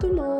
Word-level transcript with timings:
Bonjour 0.00 0.10
tout 0.10 0.16
le 0.16 0.22
monde. 0.22 0.28
Euh, 0.32 0.37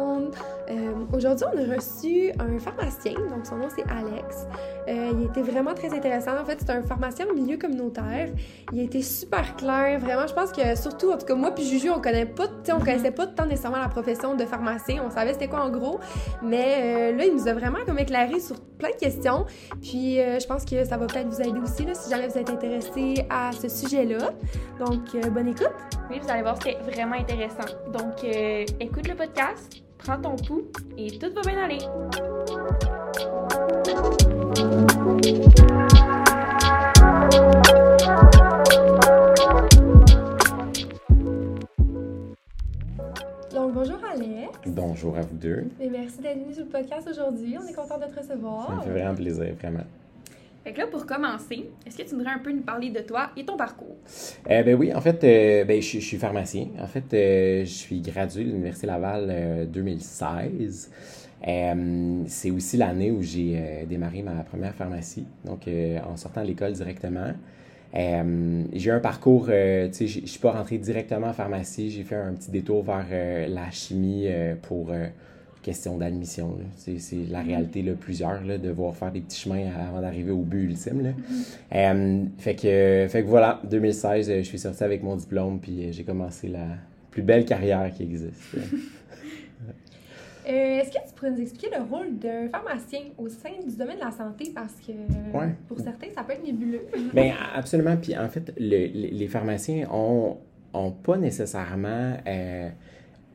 Aujourd'hui, 1.19 1.47
on 1.53 1.59
a 1.59 1.75
reçu 1.75 2.31
un 2.39 2.61
pharmacien, 2.61 3.15
donc 3.15 3.45
son 3.45 3.57
nom 3.57 3.67
c'est 3.75 3.83
Alex. 3.91 4.47
Euh, 4.87 5.11
il 5.19 5.25
était 5.25 5.43
vraiment 5.43 5.75
très 5.75 5.93
intéressant. 5.93 6.41
En 6.41 6.45
fait, 6.45 6.59
c'est 6.61 6.71
un 6.71 6.81
pharmacien 6.81 7.27
au 7.27 7.35
milieu 7.35 7.57
communautaire. 7.57 8.29
Il 8.73 8.79
a 8.79 8.83
été 8.85 9.03
super 9.03 9.57
clair. 9.57 9.99
Vraiment, 9.99 10.29
je 10.29 10.33
pense 10.33 10.53
que 10.53 10.77
surtout, 10.77 11.11
en 11.11 11.19
tout 11.19 11.27
cas, 11.27 11.35
moi 11.35 11.51
puis 11.51 11.65
Juju, 11.65 11.91
on 11.91 12.01
connaît 12.01 12.25
pas, 12.25 12.45
on 12.73 12.79
connaissait 12.79 13.11
pas 13.11 13.27
tant 13.27 13.47
nécessairement 13.47 13.81
la 13.81 13.89
profession 13.89 14.37
de 14.37 14.45
pharmacien. 14.45 15.03
On 15.05 15.11
savait 15.11 15.33
c'était 15.33 15.49
quoi 15.49 15.65
en 15.65 15.71
gros, 15.71 15.99
mais 16.41 16.77
euh, 17.13 17.17
là, 17.17 17.25
il 17.25 17.35
nous 17.35 17.49
a 17.49 17.53
vraiment 17.53 17.81
comme 17.85 17.99
éclairé 17.99 18.39
sur 18.39 18.61
plein 18.79 18.91
de 18.91 18.97
questions. 19.01 19.45
Puis, 19.83 20.21
euh, 20.21 20.39
je 20.39 20.47
pense 20.47 20.65
que 20.65 20.85
ça 20.85 20.97
va 20.99 21.07
peut-être 21.07 21.27
vous 21.27 21.41
aider 21.41 21.59
aussi 21.59 21.85
là, 21.85 21.95
si 21.95 22.09
jamais 22.11 22.29
vous 22.29 22.39
êtes 22.39 22.49
intéressé 22.49 23.27
à 23.29 23.51
ce 23.51 23.69
sujet-là. 23.69 24.31
Donc, 24.79 25.01
euh, 25.17 25.31
bonne 25.31 25.49
écoute. 25.49 25.67
Oui, 26.11 26.21
vous 26.23 26.31
allez 26.31 26.43
voir, 26.43 26.57
c'est 26.63 26.79
vraiment 26.89 27.17
intéressant. 27.17 27.75
Donc, 27.93 28.23
euh, 28.23 28.65
écoute 28.79 29.09
le 29.09 29.17
podcast, 29.17 29.83
prends 29.99 30.21
ton 30.21 30.37
pouls 30.37 30.69
et 30.97 31.19
tout 31.19 31.33
va 31.35 31.43
bien 31.43 31.65
aller. 31.65 31.79
Donc, 43.55 43.73
bonjour 43.73 43.99
Alex. 44.13 44.59
Bonjour 44.67 45.17
à 45.17 45.21
vous 45.23 45.37
deux. 45.37 45.65
Et 45.81 45.89
merci 45.89 46.21
d'être 46.21 46.39
venu 46.39 46.55
sur 46.55 46.65
le 46.65 46.71
podcast 46.71 47.09
aujourd'hui. 47.11 47.57
On 47.63 47.67
est 47.67 47.75
content 47.75 47.99
de 47.99 48.05
te 48.05 48.19
recevoir. 48.19 48.69
Ça 48.69 48.75
me 48.77 48.83
fait 48.83 48.91
vraiment 48.91 49.15
plaisir, 49.15 49.55
vraiment. 49.61 49.85
Fait 50.69 50.75
que 50.75 50.81
là, 50.81 50.87
pour 50.87 51.07
commencer, 51.07 51.71
est-ce 51.87 51.97
que 51.97 52.03
tu 52.03 52.15
voudrais 52.15 52.33
un 52.33 52.41
peu 52.41 52.53
nous 52.53 52.61
parler 52.61 52.91
de 52.91 53.01
toi 53.01 53.31
et 53.39 53.47
ton 53.47 53.57
parcours? 53.57 53.97
Euh, 54.51 54.63
ben 54.63 54.75
oui, 54.75 54.93
en 54.93 55.01
fait, 55.01 55.25
euh, 55.25 55.65
ben, 55.65 55.81
je, 55.81 55.99
suis 55.99 56.19
pharmacien. 56.19 56.67
En 56.79 56.87
fait, 56.87 57.05
euh, 57.15 57.61
je 57.65 57.71
suis 57.71 58.03
gradué 58.03 58.45
de 58.45 58.51
l'Université 58.51 58.87
Laval 58.87 59.29
euh, 59.31 59.65
2016. 59.65 60.91
Euh, 61.49 62.23
c'est 62.27 62.51
aussi 62.51 62.77
l'année 62.77 63.11
où 63.11 63.23
j'ai 63.23 63.87
démarré 63.89 64.21
ma 64.21 64.43
première 64.43 64.75
pharmacie, 64.75 65.25
donc 65.47 65.61
en 66.07 66.19
sortant 66.19 66.43
de 66.43 66.49
l'école 66.49 66.75
directement. 66.75 67.33
J'ai 67.95 68.91
eu 68.91 68.91
un 68.91 69.01
parcours, 69.01 69.47
tu 69.47 69.53
sais, 69.53 70.07
je 70.07 70.27
suis 70.27 70.41
pas 70.41 70.51
rentré 70.51 70.77
directement 70.77 71.29
en 71.29 71.33
pharmacie, 71.33 71.91
j'ai 71.91 72.03
fait 72.03 72.17
un 72.17 72.35
petit 72.35 72.51
détour 72.51 72.83
vers 72.83 73.49
la 73.49 73.71
chimie 73.71 74.27
pour 74.61 74.93
question 75.63 75.97
d'admission. 75.99 76.57
C'est 76.77 76.99
c'est 76.99 77.25
la 77.31 77.41
réalité, 77.43 77.83
là, 77.83 77.93
plusieurs, 77.99 78.43
là, 78.45 78.59
de 78.59 78.69
devoir 78.69 78.95
faire 78.97 79.11
des 79.13 79.21
petits 79.21 79.41
chemins 79.41 79.71
avant 79.89 80.01
d'arriver 80.01 80.31
au 80.31 80.43
but 80.43 80.65
ultime. 80.65 81.03
Là. 81.03 81.11
Euh, 81.75 82.25
fait, 82.39 82.55
que, 82.55 83.07
fait 83.09 83.23
que 83.23 83.29
voilà, 83.29 83.61
2016, 83.69 84.31
euh, 84.31 84.37
je 84.39 84.43
suis 84.43 84.59
sorti 84.59 84.83
avec 84.85 85.03
mon 85.03 85.17
diplôme, 85.17 85.59
puis 85.61 85.85
euh, 85.87 85.93
j'ai 85.93 86.05
commencé 86.05 86.49
la 86.49 86.67
plus 87.11 87.23
belle 87.23 87.45
carrière 87.45 87.91
qui 87.93 88.03
existe. 88.05 88.35
Euh, 90.51 90.81
Est-ce 90.81 90.89
que 90.91 91.07
tu 91.07 91.15
pourrais 91.15 91.31
nous 91.33 91.43
expliquer 91.43 91.69
le 91.77 91.83
rôle 91.83 92.17
d'un 92.19 92.49
pharmacien 92.49 93.01
au 93.19 93.29
sein 93.29 93.51
du 93.69 93.77
domaine 93.77 93.97
de 93.99 94.05
la 94.05 94.11
santé? 94.11 94.51
Parce 94.55 94.73
que 94.77 94.93
Ouais. 95.37 95.55
pour 95.69 95.79
certains, 95.79 96.07
ça 96.15 96.23
peut 96.25 96.33
être 96.33 96.43
nébuleux. 96.43 96.87
Ben 97.13 97.33
absolument. 97.55 97.99
Puis 98.01 98.17
en 98.17 98.29
fait, 98.31 98.55
le- 98.59 98.65
les, 98.87 99.11
les 99.11 99.29
pharmaciens 99.29 99.87
ont, 99.93 100.39
ont 100.73 100.91
pas 100.91 101.19
nécessairement 101.19 102.15
euh, 102.27 102.71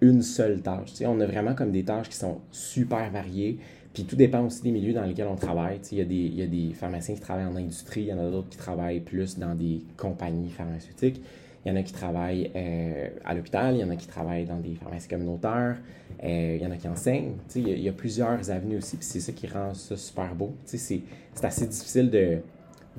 une 0.04 0.22
seule 0.22 0.62
tâche. 0.62 0.92
Tu 0.92 0.96
sais, 0.98 1.06
on 1.06 1.20
a 1.20 1.26
vraiment 1.26 1.56
comme 1.56 1.72
des 1.72 1.84
tâches 1.84 2.10
qui 2.10 2.18
sont 2.18 2.40
super 2.52 3.10
variées. 3.12 3.58
Puis 3.94 4.06
tout 4.06 4.16
dépend 4.16 4.44
aussi 4.46 4.64
des 4.64 4.72
milieux 4.72 4.94
dans 4.94 5.04
lesquels 5.06 5.28
on 5.28 5.36
travaille. 5.36 5.80
Il 5.92 6.12
y, 6.12 6.36
y 6.36 6.42
a 6.42 6.48
des 6.48 6.74
pharmaciens 6.74 7.14
qui 7.16 7.22
travaillent 7.22 7.46
en 7.46 7.56
industrie, 7.56 8.02
il 8.02 8.08
y 8.08 8.14
en 8.14 8.20
a 8.20 8.30
d'autres 8.30 8.50
qui 8.50 8.58
travaillent 8.58 9.02
plus 9.02 9.38
dans 9.38 9.54
des 9.56 9.82
compagnies 9.98 10.50
pharmaceutiques. 10.50 11.22
Il 11.66 11.70
y 11.70 11.72
en 11.72 11.78
a 11.78 11.84
qui 11.84 11.94
travaillent 11.94 12.52
euh, 12.56 13.08
à 13.24 13.34
l'hôpital, 13.34 13.76
il 13.76 13.80
y 13.80 13.84
en 13.84 13.90
a 13.90 13.96
qui 13.96 14.08
travaillent 14.08 14.46
dans 14.46 14.60
des 14.60 14.76
pharmacies 14.76 15.08
communautaires, 15.08 15.78
euh, 16.24 16.58
il 16.60 16.62
y 16.62 16.66
en 16.68 16.72
a 16.72 16.76
qui 16.76 16.88
enseignent. 16.90 17.36
Il 17.56 17.80
y 17.80 17.88
a- 17.88 17.94
plusieurs 17.94 18.52
avenues 18.52 18.78
aussi, 18.78 18.98
puis 18.98 19.06
c'est 19.06 19.22
ça 19.22 19.32
qui 19.32 19.48
rend 19.48 19.74
ça 19.74 19.96
super 19.96 20.36
beau. 20.36 20.54
C'est- 20.66 21.02
assez 21.42 21.68
difficile 21.68 22.10
de, 22.10 22.40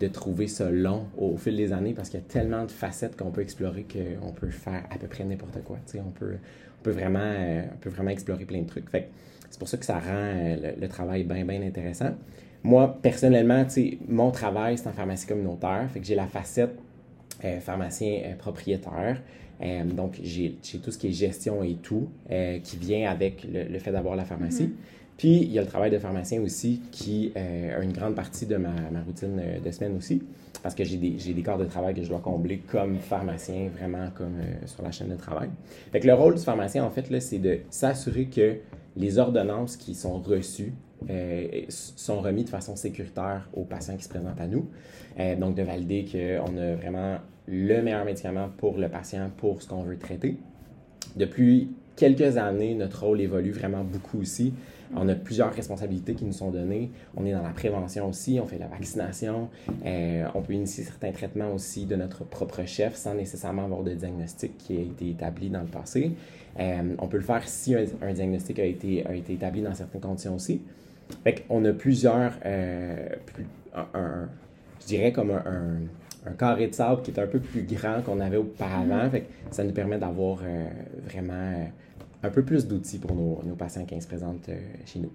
de 0.00 0.09
trouver 0.09 0.47
ça 0.48 0.70
long 0.70 1.06
au, 1.19 1.37
fil 1.37 1.56
des 1.56 1.72
années 1.72 1.93
parce 1.93 2.09
qu'il 2.09 2.20
y 2.20 2.22
a 2.22 2.26
tellement 2.26 2.64
de 2.64 2.70
facettes 2.70 3.16
qu'on 3.16 3.31
peut 3.31 3.43
explorer 3.43 3.84
qu'on 3.84 4.32
peut 4.32 4.48
faire 4.50 4.84
à 4.91 4.97
peu 4.98 5.06
près 5.09 5.25
n'importe 5.25 5.62
quoi. 5.64 5.78
On, 5.97 6.10
peut, 6.10 6.37
peut 6.84 6.93
vraiment, 6.93 7.19
euh, 7.21 7.62
on 7.72 7.77
peut 7.78 7.91
vraiment 7.91 8.11
explorer 8.11 8.45
plein 8.45 8.61
de 8.61 8.67
trucs. 8.69 8.89
Fait 8.89 9.09
c'est 9.50 9.59
pour 9.59 9.69
ça 9.69 9.77
que 9.77 9.84
ça 9.84 9.99
rend 9.99 10.03
euh, 10.11 10.72
le, 10.81 10.89
travail 10.89 11.25
bien, 11.25 11.45
bien 11.45 11.62
intéressant. 11.62 12.11
Moi, 12.65 12.99
personnellement, 13.03 13.65
mon 14.09 14.31
travail, 14.31 14.78
c'est 14.78 14.89
en 14.89 14.93
pharmacie 14.93 15.27
communautaire. 15.27 15.89
Fait 15.93 16.00
que 16.00 16.06
j'ai 16.06 16.17
la 16.17 16.27
facette 16.27 16.77
euh, 17.44 17.61
pharmacien 17.61 18.23
euh, 18.25 18.34
propriétaire. 18.37 19.21
Euh, 19.62 19.84
donc, 19.84 20.19
j'ai 20.23 20.56
tout 20.83 20.91
ce 20.91 20.99
qui 20.99 21.09
est 21.09 21.12
gestion 21.12 21.62
et 21.62 21.75
tout 21.75 22.09
euh, 22.31 22.59
qui 22.59 22.77
vient 22.77 23.09
avec 23.09 23.44
le, 23.44 23.65
le 23.65 23.78
fait 23.78 23.93
d'avoir 23.93 24.17
la 24.17 24.25
pharmacie. 24.25 24.73
Puis, 25.16 25.36
il 25.36 25.52
y 25.52 25.58
a 25.58 25.62
le 25.62 25.69
travail 25.69 25.91
de 25.91 25.98
pharmacien 25.98 26.42
aussi 26.42 26.80
qui 26.91 27.32
euh, 27.36 27.78
a 27.78 27.82
une 27.82 27.92
grande 27.92 28.14
partie 28.14 28.47
de 28.47 28.56
ma, 28.56 28.70
routine 29.06 29.41
euh, 29.41 29.60
de 29.60 29.70
semaine 29.70 29.97
aussi. 29.97 30.22
Parce 30.62 30.75
que 30.75 30.82
j'ai 30.82 30.97
des, 30.97 31.19
j'ai 31.19 31.34
des 31.34 31.42
corps 31.42 31.58
de 31.58 31.66
travail 31.66 31.94
que 31.94 32.02
je 32.02 32.08
dois 32.08 32.20
combler 32.20 32.58
comme 32.58 32.98
pharmacien, 32.98 33.69
vraiment 33.69 34.08
comme 34.14 34.41
euh, 34.41 34.66
sur 34.66 34.82
la 34.82 34.91
chaîne 34.91 35.08
de 35.08 35.16
travail. 35.16 35.50
Fait 35.92 36.00
le 36.00 36.14
rôle 36.14 36.34
du 36.34 36.42
pharmacien, 36.42 36.84
en 36.84 36.91
fait, 36.91 37.10
là, 37.10 37.20
c'est 37.20 37.38
de 37.38 37.60
s'assurer 37.70 38.26
que 38.26 38.56
les 38.97 39.19
ordonnances 39.19 39.76
qui 39.76 39.94
sont 39.94 40.19
reçues 40.19 40.72
euh, 41.10 41.46
sont 41.69 42.20
remis 42.20 42.44
de 42.44 42.48
façon 42.48 42.75
sécuritaire 42.76 43.48
aux 43.52 43.64
patients 43.64 43.96
qui 43.96 44.04
se 44.04 44.08
présentent 44.08 44.41
à 44.41 44.46
nous. 44.46 44.69
Donc, 45.38 45.54
de 45.54 45.62
valider 45.62 46.04
qu'on 46.10 46.56
a 46.56 46.75
vraiment 46.75 47.19
le 47.46 47.82
meilleur 47.82 48.04
médicament 48.04 48.48
pour 48.56 48.78
le 48.78 48.88
patient, 48.88 49.31
pour 49.36 49.62
ce 49.62 49.69
qu'on 49.69 49.82
veut 49.82 49.98
traiter. 49.98 50.38
Depuis 51.14 51.69
quelques 51.96 52.36
années, 52.36 52.75
notre 52.75 53.04
rôle 53.04 53.20
évolue 53.20 53.52
vraiment 53.52 53.84
beaucoup 53.84 54.20
aussi. 54.20 54.52
On 54.97 55.09
a 55.09 55.15
plusieurs 55.15 55.53
responsabilités 55.53 56.15
qui 56.15 56.25
nous 56.25 56.33
sont 56.33 56.50
données. 56.50 56.91
On 57.17 57.25
est 57.27 57.33
dans 57.33 57.43
la 57.43 57.50
prévention 57.50 58.09
aussi, 58.09 58.39
on 58.43 58.47
fait 58.47 58.59
la 58.59 58.67
vaccination. 58.67 59.49
Euh, 59.84 60.27
on 60.34 60.43
peut 60.43 60.53
initier 60.55 60.84
certains 60.84 61.12
traitements 61.12 61.53
aussi 61.53 61.87
de 61.87 61.97
notre 61.97 62.25
propre 62.25 62.65
chef 62.67 62.94
sans 62.94 63.15
nécessairement 63.15 63.65
avoir 63.65 63.83
de 63.83 63.93
diagnostic 63.94 64.56
qui 64.59 64.77
a 64.77 64.81
été 64.81 65.11
établi 65.11 65.49
dans 65.50 65.61
le 65.62 65.67
passé. 65.67 66.12
Euh, 66.61 66.94
on 66.99 67.09
peut 67.09 67.17
le 67.17 67.23
faire 67.25 67.47
si 67.49 67.75
un, 67.75 67.84
un 68.03 68.12
diagnostic 68.12 68.59
a 68.59 68.65
été, 68.65 69.05
a 69.06 69.15
été 69.15 69.33
établi 69.33 69.62
dans 69.62 69.75
certaines 69.75 70.00
conditions 70.00 70.34
aussi. 70.37 70.61
Fait 71.23 71.44
qu'on 71.47 71.65
a 71.65 71.73
plusieurs, 71.73 72.33
euh, 72.47 73.09
plus- 73.27 73.47
un- 73.75 73.99
un- 73.99 74.28
je 74.81 74.87
dirais 74.87 75.12
comme 75.12 75.31
un, 75.33 76.33
carré 76.39 76.69
de 76.69 76.75
sable 76.75 77.03
qui 77.03 77.11
est 77.11 77.19
un 77.21 77.27
peu 77.27 77.39
plus 77.39 77.65
grand 77.65 78.00
qu'on 78.03 78.19
avait 78.21 78.39
auparavant. 78.39 79.11
Fait 79.11 79.21
que 79.23 79.27
ça 79.50 79.62
nous 79.65 79.73
permet 79.73 79.99
d'avoir 79.99 80.39
euh, 80.43 80.67
vraiment 81.06 81.53
un 82.25 82.31
peu 82.31 82.43
plus 82.43 82.67
d'outils 82.67 82.99
pour 82.99 83.15
nos, 83.15 83.41
nos 83.45 83.55
patients 83.55 83.85
qui 83.85 84.01
se 84.01 84.07
présentent 84.07 84.49
euh, 84.49 84.57
chez 84.87 84.99
nous. 84.99 85.11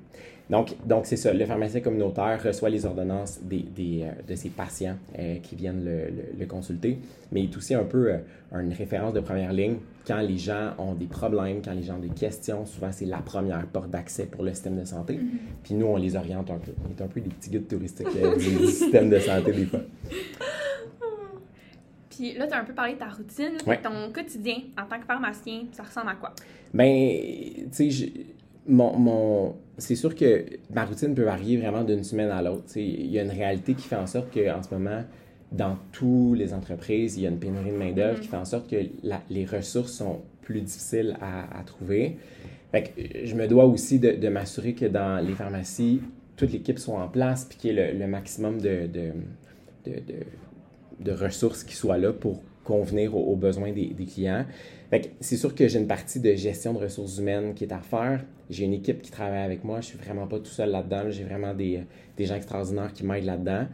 Donc, 0.50 0.76
donc 0.86 1.06
c'est 1.06 1.16
ça, 1.18 1.32
le 1.32 1.46
pharmacien 1.46 1.80
communautaire 1.82 2.42
reçoit 2.44 2.70
les 2.70 2.84
ordonnances 2.86 3.40
des, 3.44 3.60
des, 3.76 4.02
euh, 4.04 4.12
de 4.28 4.36
ses 4.36 4.50
patients 4.50 4.96
euh, 5.18 5.36
qui 5.44 5.56
viennent 5.56 5.84
le, 5.86 6.06
le- 6.06 6.40
le 6.40 6.46
consulter, 6.48 6.98
mais 7.32 7.42
il 7.44 7.52
est 7.52 7.58
aussi 7.58 7.76
un 7.76 7.84
peu 7.84 8.12
euh, 8.12 8.60
une 8.60 8.74
référence 8.74 9.14
de 9.14 9.20
première 9.20 9.54
ligne 9.54 9.76
quand 10.08 10.20
les 10.22 10.38
gens 10.40 10.72
ont 10.80 10.94
des 10.96 11.06
problèmes, 11.06 11.62
quand 11.64 11.74
les 11.74 11.84
gens 11.84 11.98
ont 11.98 12.00
des 12.00 12.08
questions. 12.10 12.66
Souvent, 12.66 12.92
c'est 12.92 13.06
la 13.06 13.20
première 13.20 13.64
porte 13.68 13.92
d'accès 13.92 14.26
pour 14.26 14.44
le 14.44 14.52
système 14.54 14.80
de 14.80 14.86
santé. 14.86 15.20
Puis 15.64 15.76
nous, 15.76 15.86
on 15.86 15.98
les 15.98 16.16
oriente 16.16 16.50
un 16.50 16.58
peu. 16.58 16.72
On 16.84 16.90
est 17.00 17.04
un 17.06 17.08
peu 17.08 17.22
des 17.22 17.30
petits 17.30 17.52
guides 17.52 17.68
touristiques 17.68 18.08
du 18.40 18.66
système 18.68 19.12
de 19.12 19.20
santé 19.20 19.52
des 19.52 19.66
fois. 19.66 19.82
Puis 22.20 22.34
là, 22.34 22.48
tu 22.48 22.54
as 22.54 22.60
un 22.60 22.66
peu 22.66 22.74
parlé 22.74 22.96
de 22.96 23.00
ta 23.00 23.08
routine, 23.08 23.54
Ouais. 23.66 23.80
ton 23.82 24.12
quotidien 24.12 24.56
en 24.78 24.86
tant 24.86 25.00
que 25.00 25.06
pharmacien, 25.06 25.62
ça 25.72 25.84
ressemble 25.84 26.10
à 26.10 26.16
quoi? 26.16 26.34
Ben, 26.74 27.18
tu 27.74 27.90
sais, 27.92 28.12
mon, 28.68 28.98
mon, 28.98 29.56
c'est 29.78 29.96
sûr 29.96 30.14
que 30.14 30.44
ma 30.74 30.84
routine 30.84 31.16
peut 31.16 31.24
varier 31.24 31.56
vraiment 31.58 31.84
d'une 31.86 32.04
semaine 32.04 32.30
à 32.30 32.42
l'autre. 32.42 32.66
Il 32.76 33.10
y 33.10 33.18
a 33.20 33.24
une 33.24 33.30
réalité 33.32 33.74
qui 33.74 33.88
fait 33.88 33.96
en 33.96 34.06
sorte 34.06 34.34
qu'en 34.34 34.62
ce 34.62 34.74
moment, 34.74 35.04
dans 35.54 35.78
toutes 35.94 36.38
les 36.38 36.54
entreprises, 36.54 37.16
il 37.16 37.24
y 37.24 37.26
a 37.26 37.30
une 37.30 37.40
pénurie 37.40 37.72
de 37.72 37.78
main-d'œuvre 37.78 38.20
qui 38.20 38.28
fait 38.28 38.36
en 38.38 38.44
sorte 38.46 38.70
que 38.70 38.76
la- 39.02 39.22
les 39.30 39.46
ressources 39.46 39.94
sont 39.94 40.20
plus 40.42 40.60
difficiles 40.62 41.16
à, 41.22 41.58
à 41.58 41.64
trouver. 41.64 42.18
Fait 42.74 42.84
que 42.84 43.26
je 43.26 43.34
me 43.34 43.48
dois 43.48 43.64
aussi 43.66 43.98
de, 43.98 44.12
de 44.12 44.28
m'assurer 44.28 44.74
que 44.74 44.86
dans 44.86 45.26
les 45.26 45.34
pharmacies, 45.36 46.02
toute 46.36 46.52
l'équipe 46.52 46.80
soit 46.80 47.00
en 47.02 47.08
place 47.08 47.46
puis 47.46 47.58
qu'il 47.58 47.74
y 47.74 47.78
ait 47.80 47.94
le, 47.94 47.98
le 48.00 48.08
maximum 48.08 48.60
de, 48.60 48.88
de, 48.88 49.12
de, 49.86 49.94
de- 51.00 51.12
ressources 51.12 51.64
qui 51.64 51.76
soient 51.76 51.98
là 51.98 52.14
pour 52.14 52.42
convenir 52.64 53.16
aux, 53.16 53.24
aux 53.32 53.36
besoins 53.36 53.72
des, 53.72 53.88
des 53.88 54.06
clients. 54.06 54.46
C'est 55.20 55.38
sûr 55.38 55.54
que 55.54 55.68
j'ai 55.68 55.80
une 55.80 55.88
partie 55.88 56.20
de 56.20 56.34
gestion 56.34 56.74
de 56.74 56.80
ressources 56.80 57.18
humaines 57.20 57.54
qui 57.54 57.64
est 57.64 57.74
à 57.74 57.80
faire. 57.80 58.26
J'ai 58.50 58.66
une 58.66 58.74
équipe 58.74 59.02
qui 59.02 59.12
travaille 59.12 59.42
avec 59.44 59.64
moi. 59.64 59.82
Je 59.82 59.88
suis 59.88 59.98
vraiment 59.98 60.26
pas 60.28 60.40
tout 60.40 60.46
seul 60.46 60.72
là-dedans. 60.72 61.10
J'ai 61.10 61.24
vraiment 61.24 61.54
des, 61.54 61.82
des 62.18 62.26
gens 62.26 62.36
extraordinaires 62.36 62.92
qui 62.94 63.06
m'aident 63.06 63.26
là-dedans. 63.26 63.66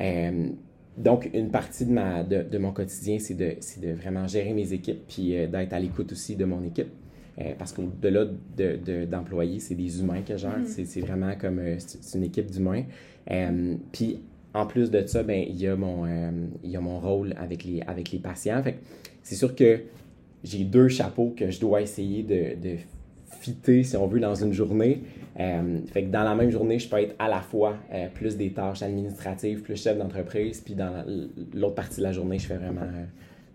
Euh, 0.00 0.48
donc, 0.96 1.30
une 1.32 1.50
partie 1.50 1.86
de, 1.86 1.92
ma, 1.92 2.22
de, 2.24 2.42
de 2.42 2.58
mon 2.58 2.72
quotidien, 2.72 3.18
c'est 3.18 3.34
de, 3.34 3.54
de 3.86 3.92
vraiment 3.92 4.26
gérer 4.26 4.52
mes 4.52 4.72
équipes 4.72 5.00
puis 5.08 5.36
euh, 5.36 5.46
d'être 5.46 5.72
à 5.72 5.80
l'écoute 5.80 6.12
aussi 6.12 6.36
de 6.36 6.44
mon 6.44 6.62
équipe. 6.64 6.88
Euh, 7.40 7.52
parce 7.58 7.72
qu'au-delà 7.72 8.24
de, 8.56 8.76
de- 8.84 9.04
d'employés, 9.06 9.60
c'est 9.60 9.74
des 9.76 10.00
humains 10.00 10.22
que 10.22 10.34
je 10.34 10.38
gère. 10.38 10.58
C'est, 10.66 10.84
c'est 10.84 11.00
vraiment 11.00 11.32
comme 11.40 11.60
c'est, 11.78 12.18
une 12.18 12.24
équipe 12.24 12.50
d'humains. 12.50 12.82
Puis, 13.92 14.20
en 14.54 14.66
plus 14.66 14.90
de 14.90 15.06
ça, 15.06 15.22
ben, 15.22 15.44
il 15.48 15.60
y 15.60 15.66
a 15.66 15.76
mon, 15.76 16.04
euh, 16.06 16.30
il 16.64 16.70
y 16.70 16.76
a 16.76 16.80
mon 16.80 17.00
rôle 17.00 17.34
avec 17.38 17.64
les, 17.64 17.82
avec 17.82 18.10
les 18.10 18.18
patients. 18.18 18.62
Fait 18.62 18.78
c'est 19.22 19.34
sûr 19.34 19.54
que 19.54 19.80
j'ai 20.42 20.64
deux 20.64 20.88
chapeaux 20.88 21.34
que 21.36 21.50
je 21.50 21.60
dois 21.60 21.82
essayer 21.82 22.22
de, 22.22 22.60
de 22.60 22.76
fitter, 23.40 23.82
si 23.82 23.96
on 23.96 24.06
veut, 24.06 24.20
dans 24.20 24.34
une 24.34 24.52
journée. 24.52 25.02
Euh, 25.38 25.78
fait 25.92 26.04
que 26.04 26.10
dans 26.10 26.24
la 26.24 26.34
même 26.34 26.50
journée, 26.50 26.78
je 26.78 26.88
peux 26.88 26.98
être 26.98 27.14
à 27.18 27.28
la 27.28 27.40
fois 27.40 27.76
euh, 27.92 28.08
plus 28.12 28.36
des 28.36 28.50
tâches 28.52 28.82
administratives, 28.82 29.62
plus 29.62 29.80
chef 29.80 29.98
d'entreprise, 29.98 30.60
puis 30.60 30.74
dans 30.74 31.04
l'autre 31.54 31.74
partie 31.74 31.98
de 31.98 32.04
la 32.04 32.12
journée, 32.12 32.38
je 32.38 32.46
fais 32.46 32.56
vraiment 32.56 32.86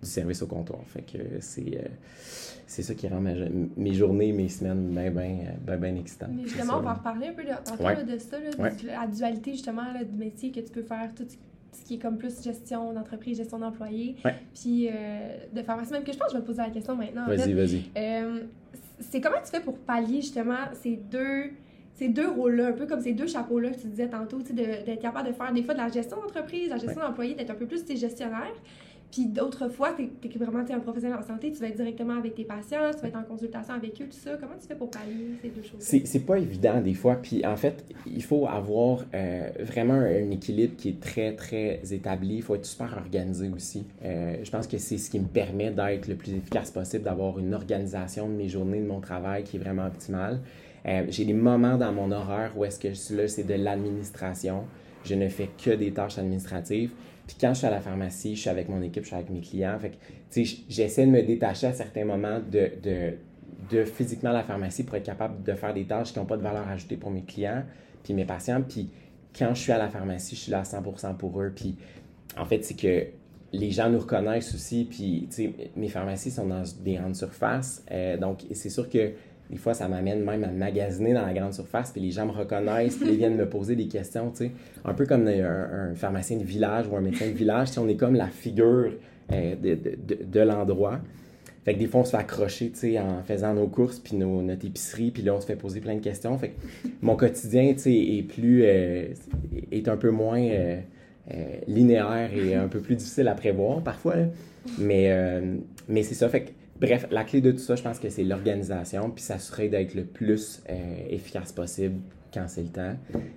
du 0.03 0.09
service 0.09 0.41
au 0.41 0.47
comptoir. 0.47 0.79
Fait 0.87 1.01
que 1.01 1.17
c'est 1.39 1.91
c'est 2.65 2.81
ça 2.81 2.95
qui 2.95 3.07
rend 3.07 3.21
mes 3.21 3.93
journées, 3.93 4.31
mes 4.31 4.49
semaines 4.49 4.87
bien, 4.89 5.11
bien, 5.11 5.77
bien 5.77 5.95
excitantes. 5.95 6.29
Mais 6.33 6.43
justement, 6.43 6.77
on 6.77 6.81
va 6.81 6.93
reparler 6.93 7.27
un 7.27 7.33
peu 7.33 7.43
de, 7.43 8.11
de 8.13 8.17
ça, 8.17 8.39
là, 8.39 8.69
la 9.01 9.07
dualité 9.07 9.51
justement 9.51 9.83
du 9.93 10.17
métier 10.17 10.51
que 10.51 10.59
tu 10.59 10.71
peux 10.71 10.81
faire, 10.81 11.11
tout 11.15 11.25
ce 11.71 11.83
qui 11.83 11.95
est 11.95 11.99
comme 11.99 12.17
plus 12.17 12.41
gestion 12.41 12.93
d'entreprise, 12.93 13.37
gestion 13.37 13.59
d'employés. 13.59 14.15
Puis 14.53 14.89
de 15.53 15.61
pharmacie, 15.61 15.91
même 15.91 16.03
que 16.03 16.13
je 16.13 16.17
pense 16.17 16.27
que 16.27 16.33
je 16.33 16.37
vais 16.37 16.43
te 16.43 16.47
poser 16.47 16.61
la 16.61 16.69
question 16.69 16.95
maintenant. 16.95 17.27
Vas-y, 17.27 17.53
vas-y. 17.53 17.83
c'est 18.99 19.21
comment 19.21 19.41
tu 19.43 19.51
fais 19.51 19.61
pour 19.61 19.77
pallier 19.77 20.21
justement 20.21 20.57
ces 20.81 20.95
deux 20.95 21.51
ces 21.95 22.09
deux 22.09 22.27
rôles-là, 22.27 22.67
un 22.67 22.71
peu 22.71 22.85
comme 22.85 23.01
ces 23.01 23.13
deux 23.13 23.27
chapeaux-là 23.27 23.69
que 23.69 23.79
tu 23.79 23.87
disais 23.87 24.09
tantôt, 24.09 24.39
d'être 24.39 24.99
capable 24.99 25.29
de 25.29 25.33
faire 25.33 25.53
des 25.53 25.63
fois 25.63 25.73
de 25.73 25.79
la 25.79 25.89
gestion 25.89 26.17
d'entreprise, 26.17 26.69
la 26.69 26.77
gestion 26.77 27.01
d'employés, 27.01 27.35
d'être 27.35 27.51
un 27.51 27.55
peu 27.55 27.67
plus 27.67 27.85
gestionnaire. 27.87 28.53
Puis 29.13 29.27
d'autres 29.27 29.69
fois, 29.69 29.95
tu 29.95 30.09
es, 30.27 30.37
vraiment 30.43 30.65
un 30.67 30.79
professionnel 30.79 31.19
en 31.19 31.21
santé, 31.21 31.51
tu 31.51 31.59
vas 31.59 31.67
être 31.67 31.75
directement 31.75 32.17
avec 32.17 32.33
tes 32.33 32.45
patients, 32.45 32.89
tu 32.95 33.01
vas 33.01 33.09
être 33.09 33.15
en 33.15 33.21
consultation 33.21 33.75
avec 33.75 34.01
eux, 34.01 34.05
tout 34.05 34.17
ça. 34.17 34.31
Comment 34.39 34.55
tu 34.59 34.67
fais 34.67 34.73
pour 34.73 34.89
pallier 34.89 35.35
ces 35.39 35.49
deux 35.49 35.61
choses? 35.61 35.79
C'est 35.79 36.25
pas 36.25 36.39
évident 36.39 36.81
des 36.81 36.95
fois. 36.95 37.17
Puis 37.17 37.45
en 37.45 37.55
fait, 37.55 37.85
il 38.07 38.23
faut 38.23 38.47
avoir 38.47 39.05
euh, 39.13 39.49
vraiment 39.59 39.93
un, 39.93 40.31
équilibre 40.31 40.75
qui 40.77 40.89
est 40.89 40.99
très, 40.99 41.35
très 41.35 41.81
établi. 41.91 42.37
Il 42.37 42.41
faut 42.41 42.55
être 42.55 42.65
super 42.65 42.97
organisé 42.97 43.51
aussi. 43.55 43.85
Euh, 44.03 44.37
je 44.43 44.49
pense 44.49 44.65
que 44.65 44.79
c'est 44.79 44.97
ce 44.97 45.11
qui 45.11 45.19
me 45.19 45.27
permet 45.27 45.69
d'être 45.69 46.07
le 46.07 46.15
plus 46.15 46.33
efficace 46.33 46.71
possible, 46.71 47.03
d'avoir 47.03 47.37
une 47.37 47.53
organisation 47.53 48.27
de 48.27 48.33
mes 48.33 48.49
journées, 48.49 48.79
de 48.79 48.87
mon 48.87 48.99
travail 48.99 49.43
qui 49.43 49.57
est 49.57 49.59
vraiment 49.59 49.85
optimale. 49.85 50.39
Euh, 50.87 51.05
j'ai 51.09 51.25
des 51.25 51.33
moments 51.33 51.77
dans 51.77 51.91
mon 51.91 52.11
horaire 52.11 52.53
où 52.57 52.65
est-ce 52.65 52.79
que 52.79 52.89
je 52.89 52.95
suis 52.95 53.15
là, 53.15 53.27
c'est 53.27 53.43
de 53.43 53.53
l'administration. 53.53 54.63
Je 55.05 55.13
ne 55.13 55.29
fais 55.29 55.49
que 55.63 55.69
des 55.69 55.91
tâches 55.91 56.17
administratives. 56.17 56.89
Puis 57.27 57.37
quand 57.39 57.53
je 57.53 57.59
suis 57.59 57.67
à 57.67 57.71
la 57.71 57.79
pharmacie, 57.79 58.35
je 58.35 58.41
suis 58.41 58.49
avec 58.49 58.69
mon 58.69 58.81
équipe, 58.81 59.03
je 59.03 59.07
suis 59.07 59.15
avec 59.15 59.29
mes 59.29 59.41
clients. 59.41 59.77
Fait 59.79 59.91
que, 59.91 60.41
j'essaie 60.69 61.05
de 61.05 61.11
me 61.11 61.21
détacher 61.21 61.67
à 61.67 61.73
certains 61.73 62.05
moments 62.05 62.39
de, 62.39 62.71
de, 62.83 63.13
de, 63.71 63.85
physiquement 63.85 64.31
la 64.31 64.43
pharmacie 64.43 64.83
pour 64.83 64.95
être 64.95 65.05
capable 65.05 65.41
de 65.43 65.53
faire 65.53 65.73
des 65.73 65.85
tâches 65.85 66.11
qui 66.11 66.19
n'ont 66.19 66.25
pas 66.25 66.37
de 66.37 66.43
valeur 66.43 66.67
ajoutée 66.67 66.97
pour 66.97 67.11
mes 67.11 67.23
clients, 67.23 67.63
puis 68.03 68.13
mes 68.13 68.25
patients. 68.25 68.61
Puis 68.61 68.89
quand 69.37 69.53
je 69.53 69.61
suis 69.61 69.71
à 69.71 69.77
la 69.77 69.89
pharmacie, 69.89 70.35
je 70.35 70.41
suis 70.41 70.51
là 70.51 70.59
à 70.59 70.63
100% 70.63 71.15
pour 71.15 71.41
eux. 71.41 71.51
Puis 71.55 71.75
en 72.37 72.45
fait, 72.45 72.63
c'est 72.63 72.75
que 72.75 73.07
les 73.53 73.71
gens 73.71 73.89
nous 73.89 73.99
reconnaissent 73.99 74.53
aussi. 74.53 74.85
Puis, 74.89 75.29
mes 75.75 75.87
pharmacies 75.87 76.31
sont 76.31 76.47
dans 76.47 76.63
des 76.81 76.95
grandes 76.95 77.15
surfaces. 77.15 77.85
Euh, 77.91 78.17
donc, 78.17 78.41
c'est 78.51 78.69
sûr 78.69 78.89
que 78.89 79.11
des 79.49 79.57
fois, 79.57 79.73
ça 79.73 79.87
m'amène 79.87 80.23
même 80.23 80.43
à 80.43 80.47
magasiner 80.47 81.13
dans 81.13 81.25
la 81.25 81.33
grande 81.33 81.53
surface, 81.53 81.91
puis 81.91 82.01
les 82.01 82.11
gens 82.11 82.25
me 82.25 82.31
reconnaissent, 82.31 82.97
puis 82.97 83.09
ils 83.09 83.17
viennent 83.17 83.35
me 83.35 83.47
poser 83.47 83.75
des 83.75 83.87
questions, 83.87 84.31
tu 84.31 84.45
sais. 84.45 84.51
Un 84.85 84.93
peu 84.93 85.05
comme 85.05 85.27
un, 85.27 85.93
pharmacien 85.95 86.37
de 86.37 86.43
village 86.43 86.87
ou 86.87 86.95
un 86.95 87.01
médecin 87.01 87.27
de 87.27 87.33
village, 87.33 87.69
on 87.77 87.87
est 87.87 87.95
comme 87.95 88.15
la 88.15 88.27
figure 88.27 88.93
euh, 89.31 89.55
de, 89.55 89.75
de, 89.75 90.23
de, 90.23 90.39
l'endroit. 90.39 90.99
Fait 91.65 91.75
que 91.75 91.79
des 91.79 91.87
fois, 91.87 92.01
on 92.01 92.03
se 92.05 92.11
fait 92.11 92.17
accrocher, 92.17 92.71
tu 92.71 92.79
sais, 92.79 92.99
en 92.99 93.21
faisant 93.23 93.53
nos 93.53 93.67
courses, 93.67 93.99
puis 93.99 94.15
nos, 94.15 94.41
notre 94.41 94.65
épicerie, 94.65 95.11
puis 95.11 95.23
là, 95.23 95.35
on 95.35 95.41
se 95.41 95.45
fait 95.45 95.55
poser 95.55 95.81
plein 95.81 95.95
de 95.95 96.01
questions. 96.01 96.37
Fait 96.37 96.49
que 96.49 96.89
mon 97.01 97.15
quotidien, 97.15 97.73
tu 97.73 97.79
sais, 97.79 97.93
est 97.93 98.23
plus... 98.23 98.63
Euh, 98.63 99.07
est 99.71 99.87
un 99.87 99.97
peu 99.97 100.09
moins 100.09 100.41
euh, 100.41 100.79
linéaire 101.67 102.31
et 102.33 102.55
un 102.55 102.67
peu 102.67 102.79
plus 102.79 102.95
difficile 102.95 103.27
à 103.27 103.35
prévoir, 103.35 103.81
parfois. 103.81 104.15
Mais, 104.79 105.41
mais 105.89 106.03
c'est 106.03 106.15
ça, 106.15 106.29
fait 106.29 106.53
Bref, 106.83 107.07
la 107.11 107.23
clé 107.23 107.39
de 107.39 107.51
tout 107.51 107.59
ça, 107.59 107.77
je 107.77 107.81
pense 107.81 107.97
que 107.97 108.09
c'est 108.09 108.25
l'organisation, 108.25 109.09
puis 109.09 109.23
s'assurer 109.23 109.69
d'être 109.69 109.93
le 109.93 110.03
plus 110.03 110.61
euh, 110.69 110.95
efficace 111.09 111.53
possible 111.53 111.95
quand 112.33 112.43
c'est 112.47 112.63
le 112.63 112.67
temps. 112.67 112.95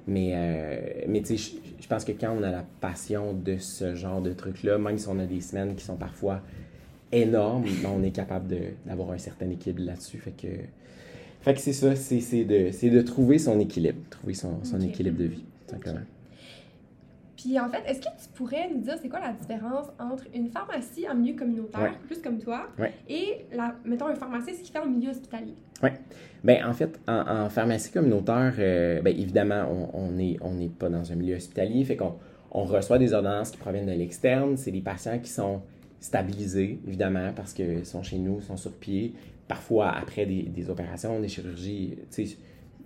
Mais, 0.08 0.32
euh, 0.34 1.04
mais 1.06 1.20
tu 1.20 1.38
sais, 1.38 1.58
je 1.80 1.86
pense 1.86 2.04
que 2.04 2.10
quand 2.10 2.34
on 2.36 2.42
a 2.42 2.50
la 2.50 2.64
passion 2.80 3.34
de 3.34 3.56
ce 3.58 3.94
genre 3.94 4.20
de 4.20 4.32
truc-là, 4.32 4.78
même 4.78 4.98
si 4.98 5.06
on 5.06 5.18
a 5.20 5.26
des 5.26 5.40
semaines 5.40 5.76
qui 5.76 5.84
sont 5.84 5.96
parfois 5.96 6.40
énormes, 7.12 7.66
ben, 7.82 7.90
on 7.96 8.02
est 8.02 8.10
capable 8.10 8.52
d'avoir 8.84 9.12
un 9.12 9.18
certain 9.18 9.48
équilibre 9.48 9.84
là-dessus. 9.84 10.18
Fait 10.18 10.32
que, 10.32 10.48
fait 11.42 11.54
que 11.54 11.60
c'est 11.60 11.72
ça, 11.72 11.94
c'est 11.94 12.44
de, 12.44 12.88
de 12.88 13.02
trouver 13.02 13.38
son 13.38 13.60
équilibre, 13.60 14.00
trouver 14.10 14.34
son, 14.34 14.64
son 14.64 14.80
équilibre 14.80 15.18
de 15.18 15.26
vie, 15.26 15.44
simplement. 15.68 16.00
Puis 17.36 17.60
en 17.60 17.68
fait, 17.68 17.82
est-ce 17.86 18.00
que 18.00 18.04
tu 18.04 18.28
pourrais 18.34 18.70
nous 18.70 18.80
dire 18.80 18.94
c'est 19.00 19.08
quoi 19.08 19.20
la 19.20 19.32
différence 19.32 19.86
entre 19.98 20.24
une 20.34 20.48
pharmacie 20.48 21.06
en 21.08 21.14
milieu 21.14 21.34
communautaire, 21.34 21.98
plus 22.06 22.20
comme 22.22 22.38
toi, 22.38 22.68
et, 23.08 23.44
la, 23.52 23.74
mettons, 23.84 24.06
un 24.06 24.14
pharmacien 24.14 24.54
qui 24.54 24.72
fait 24.72 24.78
en 24.78 24.86
milieu 24.86 25.10
hospitalier? 25.10 25.54
Oui. 25.82 25.90
Bien, 26.42 26.68
en 26.68 26.72
fait, 26.72 26.98
en, 27.06 27.48
pharmacie 27.50 27.92
communautaire, 27.92 28.54
euh, 28.58 29.02
bien, 29.02 29.12
évidemment, 29.12 29.90
on 29.92 30.10
n'est 30.12 30.38
on 30.40 30.58
est 30.58 30.72
pas 30.72 30.88
dans 30.88 31.12
un 31.12 31.14
milieu 31.14 31.36
hospitalier, 31.36 31.84
fait 31.84 31.96
qu'on 31.96 32.14
on 32.52 32.64
reçoit 32.64 32.98
des 32.98 33.12
ordonnances 33.12 33.50
qui 33.50 33.58
proviennent 33.58 33.86
de 33.86 33.92
l'externe. 33.92 34.56
C'est 34.56 34.70
des 34.70 34.80
patients 34.80 35.18
qui 35.18 35.30
sont 35.30 35.60
stabilisés, 36.00 36.80
évidemment, 36.86 37.32
parce 37.36 37.52
qu'ils 37.52 37.84
sont 37.84 38.02
chez 38.02 38.18
nous, 38.18 38.40
sont 38.40 38.56
sur 38.56 38.72
pied. 38.72 39.12
Parfois, 39.46 39.90
après 39.90 40.24
des, 40.24 40.42
des 40.42 40.70
opérations, 40.70 41.20
des 41.20 41.28
chirurgies, 41.28 41.98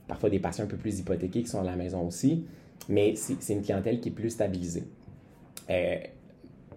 parfois 0.09 0.29
des 0.29 0.41
patients 0.41 0.65
un 0.65 0.69
peu 0.69 0.77
plus 0.77 0.99
hypothéqués 0.99 1.43
qui 1.43 1.49
sont 1.49 1.61
à 1.61 1.65
la 1.65 1.77
maison 1.77 2.07
aussi 2.07 2.45
mais 2.89 3.15
c'est 3.17 3.53
une 3.53 3.63
clientèle 3.63 4.01
qui 4.01 4.09
est 4.09 4.13
plus 4.13 4.31
stabilisée. 4.31 4.85
Euh, 5.71 5.97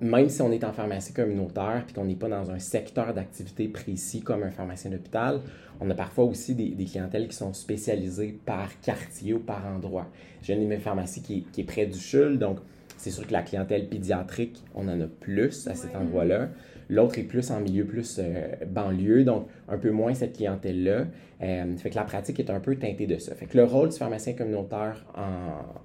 même 0.02 0.30
si 0.30 0.42
on 0.42 0.52
est 0.52 0.64
en 0.64 0.74
pharmacie 0.74 1.14
communautaire 1.14 1.84
puis 1.86 1.96
qu'on 1.96 2.06
n'est 2.06 2.16
pas 2.16 2.28
dans 2.28 2.52
un 2.52 2.60
secteur 2.60 3.14
d'activité 3.14 3.68
précis 3.68 4.22
comme 4.22 4.44
un 4.44 4.52
pharmacien 4.52 4.92
d'hôpital, 4.92 5.40
on 5.80 5.90
a 5.90 5.96
parfois 5.96 6.26
aussi 6.26 6.56
des, 6.56 6.86
clientèles 6.86 7.28
qui 7.28 7.36
sont 7.36 7.54
spécialisées 7.54 8.38
par 8.46 8.80
quartier 8.82 9.34
ou 9.34 9.40
par 9.40 9.66
endroit. 9.66 10.08
J'ai 10.42 10.54
une 10.54 10.62
de 10.62 10.68
mes 10.68 10.78
pharmacies 10.78 11.22
qui 11.22 11.46
est, 11.58 11.64
près 11.64 11.86
du 11.86 12.00
CHUL, 12.00 12.38
donc 12.38 12.60
c'est 12.98 13.12
sûr 13.12 13.26
que 13.26 13.34
la 13.34 13.42
clientèle 13.42 13.88
pédiatrique, 13.88 14.64
on 14.76 14.88
en 14.88 15.00
a 15.00 15.08
plus 15.08 15.68
à 15.68 15.76
cet 15.76 15.96
endroit-là. 15.96 16.50
L'autre 16.94 17.18
est 17.18 17.24
plus 17.24 17.50
en 17.50 17.60
milieu 17.60 17.86
plus 17.86 18.20
euh, 18.20 18.50
banlieue, 18.68 19.24
donc 19.24 19.48
un 19.68 19.80
peu 19.80 19.90
moins 19.90 20.14
cette 20.14 20.38
clientèle-là. 20.38 21.08
Euh, 21.42 21.76
fait 21.78 21.90
que 21.90 21.96
la 21.96 22.04
pratique 22.04 22.40
est 22.40 22.52
un 22.52 22.60
peu 22.60 22.76
teintée 22.76 23.08
de 23.08 23.18
ça. 23.18 23.34
Fait 23.34 23.48
que 23.48 23.58
le 23.58 23.64
rôle 23.64 23.90
du 23.90 23.98
pharmacien 23.98 24.34
communautaire 24.34 25.04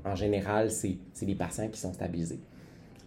en, 0.05 0.15
général, 0.15 0.71
c'est 0.71 0.99
les 1.23 1.35
patients 1.35 1.69
qui 1.69 1.81
sont 1.81 1.95
stabilisés. 1.95 2.41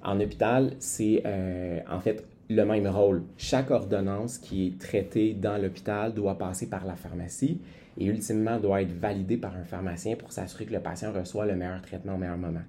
En 0.03 0.19
hôpital, 0.19 0.71
c'est 0.80 1.21
euh, 1.27 1.80
en 1.92 2.00
fait 2.00 2.24
le 2.50 2.65
même 2.65 2.88
rôle. 2.88 3.21
Chaque 3.38 3.69
ordonnance 3.69 4.39
qui 4.39 4.68
est 4.68 4.80
traitée 4.80 5.33
dans 5.33 5.62
l'hôpital 5.62 6.12
doit 6.12 6.39
passer 6.39 6.68
par 6.68 6.86
la 6.88 6.95
pharmacie 6.95 7.62
et 8.00 8.06
ultimement 8.06 8.59
doit 8.59 8.81
être 8.81 9.00
validée 9.00 9.38
par 9.38 9.55
un 9.55 9.63
pharmacien 9.63 10.15
pour 10.15 10.31
s'assurer 10.31 10.65
que 10.65 10.74
le 10.74 10.79
patient 10.79 11.13
reçoit 11.13 11.46
le 11.46 11.55
meilleur 11.55 11.84
traitement 11.84 12.15
au 12.15 12.17
meilleur 12.17 12.38
moment. 12.38 12.63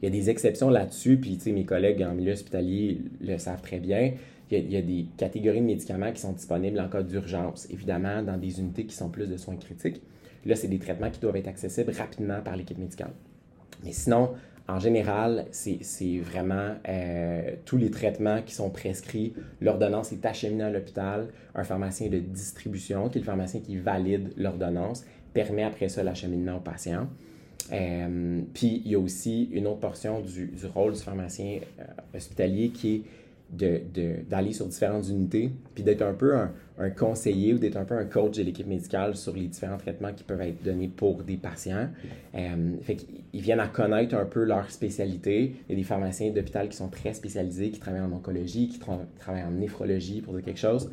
Il 0.00 0.04
y 0.04 0.08
a 0.08 0.10
des 0.10 0.30
exceptions 0.30 0.70
là-dessus, 0.70 1.16
puis 1.16 1.38
mes 1.52 1.64
collègues 1.64 2.02
en 2.02 2.14
milieu 2.14 2.32
hospitalier 2.32 3.00
le 3.20 3.38
savent 3.38 3.62
très 3.62 3.80
bien 3.80 4.12
il 4.50 4.72
y, 4.72 4.76
a, 4.76 4.82
des 4.82 5.06
catégories 5.16 5.60
de 5.60 5.66
médicaments 5.66 6.12
qui 6.12 6.20
sont 6.20 6.32
disponibles 6.32 6.78
en 6.78 6.88
cas 6.88 7.02
d'urgence, 7.02 7.66
évidemment, 7.70 8.22
dans 8.22 8.36
des 8.36 8.60
unités 8.60 8.86
qui 8.86 8.94
sont 8.94 9.08
plus 9.08 9.28
de 9.28 9.36
soins 9.36 9.56
critiques. 9.56 10.00
Là, 10.44 10.54
c'est 10.54 10.68
des 10.68 10.78
traitements 10.78 11.10
qui 11.10 11.18
doivent 11.20 11.36
être 11.36 11.48
accessibles 11.48 11.92
rapidement 11.92 12.40
par 12.42 12.56
l'équipe 12.56 12.78
médicale. 12.78 13.10
Mais 13.84 13.92
sinon, 13.92 14.30
en 14.68 14.78
général, 14.78 15.46
c'est 15.50 16.18
vraiment 16.18 16.74
euh, 16.88 17.52
tous 17.64 17.76
les 17.76 17.90
traitements 17.90 18.42
qui 18.42 18.54
sont 18.54 18.70
prescrits. 18.70 19.32
L'ordonnance 19.60 20.12
est 20.12 20.24
acheminée 20.24 20.64
à 20.64 20.70
l'hôpital. 20.70 21.28
Un 21.54 21.64
pharmacien 21.64 22.08
de 22.08 22.18
distribution, 22.18 23.08
qui 23.08 23.18
est 23.18 23.20
le 23.20 23.26
pharmacien 23.26 23.60
qui 23.60 23.76
valide 23.76 24.32
l'ordonnance, 24.36 25.04
permet 25.32 25.62
après 25.62 25.88
ça 25.88 26.02
l'acheminement 26.02 26.56
au 26.56 26.60
patient. 26.60 27.08
Euh, 27.72 28.40
puis, 28.54 28.82
il 28.84 28.90
y 28.90 28.94
a 28.94 28.98
aussi 28.98 29.44
une 29.52 29.66
autre 29.66 29.80
portion 29.80 30.20
du, 30.20 30.52
rôle 30.72 30.94
du 30.94 31.00
pharmacien 31.00 31.60
euh, 31.80 31.84
hospitalier 32.16 32.70
qui 32.70 32.96
est 32.96 33.02
d'aller 33.50 34.48
de, 34.48 34.52
sur 34.52 34.66
différentes 34.66 35.08
unités, 35.08 35.52
puis 35.74 35.84
d'être 35.84 36.02
un 36.02 36.12
peu 36.12 36.34
un, 36.34 36.50
conseiller 36.90 37.54
ou 37.54 37.58
d'être 37.58 37.76
un 37.76 37.84
peu 37.84 37.96
un 37.96 38.04
coach 38.04 38.36
de 38.36 38.42
l'équipe 38.42 38.66
médicale 38.66 39.16
sur 39.16 39.34
les 39.34 39.46
différents 39.46 39.78
traitements 39.78 40.12
qui 40.12 40.24
peuvent 40.24 40.40
être 40.40 40.62
donnés 40.62 40.88
pour 40.88 41.22
des 41.22 41.36
patients. 41.36 41.88
Euh, 42.34 42.74
fait 42.82 42.96
qu'ils 42.96 43.40
viennent 43.40 43.60
à 43.60 43.68
connaître 43.68 44.14
un 44.14 44.24
peu 44.24 44.44
leur 44.44 44.70
spécialité. 44.70 45.54
Il 45.68 45.72
y 45.72 45.74
a 45.74 45.76
des 45.76 45.84
pharmaciens 45.84 46.30
d'hôpital 46.30 46.68
qui 46.68 46.76
sont 46.76 46.88
très 46.88 47.14
spécialisés, 47.14 47.70
qui 47.70 47.80
travaillent 47.80 48.02
en 48.02 48.12
oncologie, 48.12 48.68
qui 48.68 48.78
travaillent 48.78 49.44
en 49.44 49.52
néphrologie 49.52 50.20
pour 50.20 50.34
dire 50.34 50.44
quelque 50.44 50.60
chose. 50.60 50.90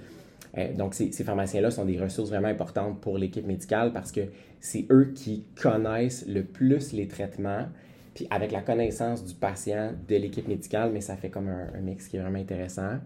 Euh, 0.57 0.73
donc, 0.73 0.93
ces 0.93 1.11
pharmaciens-là 1.11 1.71
sont 1.71 1.85
des 1.85 1.99
ressources 1.99 2.29
vraiment 2.29 2.47
importantes 2.47 3.01
pour 3.01 3.17
l'équipe 3.17 3.45
médicale 3.45 3.91
parce 3.91 4.11
que 4.11 4.21
c'est 4.59 4.85
eux 4.91 5.11
qui 5.13 5.43
connaissent 5.61 6.25
le 6.27 6.43
plus 6.43 6.93
les 6.93 7.07
traitements 7.07 7.65
puis 8.13 8.27
avec 8.29 8.51
la 8.51 8.61
connaissance 8.61 9.23
du 9.25 9.33
patient, 9.33 9.91
de 10.07 10.15
l'équipe 10.15 10.47
médicale, 10.47 10.91
mais 10.93 11.01
ça 11.01 11.15
fait 11.15 11.29
comme 11.29 11.47
un, 11.49 11.79
mix 11.81 12.07
qui 12.07 12.17
est 12.17 12.19
vraiment 12.19 12.39
intéressant. 12.39 12.99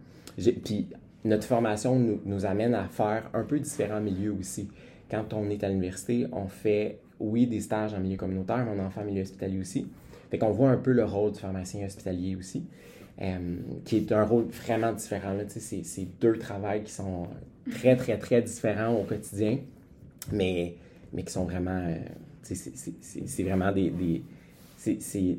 Puis 0.63 0.87
notre 1.23 1.45
formation 1.45 1.97
nous, 2.25 2.45
amène 2.45 2.73
à 2.73 2.85
faire 2.85 3.29
un 3.33 3.43
peu 3.43 3.59
différents 3.59 4.01
milieux 4.01 4.35
aussi. 4.37 4.69
Quand 5.09 5.33
on 5.33 5.49
est 5.49 5.63
à 5.63 5.69
l'université, 5.69 6.27
on 6.31 6.47
fait, 6.47 6.99
oui, 7.19 7.47
des 7.47 7.61
stages 7.61 7.93
en 7.93 7.99
milieu 7.99 8.17
communautaire, 8.17 8.65
mais 8.65 8.79
on 8.79 8.85
en 8.85 8.89
fait 8.89 9.01
en 9.01 9.05
milieu 9.05 9.21
hospitalier 9.21 9.59
aussi. 9.59 9.87
Fait 10.29 10.37
qu'on 10.37 10.51
voit 10.51 10.69
un 10.69 10.77
peu 10.77 10.91
le 10.91 11.05
rôle 11.05 11.31
du 11.31 11.39
pharmacien 11.39 11.85
hospitalier 11.85 12.35
aussi, 12.35 12.65
euh, 13.21 13.57
qui 13.85 13.97
est 13.97 14.11
un 14.11 14.23
rôle 14.25 14.45
vraiment 14.45 14.91
différent. 14.91 15.35
C'est 15.47 16.07
deux 16.19 16.37
travails 16.37 16.83
qui 16.83 16.91
sont 16.91 17.27
très, 17.71 17.95
très, 17.95 18.17
très 18.17 18.41
différents 18.41 18.93
au 18.93 19.03
quotidien. 19.03 19.59
mais, 20.31 20.75
mais 21.13 21.23
qui 21.23 21.31
sont 21.31 21.45
vraiment. 21.45 21.81
euh, 21.85 21.95
c'est- 22.43 23.43
vraiment 23.43 23.71
des- 23.71 23.89
c'est- 24.99 25.37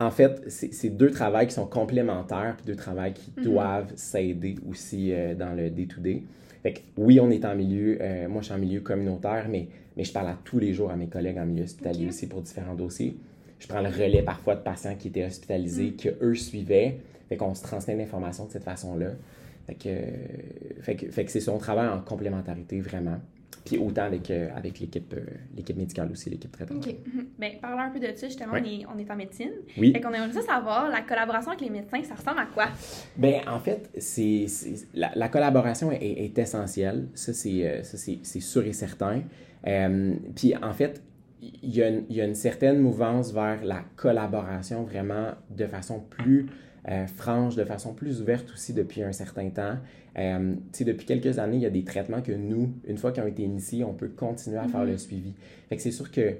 en 0.00 0.10
fait, 0.12 0.44
c'est 0.48 0.90
deux 0.90 1.10
travails 1.10 1.48
qui 1.48 1.54
sont 1.54 1.66
complémentaires, 1.66 2.54
puis 2.56 2.66
deux 2.66 2.76
travails 2.76 3.14
qui 3.14 3.32
Mhm. 3.36 3.42
doivent 3.44 3.92
s'aider 3.96 4.54
aussi 4.70 5.12
euh, 5.12 5.34
dans 5.34 5.54
le 5.54 5.70
day-to-day. 5.70 6.22
Fait 6.62 6.72
que 6.74 6.80
oui, 6.96 7.18
on 7.20 7.30
est 7.30 7.44
en 7.44 7.54
milieu, 7.56 7.98
euh, 8.00 8.28
moi 8.28 8.40
je 8.42 8.46
suis 8.46 8.54
en 8.54 8.58
milieu 8.58 8.80
communautaire, 8.80 9.46
mais, 9.50 9.66
mais 9.96 10.04
je 10.04 10.12
parle 10.12 10.28
à 10.28 10.38
tous 10.44 10.58
les 10.60 10.72
jours 10.72 10.90
à 10.90 10.96
mes 10.96 11.08
collègues 11.08 11.38
en 11.38 11.46
milieu 11.46 11.64
hospitalier 11.64 12.06
aussi 12.08 12.26
pour 12.28 12.42
différents 12.42 12.74
dossiers. 12.74 13.16
Je 13.58 13.66
prends 13.66 13.80
le 13.80 13.88
relais 13.88 14.22
parfois 14.22 14.54
de 14.54 14.60
patients 14.62 14.94
qui 14.96 15.08
étaient 15.08 15.24
hospitalisés, 15.24 15.92
que 15.92 16.10
eux 16.22 16.34
suivaient. 16.36 16.98
Fait 17.28 17.36
qu'on 17.36 17.54
se 17.54 17.62
transmet 17.62 17.96
l'information 17.96 18.46
de 18.46 18.50
cette 18.52 18.64
façon-là. 18.64 19.10
Fait 19.66 19.74
que, 19.74 19.88
euh, 19.88 20.00
fait 20.80 20.94
que, 20.96 21.10
fait 21.10 21.24
que 21.24 21.30
c'est 21.32 21.40
son 21.40 21.58
travail 21.58 21.88
en 21.88 22.00
complémentarité 22.00 22.80
vraiment. 22.80 23.18
Puis 23.64 23.76
autant 23.78 24.04
avec, 24.04 24.30
euh, 24.30 24.48
avec 24.56 24.80
l'équipe 24.80 25.12
euh, 25.14 25.20
l'équipe 25.54 25.76
médicale 25.76 26.10
aussi, 26.10 26.30
l'équipe 26.30 26.50
traitante. 26.50 26.86
OK. 26.86 26.94
Ben, 27.38 27.52
parlons 27.60 27.80
un 27.82 27.90
peu 27.90 28.00
de 28.00 28.06
ça, 28.16 28.26
justement, 28.26 28.54
Ouais. 28.54 28.62
on, 28.62 28.66
est, 28.66 28.86
on 28.94 28.98
est 28.98 29.10
en 29.10 29.16
médecine. 29.16 29.50
Oui. 29.76 29.92
Fait 29.92 30.00
qu'on 30.00 30.12
aimerait 30.12 30.32
ça 30.32 30.40
savoir, 30.42 30.88
la 30.88 31.02
collaboration 31.02 31.50
avec 31.52 31.60
les 31.60 31.70
médecins, 31.70 32.02
ça 32.02 32.14
ressemble 32.14 32.38
à 32.40 32.46
quoi? 32.46 32.66
Ben, 33.16 33.40
en 33.46 33.60
fait, 33.60 33.90
c'est, 33.98 34.46
la, 34.94 35.10
la 35.14 35.28
collaboration 35.28 35.92
est, 35.92 35.98
est 36.02 36.38
essentielle. 36.38 37.08
Ça, 37.14 37.32
c'est, 37.32 37.66
euh, 37.68 37.82
ça, 37.82 37.96
c'est, 37.98 38.18
c'est 38.22 38.40
sûr 38.40 38.64
et 38.66 38.72
certain. 38.72 39.22
Euh, 39.66 40.14
puis, 40.34 40.54
en 40.56 40.72
fait, 40.72 41.02
il 41.42 41.74
y, 41.76 41.82
a 41.82 41.88
une, 41.88 42.04
il 42.08 42.16
y 42.16 42.20
a 42.20 42.24
une 42.24 42.34
certaine 42.34 42.80
mouvance 42.80 43.32
vers 43.32 43.64
la 43.64 43.84
collaboration 43.96 44.82
vraiment 44.84 45.32
de 45.50 45.66
façon 45.66 46.00
plus 46.00 46.46
euh, 46.88 47.06
franche, 47.06 47.56
de 47.56 47.64
façon 47.64 47.94
plus 47.94 48.20
ouverte 48.20 48.50
aussi 48.52 48.72
depuis 48.72 49.02
un 49.02 49.12
certain 49.12 49.50
temps. 49.50 49.76
Euh, 50.18 50.54
depuis 50.80 51.06
quelques 51.06 51.38
années, 51.38 51.56
il 51.56 51.62
y 51.62 51.66
a 51.66 51.70
des 51.70 51.84
traitements 51.84 52.22
que 52.22 52.32
nous, 52.32 52.72
une 52.86 52.98
fois 52.98 53.12
qu'ils 53.12 53.22
ont 53.22 53.26
été 53.26 53.42
initiés, 53.42 53.84
on 53.84 53.94
peut 53.94 54.08
continuer 54.08 54.58
à 54.58 54.68
faire 54.68 54.84
le 54.84 54.96
suivi. 54.96 55.34
Fait 55.68 55.76
que 55.76 55.82
c'est 55.82 55.90
sûr 55.90 56.10
que, 56.10 56.34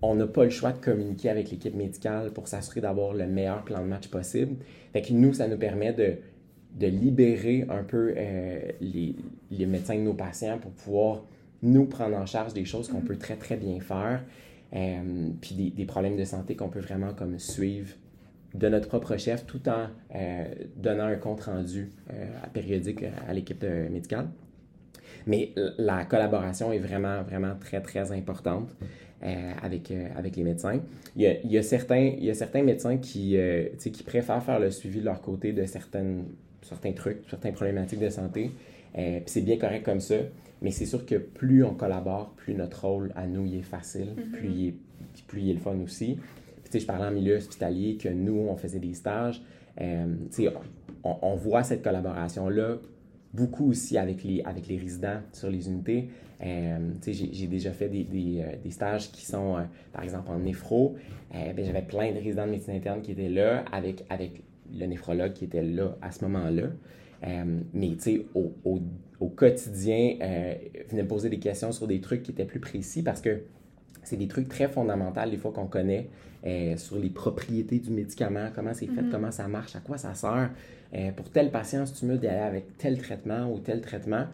on 0.00 0.14
n'a 0.14 0.26
pas 0.26 0.44
le 0.44 0.50
choix 0.50 0.72
de 0.72 0.78
communiquer 0.78 1.28
avec 1.30 1.50
l'équipe 1.50 1.74
médicale 1.74 2.30
pour 2.32 2.46
s'assurer 2.46 2.80
d'avoir 2.80 3.14
le 3.14 3.26
meilleur 3.26 3.64
plan 3.64 3.80
de 3.80 3.88
match 3.88 4.08
possible. 4.08 4.56
Fait 4.92 5.02
que 5.02 5.12
nous, 5.12 5.32
ça 5.32 5.48
nous 5.48 5.58
permet 5.58 5.92
de, 5.92 6.16
de 6.78 6.86
libérer 6.86 7.66
un 7.68 7.82
peu 7.82 8.14
euh, 8.16 8.60
les, 8.80 9.16
les 9.50 9.66
médecins 9.66 9.96
de 9.96 10.02
nos 10.02 10.14
patients 10.14 10.58
pour 10.58 10.70
pouvoir 10.70 11.24
nous 11.62 11.86
prendre 11.86 12.16
en 12.16 12.26
charge 12.26 12.54
des 12.54 12.64
choses 12.64 12.88
qu'on 12.88 13.00
peut 13.00 13.16
très, 13.16 13.36
très 13.36 13.56
bien 13.56 13.80
faire. 13.80 14.22
euh, 14.74 15.30
puis 15.40 15.54
des, 15.54 15.70
des 15.70 15.84
problèmes 15.84 16.16
de 16.16 16.24
santé 16.24 16.56
qu'on 16.56 16.68
peut 16.68 16.80
vraiment 16.80 17.14
comme 17.14 17.38
suivre 17.38 17.94
de 18.54 18.68
notre 18.68 18.88
propre 18.88 19.16
chef 19.16 19.46
tout 19.46 19.68
en 19.68 19.86
euh, 20.14 20.44
donnant 20.76 21.04
un 21.06 21.16
compte 21.16 21.42
rendu 21.42 21.92
euh, 22.10 22.26
périodique 22.52 23.04
à 23.28 23.32
l'équipe 23.32 23.62
euh, 23.64 23.88
médicale. 23.90 24.28
Mais 25.26 25.52
la 25.76 26.04
collaboration 26.04 26.72
est 26.72 26.78
vraiment, 26.78 27.22
vraiment 27.22 27.54
très, 27.60 27.80
très 27.82 28.12
importante 28.12 28.70
euh, 29.22 29.52
avec, 29.62 29.90
euh, 29.90 30.08
avec 30.16 30.36
les 30.36 30.42
médecins. 30.44 30.80
Il 31.16 31.22
y 31.22 31.26
a, 31.26 31.40
il 31.44 31.50
y 31.52 31.58
a 31.58 31.62
certains, 31.62 32.14
il 32.18 32.24
y 32.24 32.30
a 32.30 32.34
certains 32.34 32.62
médecins 32.62 32.96
qui, 32.96 33.36
euh, 33.36 33.68
qui 33.76 34.02
préfèrent 34.02 34.42
faire 34.42 34.60
le 34.60 34.70
suivi 34.70 35.00
de 35.00 35.04
leur 35.04 35.20
côté 35.20 35.52
de 35.52 35.66
certaines, 35.66 36.24
certains 36.62 36.92
trucs, 36.92 37.18
certaines 37.28 37.52
problématiques 37.52 38.00
de 38.00 38.08
santé. 38.08 38.52
Euh, 38.96 39.18
Puis 39.20 39.24
c'est 39.26 39.42
bien 39.42 39.58
correct 39.58 39.84
comme 39.84 40.00
ça. 40.00 40.16
Mais 40.62 40.70
c'est 40.70 40.86
sûr 40.86 41.04
que 41.06 41.16
plus 41.16 41.62
on 41.62 41.74
collabore, 41.74 42.32
plus 42.36 42.54
notre 42.54 42.84
rôle 42.86 43.12
à 43.14 43.26
nous 43.26 43.46
il 43.46 43.58
est 43.58 43.62
facile, 43.62 44.08
plus, 44.32 44.48
il 44.48 44.68
est, 44.68 44.74
plus 45.28 45.42
il 45.42 45.50
est 45.50 45.54
le 45.54 45.60
fun 45.60 45.78
aussi. 45.84 46.18
Je 46.72 46.84
parlais 46.84 47.06
en 47.06 47.10
milieu 47.10 47.36
hospitalier 47.36 47.96
que 47.96 48.08
nous, 48.08 48.46
on 48.48 48.56
faisait 48.56 48.78
des 48.78 48.94
stages. 48.94 49.42
Euh, 49.80 50.06
on, 51.04 51.34
voit 51.36 51.62
cette 51.62 51.82
collaboration-là 51.82 52.76
beaucoup 53.32 53.70
aussi 53.70 53.96
avec 53.96 54.24
les, 54.24 54.42
avec 54.42 54.66
les 54.68 54.76
résidents 54.76 55.20
sur 55.32 55.50
les 55.50 55.68
unités. 55.68 56.08
Euh, 56.42 56.78
j'ai, 57.06 57.46
déjà 57.46 57.70
fait 57.72 57.88
des, 57.88 58.04
des, 58.04 58.42
euh, 58.42 58.70
stages 58.70 59.10
qui 59.10 59.24
sont, 59.24 59.56
euh, 59.56 59.62
par 59.92 60.02
exemple, 60.02 60.30
en 60.30 60.38
néphro. 60.38 60.96
Ben, 61.32 61.54
j'avais 61.64 61.82
plein 61.82 62.12
de 62.12 62.18
résidents 62.18 62.46
de 62.46 62.52
médecine 62.52 62.74
interne 62.74 63.02
qui 63.02 63.12
étaient 63.12 63.28
là 63.28 63.64
avec, 63.72 64.04
avec 64.08 64.42
le 64.72 64.86
néphrologue 64.86 65.32
qui 65.32 65.44
était 65.44 65.62
là 65.62 65.96
à 66.02 66.10
ce 66.10 66.24
moment-là. 66.24 66.68
Mais 67.72 67.96
au, 68.34 68.52
au, 68.64 68.80
au 69.20 69.28
quotidien, 69.28 70.16
euh, 70.22 70.54
venait 70.88 71.02
me 71.02 71.08
poser 71.08 71.28
des 71.28 71.38
questions 71.38 71.72
sur 71.72 71.86
des 71.86 72.00
trucs 72.00 72.22
qui 72.22 72.30
étaient 72.30 72.44
plus 72.44 72.60
précis 72.60 73.02
parce 73.02 73.20
que 73.20 73.42
c'est 74.08 74.16
des 74.16 74.28
trucs 74.28 74.48
très 74.48 74.68
fondamentaux 74.68 75.28
des 75.30 75.36
fois 75.36 75.52
qu'on 75.52 75.66
connaît 75.66 76.08
euh, 76.46 76.76
sur 76.76 76.98
les 76.98 77.10
propriétés 77.10 77.78
du 77.78 77.90
médicament, 77.90 78.48
comment 78.54 78.72
c'est 78.72 78.86
fait, 78.86 79.04
comment 79.10 79.30
ça 79.30 79.48
marche, 79.48 79.76
à 79.76 79.80
quoi 79.80 79.98
ça 79.98 80.14
sert. 80.14 80.50
Euh, 80.94 81.10
pour 81.12 81.30
tel 81.30 81.50
patient, 81.50 81.84
si 81.84 81.92
tu 81.94 82.06
me 82.06 82.16
d'aller 82.16 82.40
avec 82.40 82.78
tel 82.78 82.98
traitement 82.98 83.52
ou 83.52 83.58
tel 83.58 83.80
traitement, 83.80 84.26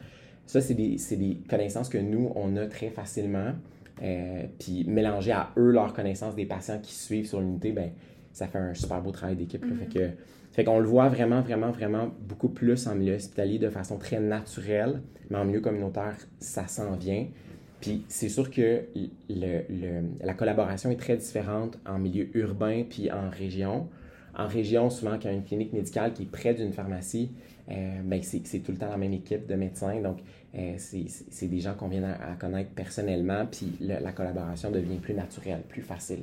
ça, 0.47 0.61
c'est 0.61 0.75
des, 0.75 0.97
des 1.17 1.39
connaissances 1.49 1.89
que 1.89 1.99
nous, 1.99 2.31
on 2.37 2.57
a 2.57 2.67
très 2.67 2.91
facilement. 2.91 3.53
Euh, 4.03 4.43
puis 4.59 4.85
mélanger 4.89 5.33
à 5.33 5.51
eux 5.57 5.71
leurs 5.71 5.95
connaissances 5.95 6.35
des 6.35 6.47
patients 6.47 6.79
qui 6.81 6.93
suivent 6.93 7.27
sur 7.27 7.41
l'unité, 7.41 7.73
ben, 7.73 7.91
ça 8.33 8.49
fait 8.49 8.59
un 8.59 8.75
super 8.75 9.01
beau 9.01 9.13
travail 9.13 9.37
d'équipe. 9.37 9.65
là. 9.65 9.75
Fait 9.77 9.87
que 9.87 10.11
fait 10.53 10.63
qu'on 10.63 10.79
le 10.79 10.87
voit 10.87 11.09
vraiment, 11.09 11.41
vraiment, 11.41 11.71
vraiment 11.73 12.11
beaucoup 12.29 12.49
plus 12.49 12.87
en 12.87 12.95
milieu 12.95 13.15
hospitalier 13.15 13.59
de 13.59 13.71
façon 13.71 13.99
très 13.99 14.21
naturelle, 14.21 15.01
mais 15.31 15.39
en 15.39 15.45
milieu 15.45 15.61
communautaire, 15.61 16.17
ça 16.39 16.69
s'en 16.69 16.95
vient. 16.95 17.27
Puis 17.85 18.03
c'est 18.09 18.31
sûr 18.31 18.51
que 18.51 18.85
la 19.29 20.33
collaboration 20.33 20.91
est 20.91 20.97
très 20.97 21.19
différente 21.19 21.79
en 21.85 21.99
milieu 21.99 22.35
urbain 22.35 22.83
puis 22.89 23.13
en 23.13 23.29
région. 23.29 23.89
En 24.35 24.49
région, 24.49 24.89
souvent, 24.89 25.19
quand 25.19 25.25
il 25.25 25.27
y 25.27 25.29
a 25.29 25.33
une 25.33 25.45
clinique 25.45 25.75
médicale 25.75 26.15
qui 26.15 26.23
est 26.23 26.31
près 26.31 26.55
d'une 26.55 26.73
pharmacie, 26.73 27.31
euh, 27.71 28.01
ben, 28.03 28.23
c'est 28.23 28.61
tout 28.61 28.73
le 28.73 28.79
temps 28.79 28.89
la 28.89 28.97
même 28.97 29.13
équipe 29.13 29.47
de 29.47 29.55
médecins. 29.55 30.01
Donc, 30.01 30.21
euh, 30.55 30.77
c'est 30.79 31.47
des 31.47 31.61
gens 31.61 31.75
qu'on 31.75 31.89
vient 31.89 32.05
à, 32.05 32.37
connaître 32.41 32.71
personnellement, 32.71 33.45
puis 33.45 33.71
la 33.81 34.13
collaboration 34.13 34.71
devient 34.71 34.97
plus 34.97 35.13
naturelle, 35.13 35.61
plus 35.69 35.83
facile. 35.83 36.21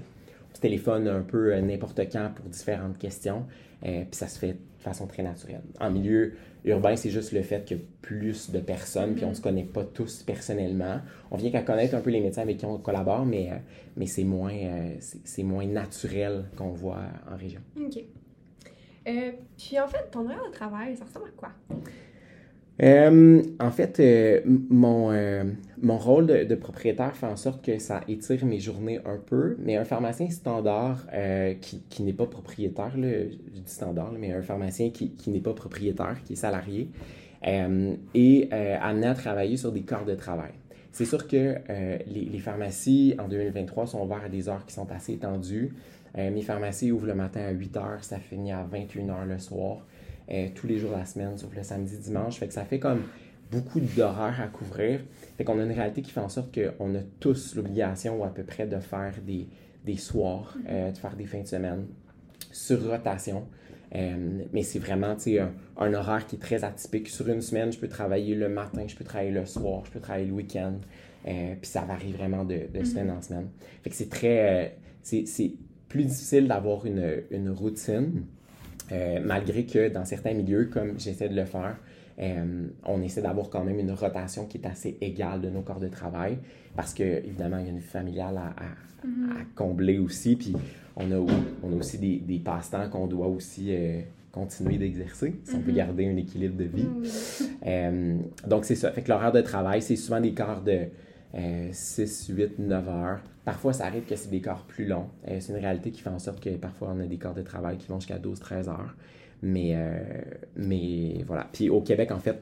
Téléphone 0.62 1.08
un 1.08 1.22
peu 1.22 1.54
euh, 1.54 1.62
n'importe 1.62 2.00
quand 2.12 2.32
pour 2.34 2.46
différentes 2.46 2.98
questions, 2.98 3.46
euh, 3.84 4.04
puis 4.04 4.16
ça 4.16 4.28
se 4.28 4.40
fait 4.40 4.54
de 4.54 4.60
façon 4.80 5.08
très 5.08 5.24
naturelle. 5.24 5.62
En 5.80 5.92
milieu 5.92 6.34
urbain, 6.64 6.96
c'est 6.96 7.10
juste 7.10 7.34
le 7.34 7.42
fait 7.42 7.68
que 7.68 7.76
plus 8.02 8.52
de 8.52 8.60
personnes, 8.60 9.16
puis 9.16 9.26
on 9.26 9.34
se 9.34 9.42
connaît 9.42 9.64
pas 9.64 9.84
tous 9.84 10.24
personnellement. 10.24 11.02
On 11.32 11.38
vient 11.38 11.52
qu'à 11.52 11.64
connaître 11.64 11.96
un 11.96 12.02
peu 12.02 12.12
les 12.12 12.22
médecins 12.22 12.44
avec 12.44 12.58
qui 12.58 12.66
on 12.66 12.78
collabore, 12.78 13.26
mais, 13.26 13.52
euh, 13.52 13.56
mais 13.98 14.06
c'est 14.06 14.24
moins, 14.24 14.54
c'est 15.00 15.44
moins 15.44 15.66
naturel 15.66 16.46
qu'on 16.56 16.70
voit 16.70 17.02
en 17.30 17.36
région. 17.36 17.62
OK. 17.78 18.04
Euh, 19.08 19.32
puis 19.58 19.80
en 19.80 19.88
fait, 19.88 20.10
ton 20.12 20.26
horaire 20.26 20.46
de 20.48 20.54
travail, 20.54 20.96
ça 20.96 21.06
ressemble 21.06 21.28
à 21.28 21.32
quoi? 21.32 21.50
Euh, 22.82 23.44
en 23.60 23.70
fait, 23.70 24.00
euh, 24.00 24.42
mon, 24.46 25.12
euh, 25.12 25.44
mon 25.82 26.00
rôle 26.00 26.26
de, 26.26 26.56
propriétaire 26.56 27.16
fait 27.16 27.28
en 27.28 27.36
sorte 27.36 27.64
que 27.64 27.78
ça 27.78 28.02
étire 28.08 28.44
mes 28.46 28.60
journées 28.60 29.00
un 29.06 29.18
peu, 29.18 29.56
mais 29.60 29.78
un 29.78 29.86
pharmacien 29.86 30.30
standard 30.30 31.06
qui, 31.62 31.84
qui 31.90 32.04
n'est 32.04 32.14
pas 32.14 32.26
propriétaire, 32.26 32.92
je 32.96 33.36
dis 33.52 33.64
standard, 33.66 34.14
mais 34.18 34.34
un 34.34 34.42
pharmacien 34.42 34.90
qui, 34.90 35.12
qui 35.12 35.30
n'est 35.30 35.40
pas 35.40 35.54
propriétaire, 35.54 36.18
qui 36.26 36.34
est 36.34 36.38
salarié, 36.38 36.90
est 37.44 38.52
amené 38.82 39.08
à 39.08 39.14
travailler 39.14 39.58
sur 39.58 39.72
des 39.72 39.82
corps 39.82 40.06
de 40.06 40.16
travail. 40.16 40.52
C'est 40.92 41.06
sûr 41.06 41.28
que 41.28 41.56
les, 42.08 42.40
pharmacies 42.40 43.16
en 43.18 43.28
2023 43.28 43.88
sont 43.88 44.04
ouvertes 44.04 44.26
à 44.26 44.30
des 44.30 44.50
heures 44.50 44.66
qui 44.66 44.74
sont 44.74 44.92
assez 44.92 45.14
étendues. 45.14 45.74
Mes 46.16 46.42
pharmacies 46.42 46.92
ouvrent 46.92 47.08
le 47.08 47.16
matin 47.16 47.42
à 47.42 47.52
8 47.52 47.78
heures, 47.78 48.04
ça 48.04 48.20
finit 48.20 48.52
à 48.52 48.64
21 48.70 49.10
heures 49.10 49.26
le 49.26 49.40
soir 49.40 49.86
euh, 50.32 50.48
tous 50.56 50.68
les 50.68 50.78
jours 50.78 50.92
de 50.92 50.98
la 50.98 51.06
semaine, 51.06 51.38
sauf 51.38 51.56
le 51.56 51.64
samedi, 51.64 51.98
dimanche. 51.98 52.38
Fait 52.38 52.48
que 52.48 52.54
ça 52.54 52.66
fait 52.66 52.80
comme 52.80 53.04
beaucoup 53.52 53.80
d'horaires 53.80 54.40
à 54.42 54.48
couvrir. 54.48 55.02
Fait 55.38 55.44
qu'on 55.44 55.60
a 55.60 55.64
une 55.64 55.72
réalité 55.72 56.02
qui 56.02 56.12
fait 56.12 56.22
en 56.22 56.30
sorte 56.30 56.58
qu'on 56.58 56.96
a 56.96 57.02
tous 57.20 57.56
l'obligation, 57.56 58.20
ou 58.20 58.24
à 58.24 58.34
peu 58.34 58.44
près, 58.44 58.66
de 58.68 58.80
faire 58.80 59.14
des, 59.26 59.48
des 59.86 59.98
soirs, 59.98 60.58
euh, 60.70 60.92
de 60.92 60.98
faire 60.98 61.16
des 61.16 61.26
fins 61.26 61.42
de 61.42 61.48
semaine 61.48 61.86
sur 62.52 62.90
rotation. 62.90 63.48
Euh, 63.94 64.44
mais 64.54 64.64
c'est 64.64 64.80
vraiment 64.80 65.16
un, 65.28 65.52
un 65.78 65.94
horaire 65.94 66.26
qui 66.26 66.38
est 66.38 66.40
très 66.40 66.64
atypique. 66.64 67.10
Sur 67.10 67.28
une 67.28 67.42
semaine, 67.42 67.74
je 67.74 67.78
peux 67.78 67.90
travailler 67.90 68.36
le 68.36 68.48
matin, 68.48 68.86
je 68.88 68.96
peux 68.96 69.04
travailler 69.04 69.32
le 69.32 69.46
soir, 69.46 69.84
je 69.86 69.92
peux 69.92 70.00
travailler 70.00 70.28
le 70.28 70.34
week-end. 70.34 70.76
Euh, 71.28 71.56
puis 71.62 71.70
ça 71.70 71.82
varie 71.82 72.14
vraiment 72.14 72.46
de, 72.46 72.62
de 72.74 72.84
semaine 72.86 73.12
en 73.12 73.22
semaine. 73.22 73.50
Fait 73.84 73.90
que 73.90 73.96
c'est 73.96 74.10
très. 74.10 74.66
euh, 74.66 74.70
c'est, 75.04 75.26
c'est 75.26 75.52
plus 75.90 76.06
difficile 76.06 76.48
d'avoir 76.48 76.86
une, 76.86 77.24
une 77.32 77.50
routine, 77.50 78.24
euh, 78.92 79.20
malgré 79.24 79.66
que 79.66 79.90
dans 79.90 80.06
certains 80.06 80.34
milieux, 80.34 80.66
comme 80.66 81.00
j'essaie 81.00 81.30
de 81.30 81.36
le 81.36 81.46
faire, 81.46 81.78
euh, 82.20 82.68
on 82.86 83.02
essaie 83.02 83.22
d'avoir 83.22 83.50
quand 83.50 83.64
même 83.64 83.80
une 83.80 83.92
rotation 83.92 84.46
qui 84.46 84.58
est 84.58 84.68
assez 84.68 84.98
égale 85.02 85.42
de 85.42 85.50
nos 85.50 85.62
corps 85.62 85.80
de 85.80 85.88
travail, 85.88 86.38
parce 86.76 86.94
que 86.94 87.04
évidemment, 87.04 87.58
il 87.60 87.66
y 87.66 87.68
a 87.68 87.72
une 87.72 87.78
vie 87.80 87.84
familiale 87.84 88.38
à, 88.38 88.48
à- 88.48 88.68
à 89.04 89.44
combler 89.56 89.98
aussi, 89.98 90.36
puis 90.36 90.54
on 90.96 91.12
a, 91.12 91.16
on 91.64 91.72
a 91.74 91.76
aussi 91.76 91.98
des, 91.98 92.18
des 92.18 92.38
passe-temps 92.38 92.88
qu'on 92.90 93.08
doit 93.08 93.28
aussi 93.28 93.68
euh, 93.70 94.02
continuer 94.32 94.78
d'exercer, 94.78 95.34
si 95.44 95.56
on 95.56 95.62
peut 95.62 95.72
garder 95.72 96.08
un 96.08 96.18
équilibre 96.18 96.58
de 96.58 96.66
vie. 96.66 96.88
Euh, 97.68 98.16
donc, 98.48 98.66
c'est 98.66 98.74
ça. 98.74 98.92
Fait 98.92 99.04
que 99.04 99.10
l'horaire 99.10 99.32
de 99.32 99.42
travail, 99.42 99.84
c'est 99.84 99.96
souvent 99.96 100.20
des 100.20 100.32
quarts 100.34 100.64
de 100.64 100.80
euh, 101.36 101.70
6, 101.72 102.32
8, 102.36 102.58
9 102.58 102.90
heures. 102.90 103.20
Parfois, 103.46 103.74
ça 103.74 103.86
arrive 103.86 104.06
que 104.06 104.16
c'est 104.16 104.30
des 104.30 104.42
quarts 104.42 104.66
plus 104.66 104.86
longs. 104.86 105.10
Euh, 105.28 105.38
c'est 105.40 105.54
une 105.54 105.60
réalité 105.60 105.92
qui 105.92 106.02
fait 106.02 106.10
en 106.10 106.20
sorte 106.20 106.44
que 106.44 106.50
parfois, 106.58 106.94
on 106.96 107.00
a 107.00 107.06
des 107.06 107.18
quarts 107.18 107.34
de 107.34 107.42
travail 107.42 107.78
qui 107.78 107.88
vont 107.88 108.00
jusqu'à 108.00 108.20
12, 108.20 108.40
13 108.40 108.70
heures. 108.70 108.96
Mais, 109.42 109.72
euh, 109.76 110.22
mais 110.56 111.24
voilà. 111.26 111.48
Puis 111.52 111.70
au 111.70 111.82
Québec, 111.82 112.12
en 112.12 112.20
fait, 112.20 112.42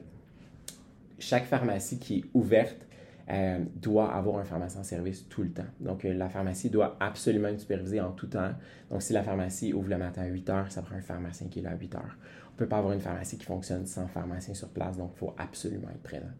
chaque 1.18 1.44
pharmacie 1.44 1.98
qui 1.98 2.18
est 2.18 2.24
ouverte 2.34 2.86
euh, 3.30 3.60
doit 3.76 4.12
avoir 4.12 4.38
un 4.38 4.44
pharmacien 4.44 4.80
en 4.80 4.84
service 4.84 5.28
tout 5.28 5.42
le 5.42 5.50
temps. 5.50 5.68
Donc, 5.78 6.04
euh, 6.04 6.12
la 6.12 6.28
pharmacie 6.28 6.68
doit 6.68 6.96
absolument 6.98 7.48
être 7.48 7.60
supervisée 7.60 8.00
en 8.00 8.10
tout 8.10 8.26
temps. 8.26 8.52
Donc, 8.90 9.02
si 9.02 9.12
la 9.12 9.22
pharmacie 9.22 9.72
ouvre 9.72 9.88
le 9.88 9.98
matin 9.98 10.22
à 10.22 10.26
8 10.26 10.50
heures, 10.50 10.72
ça 10.72 10.82
prend 10.82 10.96
un 10.96 11.00
pharmacien 11.00 11.46
qui 11.46 11.60
est 11.60 11.62
là 11.62 11.70
à 11.70 11.76
8 11.76 11.94
heures. 11.94 12.16
On 12.48 12.52
ne 12.54 12.58
peut 12.58 12.66
pas 12.66 12.78
avoir 12.78 12.92
une 12.92 13.00
pharmacie 13.00 13.38
qui 13.38 13.44
fonctionne 13.44 13.86
sans 13.86 14.08
pharmacien 14.08 14.52
sur 14.54 14.68
place, 14.70 14.96
donc 14.96 15.12
il 15.14 15.18
faut 15.18 15.32
absolument 15.38 15.88
être 15.90 16.02
présent. 16.02 16.32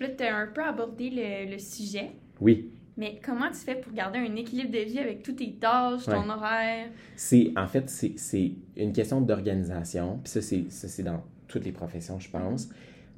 Là, 0.00 0.08
tu 0.16 0.22
as 0.22 0.36
un 0.36 0.46
peu 0.46 0.62
abordé 0.62 1.10
le, 1.10 1.50
le 1.50 1.58
sujet. 1.58 2.12
Oui. 2.40 2.70
Mais 2.96 3.20
comment 3.24 3.48
tu 3.48 3.56
fais 3.58 3.74
pour 3.74 3.92
garder 3.92 4.18
un 4.18 4.34
équilibre 4.36 4.70
de 4.72 4.78
vie 4.78 4.98
avec 4.98 5.22
toutes 5.22 5.36
tes 5.36 5.52
tâches, 5.52 6.04
ton 6.04 6.22
Ouais. 6.22 6.30
horaire? 6.30 6.88
C'est, 7.14 7.52
en 7.56 7.66
fait, 7.66 7.90
c'est, 7.90 8.14
c'est 8.16 8.52
une 8.76 8.92
question 8.92 9.20
d'organisation. 9.20 10.18
Puis 10.24 10.32
ça, 10.32 10.40
c'est, 10.88 11.02
dans 11.02 11.22
toutes 11.48 11.64
les 11.64 11.72
professions, 11.72 12.18
je 12.18 12.30
pense. 12.30 12.68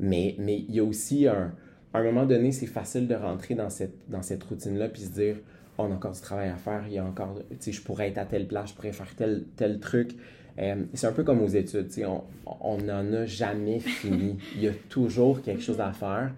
Mais, 0.00 0.34
mais 0.38 0.58
il 0.68 0.74
y 0.74 0.80
a 0.80 0.84
aussi 0.84 1.26
un, 1.28 1.52
à 1.94 1.98
un 1.98 2.02
moment 2.02 2.26
donné, 2.26 2.50
c'est 2.52 2.66
facile 2.66 3.06
de 3.06 3.14
rentrer 3.14 3.54
dans 3.54 3.70
cette, 3.70 3.94
dans 4.08 4.22
cette 4.22 4.42
routine-là 4.44 4.88
puis 4.88 5.02
se 5.02 5.10
dire, 5.10 5.36
Oh, 5.80 5.84
on 5.86 5.92
a 5.92 5.94
encore 5.94 6.10
du 6.12 6.20
travail 6.20 6.48
à 6.48 6.56
faire, 6.56 6.82
il 6.88 6.94
y 6.94 6.98
a 6.98 7.04
encore, 7.04 7.38
tu 7.50 7.56
sais, 7.60 7.70
je 7.72 7.80
pourrais 7.82 8.08
être 8.08 8.18
à 8.18 8.24
telle 8.26 8.48
place, 8.48 8.70
je 8.70 8.74
pourrais 8.74 8.90
faire 8.92 9.14
tel, 9.14 9.44
tel 9.54 9.78
truc. 9.78 10.10
Euh, 10.58 10.74
c'est 10.92 11.06
un 11.06 11.12
peu 11.12 11.22
comme 11.22 11.40
aux 11.40 11.46
études, 11.48 11.86
tu 11.86 11.94
sais, 12.00 12.04
on 12.04 12.24
on 12.60 12.78
n'en 12.78 13.12
a 13.12 13.26
jamais 13.26 13.78
fini. 13.78 14.38
Il 14.56 14.62
y 14.62 14.66
a 14.68 14.72
toujours 14.88 15.40
quelque 15.40 15.62
chose 15.62 15.80
à 15.80 15.92
faire. 15.92 16.32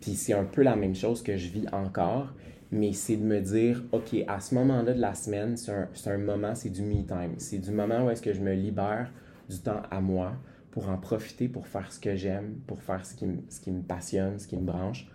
Puis 0.00 0.12
c'est 0.12 0.32
un 0.32 0.44
peu 0.44 0.62
la 0.62 0.76
même 0.76 0.94
chose 0.94 1.22
que 1.24 1.36
je 1.36 1.48
vis 1.48 1.64
encore, 1.72 2.32
mais 2.74 2.92
c'est 2.92 3.16
de 3.16 3.24
me 3.24 3.40
dire, 3.40 3.84
OK, 3.92 4.16
à 4.28 4.40
ce 4.40 4.54
moment-là 4.56 4.94
de 4.94 5.00
la 5.00 5.14
semaine, 5.14 5.56
c'est 5.56 5.72
un, 5.72 5.88
un 6.06 6.18
moment, 6.18 6.54
c'est 6.54 6.70
du 6.70 6.82
me 6.82 7.04
time. 7.06 7.34
C'est 7.38 7.58
du 7.58 7.70
moment 7.70 8.06
où 8.06 8.10
est-ce 8.10 8.22
que 8.22 8.32
je 8.32 8.40
me 8.40 8.54
libère 8.54 9.10
du 9.48 9.58
temps 9.58 9.82
à 9.90 10.00
moi 10.00 10.34
pour 10.72 10.88
en 10.90 10.98
profiter, 10.98 11.48
pour 11.48 11.66
faire 11.68 11.92
ce 11.92 12.00
que 12.00 12.16
j'aime, 12.16 12.56
pour 12.66 12.82
faire 12.82 13.06
ce 13.06 13.14
qui, 13.14 13.26
me- 13.26 13.42
ce 13.48 13.60
qui 13.60 13.70
me 13.70 13.82
passionne, 13.82 14.38
ce 14.38 14.48
qui 14.48 14.56
me 14.56 14.64
branche. 14.64 15.08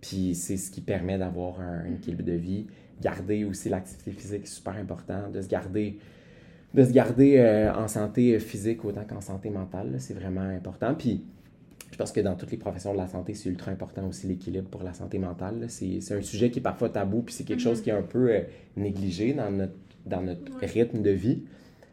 Puis 0.00 0.34
c'est 0.34 0.56
ce 0.56 0.70
qui 0.70 0.80
permet 0.80 1.18
d'avoir 1.18 1.60
un, 1.60 1.80
un 1.86 1.94
équilibre 1.94 2.24
de 2.24 2.32
vie. 2.32 2.66
Garder 3.02 3.44
aussi 3.44 3.68
l'activité 3.68 4.12
physique, 4.12 4.46
c'est 4.46 4.54
super 4.56 4.76
important. 4.76 5.30
De 5.32 5.40
se 5.42 5.48
garder, 5.48 5.98
de 6.74 6.84
se 6.84 6.92
garder 6.92 7.38
euh, 7.38 7.72
en 7.74 7.88
santé 7.88 8.38
physique 8.40 8.84
autant 8.84 9.04
qu'en 9.04 9.20
santé 9.20 9.50
mentale, 9.50 9.96
c'est 9.98 10.14
vraiment 10.14 10.40
important. 10.42 10.94
Puis 10.94 11.24
je 11.90 11.96
pense 11.96 12.12
que 12.12 12.20
dans 12.20 12.34
toutes 12.36 12.50
les 12.50 12.56
professions 12.56 12.92
de 12.92 12.98
la 12.98 13.06
santé, 13.08 13.34
c'est 13.34 13.48
ultra 13.48 13.70
important 13.70 14.06
aussi 14.08 14.26
l'équilibre 14.26 14.68
pour 14.68 14.82
la 14.82 14.92
santé 14.94 15.18
mentale. 15.18 15.66
C'est 15.68 15.98
un 16.12 16.22
sujet 16.22 16.50
qui 16.50 16.60
est 16.60 16.62
parfois 16.62 16.88
tabou, 16.90 17.22
puis 17.22 17.34
c'est 17.34 17.44
quelque 17.44 17.62
chose 17.62 17.82
qui 17.82 17.90
est 17.90 17.94
un 17.94 18.02
peu 18.02 18.30
euh, 18.30 18.40
négligé 18.76 19.32
dans 19.34 19.50
notre, 19.50 19.74
dans 20.06 20.22
notre 20.22 20.52
Ouais. 20.60 20.66
rythme 20.66 21.02
de 21.02 21.10
vie. 21.10 21.42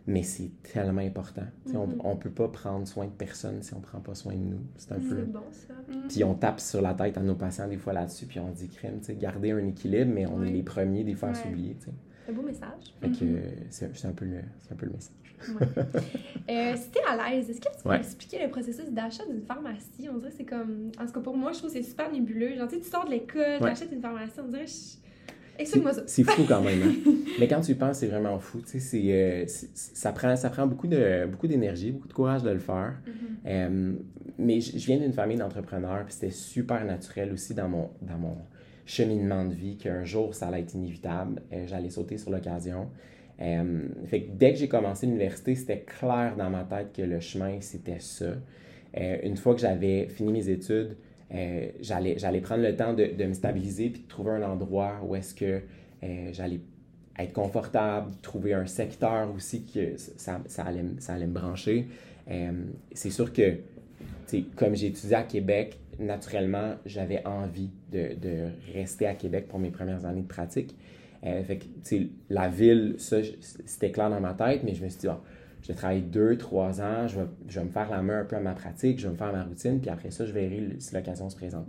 Mais 0.09 0.23
c'est 0.23 0.51
tellement 0.63 1.01
important. 1.01 1.41
On 1.75 1.85
ne 2.13 2.15
peut 2.17 2.29
pas 2.29 2.47
prendre 2.47 2.87
soin 2.87 3.05
de 3.07 3.11
personne 3.11 3.61
si 3.61 3.73
on 3.73 3.79
ne 3.79 3.81
prend 3.83 3.99
pas 3.99 4.15
soin 4.15 4.31
de 4.35 4.37
nous. 4.39 4.61
C'est 4.77 4.93
un 4.93 4.99
peu. 4.99 5.23
Bon, 5.23 5.41
ça. 5.51 5.73
Puis 6.07 6.23
on 6.23 6.33
tape 6.33 6.61
sur 6.61 6.81
la 6.81 6.93
tête 6.93 7.17
à 7.17 7.21
nos 7.21 7.35
patients 7.35 7.67
des 7.67 7.75
fois 7.75 7.91
là-dessus, 7.91 8.25
puis 8.25 8.39
on 8.39 8.49
dit 8.51 8.69
crème, 8.69 9.01
garder 9.19 9.51
un 9.51 9.67
équilibre, 9.67 10.09
mais 10.13 10.25
on 10.25 10.39
Ouais. 10.39 10.47
est 10.47 10.51
les 10.51 10.63
premiers 10.63 11.03
des 11.03 11.13
fois 11.13 11.29
à 11.29 11.33
s'oublier. 11.33 11.75
Un 12.29 12.33
beau 12.33 12.41
message. 12.41 12.93
Fait 13.01 13.09
que 13.09 13.23
Mhm. 13.23 13.41
c'est 13.69 13.95
c'est 13.95 14.07
un, 14.07 14.11
peu 14.11 14.25
le- 14.25 14.41
c'est 14.61 14.73
un 14.73 14.75
peu 14.75 14.85
le 14.85 14.91
message. 14.93 15.13
Euh, 16.49 16.73
si 16.75 16.89
t'es 16.89 16.99
à 17.07 17.29
l'aise, 17.31 17.49
est-ce 17.49 17.59
que 17.61 17.69
tu 17.75 17.83
peux 17.83 17.89
Ouais. 17.89 17.97
expliquer 17.97 18.43
le 18.43 18.49
processus 18.49 18.89
d'achat 18.91 19.23
d'une 19.29 19.41
pharmacie? 19.43 20.09
On 20.11 20.17
dirait 20.17 20.31
que 20.31 20.37
c'est 20.37 20.45
comme. 20.45 20.91
En 20.99 21.05
tout 21.05 21.11
cas, 21.13 21.19
pour 21.21 21.37
moi, 21.37 21.51
je 21.53 21.59
trouve 21.59 21.71
que 21.71 21.77
c'est 21.77 21.83
super 21.87 22.11
nébuleux. 22.11 22.55
Genre, 22.55 22.67
tu 22.67 22.75
sais, 22.75 22.81
tu 22.81 22.89
sors 22.89 23.05
de 23.05 23.11
l'école, 23.11 23.41
Ouais. 23.41 23.59
t'achètes 23.59 23.91
une 23.91 24.01
pharmacie, 24.01 24.39
on 24.43 24.47
dirait. 24.49 24.65
je- 24.67 24.71
C'est 25.59 25.63
Explique-moi 25.63 25.93
ça. 25.93 26.03
c'est 26.05 26.23
fou 26.23 26.43
quand 26.47 26.61
même. 26.61 26.81
hein. 26.83 26.93
Mais 27.39 27.47
quand 27.47 27.61
tu 27.61 27.71
y 27.71 27.75
penses, 27.75 27.97
c'est 27.97 28.07
vraiment 28.07 28.37
fou. 28.37 28.59
Tu 28.61 28.73
sais, 28.73 28.79
c'est, 28.79 29.11
euh, 29.11 29.43
c'est- 29.47 29.75
ça 29.75 30.11
prend, 30.11 30.35
ça 30.35 30.51
prend 30.51 30.67
beaucoup, 30.67 30.85
de, 30.87 31.25
beaucoup 31.25 31.47
d'énergie, 31.47 31.91
beaucoup 31.91 32.07
de 32.07 32.13
courage 32.13 32.43
de 32.43 32.51
le 32.51 32.59
faire. 32.59 32.93
Euh, 33.47 33.93
mais 34.37 34.61
je 34.61 34.77
je 34.77 34.85
viens 34.85 34.97
d'une 34.99 35.13
famille 35.13 35.37
d'entrepreneurs, 35.37 36.03
puis 36.05 36.13
c'était 36.13 36.29
super 36.31 36.85
naturel 36.85 37.33
aussi 37.33 37.55
dans 37.55 37.67
mon, 37.69 37.89
dans 38.03 38.17
mon 38.19 38.37
cheminement 38.87 39.45
de 39.45 39.53
vie 39.53 39.77
qu'un 39.77 40.03
jour, 40.03 40.33
ça 40.33 40.47
allait 40.47 40.61
être 40.61 40.73
inévitable. 40.73 41.43
J'allais 41.67 41.91
sauter 41.91 42.17
sur 42.17 42.31
l'occasion. 42.31 42.87
Euh, 43.39 43.87
fait 44.05 44.21
que 44.21 44.31
dès 44.31 44.53
que 44.53 44.59
j'ai 44.59 44.67
commencé 44.67 45.05
l'université, 45.05 45.55
c'était 45.55 45.81
clair 45.81 46.35
dans 46.37 46.49
ma 46.49 46.63
tête 46.63 46.93
que 46.93 47.01
le 47.01 47.19
chemin, 47.19 47.61
c'était 47.61 47.99
ça. 47.99 48.33
Euh, 48.97 49.17
une 49.23 49.37
fois 49.37 49.53
que 49.53 49.61
j'avais 49.61 50.07
fini 50.07 50.31
mes 50.31 50.49
études, 50.49 50.97
euh, 51.33 51.67
j'allais, 51.81 52.15
prendre 52.41 52.63
le 52.63 52.75
temps 52.75 52.93
de, 52.93 53.05
de 53.05 53.25
me 53.25 53.33
stabiliser 53.33 53.89
puis 53.89 54.01
de 54.01 54.07
trouver 54.07 54.31
un 54.31 54.43
endroit 54.43 55.01
où 55.05 55.15
est-ce 55.15 55.35
que 55.35 55.61
j'allais 56.31 56.61
être 57.19 57.33
confortable, 57.33 58.11
trouver 58.21 58.53
un 58.53 58.67
secteur 58.67 59.33
aussi 59.35 59.65
que 59.65 59.97
ça, 59.97 60.39
ça, 60.45 60.63
allait, 60.63 60.85
ça 60.99 61.13
allait 61.13 61.25
me 61.25 61.33
brancher. 61.33 61.87
C'est 62.93 63.09
sûr 63.09 63.33
que, 63.33 63.57
comme 64.55 64.75
j'ai 64.75 64.87
étudié 64.87 65.15
à 65.15 65.23
Québec, 65.23 65.79
naturellement, 65.99 66.75
j'avais 66.85 67.25
envie 67.25 67.69
de, 67.91 68.15
de 68.21 68.49
rester 68.73 69.07
à 69.07 69.15
Québec 69.15 69.47
pour 69.47 69.59
mes 69.59 69.71
premières 69.71 70.05
années 70.05 70.21
de 70.21 70.27
pratique. 70.27 70.75
Euh, 71.25 71.43
fait 71.43 71.57
que, 71.57 71.95
la 72.29 72.47
ville, 72.47 72.95
ça, 72.97 73.17
c'était 73.65 73.91
clair 73.91 74.09
dans 74.09 74.19
ma 74.21 74.33
tête, 74.33 74.61
mais 74.63 74.73
je 74.75 74.83
me 74.83 74.89
suis 74.89 74.99
dit, 74.99 75.07
je 75.63 75.67
vais 75.69 75.73
travailler 75.73 76.01
deux, 76.01 76.37
trois 76.37 76.79
ans, 76.81 77.07
je 77.07 77.19
vais, 77.19 77.25
je 77.47 77.59
vais 77.59 77.65
me 77.65 77.71
faire 77.71 77.89
la 77.89 78.01
main 78.01 78.19
un 78.21 78.23
peu 78.25 78.35
à 78.35 78.39
ma 78.39 78.53
pratique, 78.53 78.99
je 78.99 79.07
vais 79.07 79.13
me 79.13 79.17
faire 79.17 79.33
ma 79.33 79.43
routine, 79.43 79.79
puis 79.79 79.89
après 79.89 80.11
ça, 80.11 80.25
je 80.25 80.31
verrai 80.31 80.69
si 80.77 80.93
l'occasion 80.93 81.29
se 81.29 81.35
présente. 81.35 81.65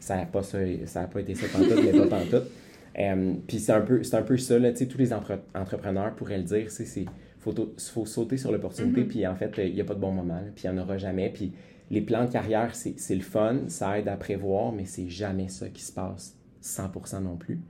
Ça 0.00 0.16
n'a 0.16 0.26
pas, 0.26 0.42
ça, 0.42 0.58
ça 0.86 1.02
a 1.02 1.06
pas 1.06 1.20
été 1.20 1.34
ça 1.34 1.46
pantoute, 1.52 1.80
mais 1.84 1.92
pas 1.98 2.06
pantoute. 2.06 2.44
Euh, 2.98 3.34
puis 3.46 3.60
c'est 3.60 3.70
un 3.70 3.82
peu, 3.82 4.02
un 4.12 4.22
peu 4.22 4.36
ça, 4.38 4.58
là, 4.58 4.72
tous 4.72 4.98
les 4.98 5.12
entrepreneurs 5.12 6.16
pourraient 6.16 6.38
le 6.38 6.42
dire, 6.42 6.68
c'est, 6.68 7.04
faut, 7.38 7.54
faut 7.92 8.06
sauter 8.06 8.36
sur 8.36 8.50
l'opportunité, 8.50 9.02
Mhm. 9.02 9.06
puis 9.08 9.24
en 9.24 9.36
fait, 9.36 9.52
il 9.58 9.74
n'y 9.74 9.80
a 9.80 9.84
pas 9.84 9.94
de 9.94 10.00
bon 10.00 10.10
moment, 10.10 10.40
puis 10.56 10.64
il 10.64 10.72
n'y 10.72 10.76
en 10.76 10.82
aura 10.82 10.98
jamais, 10.98 11.30
puis 11.32 11.52
les 11.90 12.00
plans 12.00 12.24
de 12.24 12.30
carrière, 12.30 12.74
c'est, 12.74 12.98
c'est 12.98 13.14
le 13.14 13.22
fun, 13.22 13.60
ça 13.68 13.98
aide 13.98 14.08
à 14.08 14.16
prévoir, 14.16 14.72
mais 14.72 14.84
c'est 14.84 15.08
jamais 15.08 15.48
ça 15.48 15.68
qui 15.68 15.82
se 15.82 15.92
passe 15.92 16.36
100% 16.62 17.22
non 17.22 17.36
plus. 17.36 17.60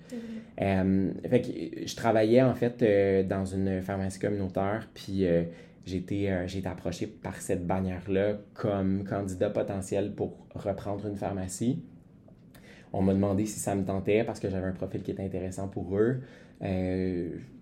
Euh, 0.60 1.12
fait 1.28 1.42
que 1.42 1.86
je 1.86 1.96
travaillais 1.96 2.42
en 2.42 2.54
fait 2.54 2.82
euh, 2.82 3.22
dans 3.22 3.44
une 3.44 3.80
pharmacie 3.82 4.18
communautaire, 4.18 4.88
puis 4.94 5.26
euh, 5.26 5.44
j'ai 5.84 5.98
été, 5.98 6.44
j'ai 6.46 6.58
été 6.58 6.68
approché 6.68 7.06
par 7.06 7.36
cette 7.36 7.66
bannière-là 7.66 8.38
comme 8.54 9.04
candidat 9.04 9.50
potentiel 9.50 10.12
pour 10.14 10.46
reprendre 10.54 11.06
une 11.06 11.16
pharmacie. 11.16 11.82
On 12.92 13.02
m'a 13.02 13.14
demandé 13.14 13.46
si 13.46 13.58
ça 13.58 13.74
me 13.74 13.84
tentait 13.84 14.24
parce 14.24 14.40
que 14.40 14.50
j'avais 14.50 14.66
un 14.66 14.72
profil 14.72 15.02
qui 15.02 15.10
était 15.10 15.24
intéressant 15.24 15.68
pour 15.68 15.96
eux. 15.96 16.20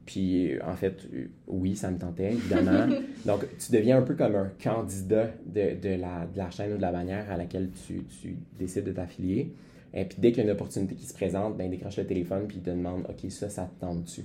Puis 0.07 0.53
en 0.63 0.77
fait, 0.77 1.07
oui, 1.49 1.77
ça 1.77 1.91
me 1.91 1.99
tentait, 1.99 2.33
évidemment. 2.33 2.87
Donc, 3.27 3.45
tu 3.59 3.73
deviens 3.73 3.99
un 3.99 4.03
peu 4.03 4.15
comme 4.15 4.37
un 4.37 4.51
candidat 4.63 5.31
de, 5.45 5.75
de, 5.81 6.01
la, 6.01 6.27
de 6.27 6.39
la 6.39 6.51
chaîne 6.51 6.73
ou 6.73 6.77
de 6.77 6.83
la 6.83 6.93
bannière 6.93 7.31
à 7.31 7.37
laquelle 7.37 7.71
tu, 7.87 8.05
tu 8.23 8.37
décides 8.59 8.85
de 8.85 8.93
t'affilier. 8.93 9.53
Et 9.93 10.05
puis 10.05 10.19
dès 10.21 10.31
qu'il 10.31 10.39
y 10.39 10.41
a 10.43 10.45
une 10.45 10.51
opportunité 10.51 10.95
qui 10.95 11.07
se 11.07 11.15
présente, 11.15 11.57
ben, 11.57 11.71
décroche 11.71 11.97
le 11.97 12.07
téléphone 12.07 12.47
puis 12.47 12.59
il 12.59 12.63
te 12.63 12.71
demande 12.71 13.05
OK, 13.09 13.31
ça, 13.31 13.49
ça 13.49 13.65
te 13.65 13.81
tente-tu 13.81 14.23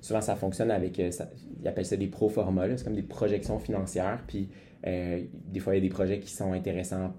Souvent, 0.00 0.20
ça 0.20 0.36
fonctionne 0.36 0.70
avec, 0.70 1.00
euh, 1.00 1.10
ça, 1.10 1.30
ils 1.62 1.66
appellent 1.66 1.86
ça 1.86 1.96
des 1.96 2.08
pro 2.08 2.28
forma, 2.28 2.66
là. 2.66 2.76
c'est 2.76 2.84
comme 2.84 2.94
des 2.94 3.02
projections 3.02 3.58
financières. 3.58 4.22
Puis 4.26 4.50
euh, 4.86 5.22
des 5.50 5.60
fois, 5.60 5.74
il 5.74 5.82
y 5.82 5.86
a 5.86 5.88
des 5.88 5.94
projets 5.94 6.18
qui 6.18 6.30
sont 6.30 6.52
intéressants 6.52 7.14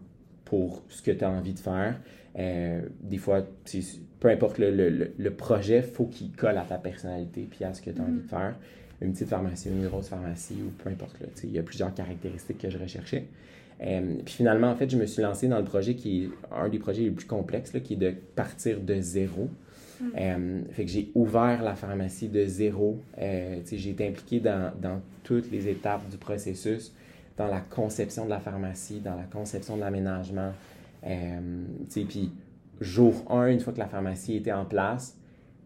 pour 0.45 0.84
ce 0.89 1.01
que 1.01 1.12
tu 1.12 1.23
as 1.23 1.29
envie 1.29 1.53
de 1.53 1.60
faire. 1.60 1.99
Euh, 2.38 2.81
des 3.01 3.17
fois, 3.17 3.45
peu 4.19 4.29
importe 4.29 4.58
le, 4.60 4.69
le, 4.71 5.12
le- 5.17 5.31
projet, 5.31 5.81
faut 5.81 6.05
qu'il 6.05 6.31
colle 6.31 6.58
à 6.58 6.63
ta 6.63 6.77
personnalité 6.77 7.47
puis 7.49 7.63
à 7.63 7.73
ce 7.73 7.81
que 7.81 7.89
tu 7.89 7.99
as 7.99 8.03
envie 8.03 8.21
de 8.21 8.27
faire. 8.27 8.55
Une 9.01 9.12
petite 9.12 9.27
pharmacie, 9.29 9.69
une 9.69 9.88
grosse 9.88 10.08
pharmacie 10.10 10.58
ou 10.65 10.69
peu 10.81 10.89
importe. 10.89 11.19
Là, 11.19 11.27
il 11.43 11.51
y 11.51 11.60
a 11.60 11.63
plusieurs 11.63 11.93
caractéristiques 11.93 12.60
que 12.60 12.69
je 12.69 12.77
recherchais. 12.77 13.25
Euh, 13.81 14.15
puis 14.23 14.36
finalement, 14.36 14.69
en 14.69 14.75
fait, 14.75 14.89
je 14.89 14.97
me 14.97 15.05
suis 15.05 15.21
lancé 15.21 15.47
dans 15.49 15.58
le 15.60 15.65
projet 15.65 15.95
qui 15.95 16.23
est 16.23 16.29
un 16.55 16.69
des 16.69 16.79
projets 16.79 17.03
les 17.03 17.12
plus 17.12 17.25
complexes, 17.25 17.73
là, 17.73 17.81
qui 17.81 17.93
est 17.93 17.97
de 17.97 18.13
partir 18.36 18.79
de 18.79 18.99
zéro. 19.01 19.49
Euh, 20.17 20.62
fait 20.71 20.86
que 20.86 20.91
j'ai 20.91 21.12
ouvert 21.15 21.63
la 21.63 21.75
pharmacie 21.75 22.27
de 22.29 22.45
zéro. 22.45 22.99
J'ai 23.17 23.89
été 23.89 24.08
impliqué 24.08 24.39
dans, 24.39 24.71
dans 24.81 25.01
toutes 25.23 25.49
les 25.51 25.67
étapes 25.69 26.08
du 26.10 26.17
processus, 26.17 26.93
dans 27.38 27.48
la 27.48 27.60
conception 27.60 28.26
de 28.26 28.30
la 28.30 28.39
pharmacie, 28.39 29.00
dans 29.00 29.15
la 29.15 29.24
conception 29.24 29.76
de 29.76 29.82
l'aménagement. 29.82 30.54
Euh, 31.06 31.65
puis 31.89 32.32
jour 32.80 33.26
1, 33.30 33.48
une 33.48 33.60
fois 33.60 33.74
que 33.74 33.80
la 33.80 33.88
pharmacie 33.88 34.38
était 34.38 34.52
en 34.54 34.65
place, 34.65 35.17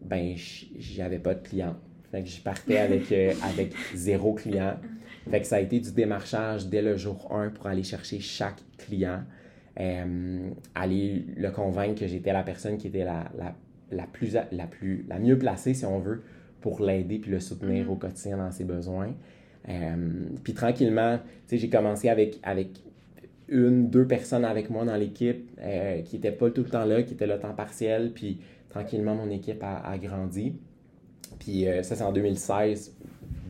ben, 0.02 0.34
j'avais 0.78 1.18
pas 1.18 1.34
de 1.34 1.46
clients. 1.46 1.76
Fait 2.10 2.22
que 2.22 2.28
je 2.28 2.40
partais 2.40 2.78
avec, 2.78 3.12
euh, 3.12 3.32
avec 3.42 3.72
zéro 3.94 4.34
client. 4.34 4.76
Fait 5.30 5.40
que 5.40 5.46
ça 5.46 5.56
a 5.56 5.60
été 5.60 5.78
du 5.80 5.92
démarchage 5.92 6.66
dès 6.66 6.82
le 6.82 6.96
jour 6.96 7.28
1 7.32 7.50
pour 7.50 7.66
aller 7.66 7.82
chercher 7.84 8.18
chaque 8.20 8.60
client, 8.78 9.22
euh, 9.78 10.50
aller 10.74 11.24
le 11.36 11.50
convaincre 11.50 12.00
que 12.00 12.06
j'étais 12.06 12.32
la 12.32 12.42
personne 12.42 12.78
qui 12.78 12.88
était 12.88 13.04
la, 13.04 13.30
la, 13.36 13.54
la, 13.90 14.06
plus, 14.06 14.36
la, 14.50 14.66
plus, 14.66 15.04
la 15.08 15.18
mieux 15.18 15.38
placée, 15.38 15.74
si 15.74 15.84
on 15.84 16.00
veut, 16.00 16.22
pour 16.60 16.80
l'aider 16.80 17.18
puis 17.18 17.30
le 17.30 17.40
soutenir 17.40 17.84
Mhm. 17.84 17.90
au 17.90 17.96
quotidien 17.96 18.36
dans 18.38 18.50
ses 18.50 18.64
besoins. 18.64 19.14
Euh, 19.68 19.96
puis 20.42 20.54
tranquillement, 20.54 21.18
j'ai 21.50 21.68
commencé 21.68 22.08
avec, 22.08 22.38
avec 22.42 22.68
une, 23.50 23.90
deux 23.90 24.06
personnes 24.06 24.44
avec 24.44 24.70
moi 24.70 24.84
dans 24.84 24.96
l'équipe 24.96 25.50
euh, 25.60 26.00
qui 26.02 26.16
n'étaient 26.16 26.32
pas 26.32 26.50
tout 26.50 26.62
le 26.62 26.68
temps 26.68 26.84
là, 26.84 27.02
qui 27.02 27.14
étaient 27.14 27.26
là 27.26 27.36
temps 27.36 27.52
partiel, 27.52 28.12
puis 28.14 28.38
tranquillement, 28.68 29.14
mon 29.14 29.30
équipe 29.30 29.62
a, 29.62 29.78
a 29.84 29.98
grandi. 29.98 30.54
Puis 31.38 31.66
euh, 31.68 31.82
ça, 31.82 31.96
c'est 31.96 32.04
en 32.04 32.12
2016. 32.12 32.94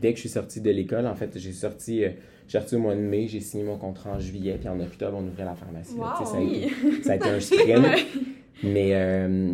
Dès 0.01 0.11
que 0.11 0.15
je 0.15 0.21
suis 0.21 0.29
sorti 0.29 0.59
de 0.59 0.71
l'école, 0.71 1.05
en 1.05 1.15
fait, 1.15 1.37
j'ai 1.37 1.51
sorti, 1.51 2.03
euh, 2.03 2.09
sorti 2.47 2.75
au 2.75 2.79
mois 2.79 2.95
de 2.95 3.01
mai, 3.01 3.27
j'ai 3.27 3.39
signé 3.39 3.63
mon 3.63 3.77
contrat 3.77 4.13
en 4.13 4.19
juillet, 4.19 4.57
puis 4.59 4.67
en 4.67 4.79
octobre, 4.79 5.17
on 5.19 5.27
ouvrait 5.27 5.45
la 5.45 5.55
pharmacie. 5.55 5.97
là. 5.97 6.15
Ça, 6.25 6.37
a 6.37 6.41
été, 6.41 7.03
ça 7.03 7.11
a 7.13 7.15
été 7.15 7.29
un 7.29 7.39
sprint. 7.39 7.85
Mais, 8.63 8.93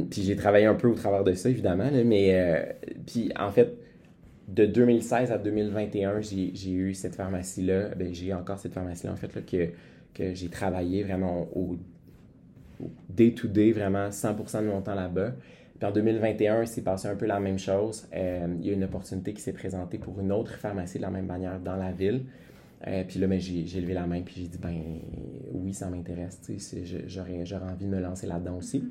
puis 0.09 0.21
j'ai 0.21 0.35
travaillé 0.35 0.65
un 0.65 0.73
peu 0.73 0.89
au 0.89 0.93
travers 0.93 1.23
de 1.23 1.31
ça, 1.31 1.47
évidemment. 1.49 1.89
là, 1.89 2.03
mais, 2.03 2.75
puis 3.05 3.31
en 3.39 3.51
fait, 3.51 3.73
de 4.47 4.65
2016 4.65 5.31
à 5.31 5.37
2021, 5.37 6.21
j'ai 6.21 6.71
eu 6.71 6.93
cette 6.93 7.15
pharmacie-là. 7.15 7.89
Ben, 7.95 8.13
j'ai 8.13 8.33
encore 8.33 8.59
cette 8.59 8.73
pharmacie-là, 8.73 9.13
en 9.13 9.17
fait, 9.17 9.33
là, 9.35 9.41
que, 9.41 10.33
j'ai 10.33 10.49
travaillé 10.49 11.03
vraiment 11.03 11.47
au 11.55 11.77
day-to-day, 13.09 13.71
vraiment 13.71 14.09
100% 14.09 14.61
de 14.61 14.67
mon 14.67 14.81
temps 14.81 14.95
là-bas. 14.95 15.33
Puis 15.79 15.87
en 15.87 15.91
2021, 15.91 16.65
c'est 16.65 16.81
passé 16.81 17.07
un 17.07 17.15
peu 17.15 17.25
la 17.25 17.39
même 17.39 17.59
chose. 17.59 18.07
Euh, 18.15 18.47
il 18.59 18.65
y 18.65 18.69
a 18.71 18.73
une 18.73 18.83
opportunité 18.83 19.33
qui 19.33 19.41
s'est 19.41 19.53
présentée 19.53 19.99
pour 19.99 20.19
une 20.19 20.31
autre 20.31 20.53
pharmacie 20.55 20.97
de 20.97 21.03
la 21.03 21.11
même 21.11 21.27
manière 21.27 21.59
dans 21.59 21.75
la 21.75 21.91
ville. 21.91 22.23
Euh, 22.87 23.03
puis 23.07 23.19
là, 23.19 23.27
ben, 23.27 23.39
j'ai 23.39 23.81
levé 23.81 23.93
la 23.93 24.07
main 24.07 24.21
puis 24.21 24.35
j'ai 24.37 24.47
dit, 24.47 24.57
ben 24.57 24.75
oui, 25.53 25.73
ça 25.73 25.89
m'intéresse. 25.89 26.41
J'aurais 27.07 27.43
envie 27.63 27.85
de 27.85 27.91
me 27.91 27.99
lancer 27.99 28.25
là-dedans 28.25 28.57
aussi. 28.57 28.83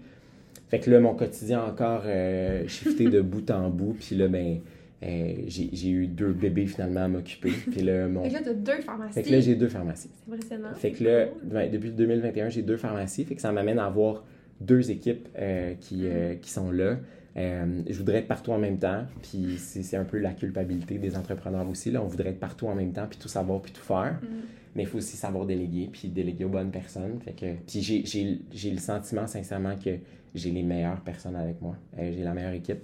Fait 0.69 0.81
que 0.81 0.91
là, 0.91 1.01
mon 1.01 1.15
quotidien 1.15 1.63
encore 1.65 2.03
euh, 2.07 2.65
de 2.65 3.21
bout 3.21 3.51
en 3.51 3.69
bout. 3.69 3.97
Puis 3.99 4.17
là, 4.17 4.29
ben, 4.29 4.61
euh, 5.03 5.35
j'ai 5.47 5.91
eu 5.91 6.07
deux 6.07 6.33
bébés 6.33 6.67
finalement 6.67 7.05
à 7.05 7.09
m'occuper. 7.09 7.51
Puis 7.71 7.83
là, 7.83 8.09
mon... 8.09 8.23
Fait 8.23 8.29
que 8.31 8.35
là, 8.35 8.41
t'as 8.45 8.55
deux 8.55 8.81
pharmacies. 8.81 9.13
Fait 9.13 9.23
que 9.23 9.31
là, 9.33 9.41
j'ai 9.41 9.55
deux 9.55 9.69
pharmacies. 9.69 10.11
C'est 10.25 10.33
impressionnant. 10.33 10.75
Fait 10.75 10.91
que 10.93 11.05
là, 11.05 11.27
ben, 11.43 11.71
depuis 11.71 11.91
2021, 11.91 12.49
j'ai 12.49 12.63
deux 12.63 12.77
pharmacies. 12.77 13.25
Fait 13.25 13.35
que 13.35 13.43
ça 13.43 13.53
m'amène 13.53 13.79
à 13.79 13.87
avoir 13.87 14.25
deux 14.61 14.91
équipes 14.91 15.29
euh, 15.39 15.75
qui, 15.81 16.07
euh, 16.07 16.35
qui 16.37 16.51
sont 16.51 16.71
là. 16.71 16.97
Euh, 17.37 17.83
je 17.87 17.99
voudrais 17.99 18.19
être 18.19 18.29
partout 18.29 18.53
en 18.53 18.59
même 18.59 18.79
temps. 18.79 19.05
Puis 19.23 19.59
c'est 19.59 19.97
un 19.97 20.05
peu 20.05 20.19
la 20.19 20.33
culpabilité 20.33 20.97
des 20.97 21.17
entrepreneurs 21.17 21.69
aussi. 21.69 21.91
Là. 21.91 22.03
On 22.03 22.07
voudrait 22.07 22.31
être 22.31 22.41
partout 22.41 22.67
en 22.67 22.75
même 22.75 22.93
temps, 22.93 23.07
puis 23.09 23.19
tout 23.19 23.29
savoir, 23.29 23.61
puis 23.61 23.73
tout 23.73 23.85
faire. 23.85 24.19
Mm. 24.23 24.27
Mais 24.75 24.83
il 24.83 24.89
faut 24.89 24.99
aussi 24.99 25.17
savoir 25.17 25.45
déléguer, 25.47 25.89
puis 25.93 26.09
déléguer 26.09 26.45
aux 26.45 26.51
bonnes 26.51 26.71
personnes. 26.71 27.19
Fait 27.21 27.33
que, 27.33 27.55
puis 27.67 27.83
j'ai- 27.83 28.71
le 28.71 28.79
sentiment, 28.79 29.27
sincèrement, 29.27 29.75
que 29.77 29.91
j'ai 30.35 30.51
les 30.51 30.63
meilleures 30.63 31.01
personnes 31.01 31.37
avec 31.37 31.61
moi. 31.63 31.77
J'ai 31.99 32.23
la 32.23 32.35
meilleure 32.35 32.53
équipe. 32.53 32.81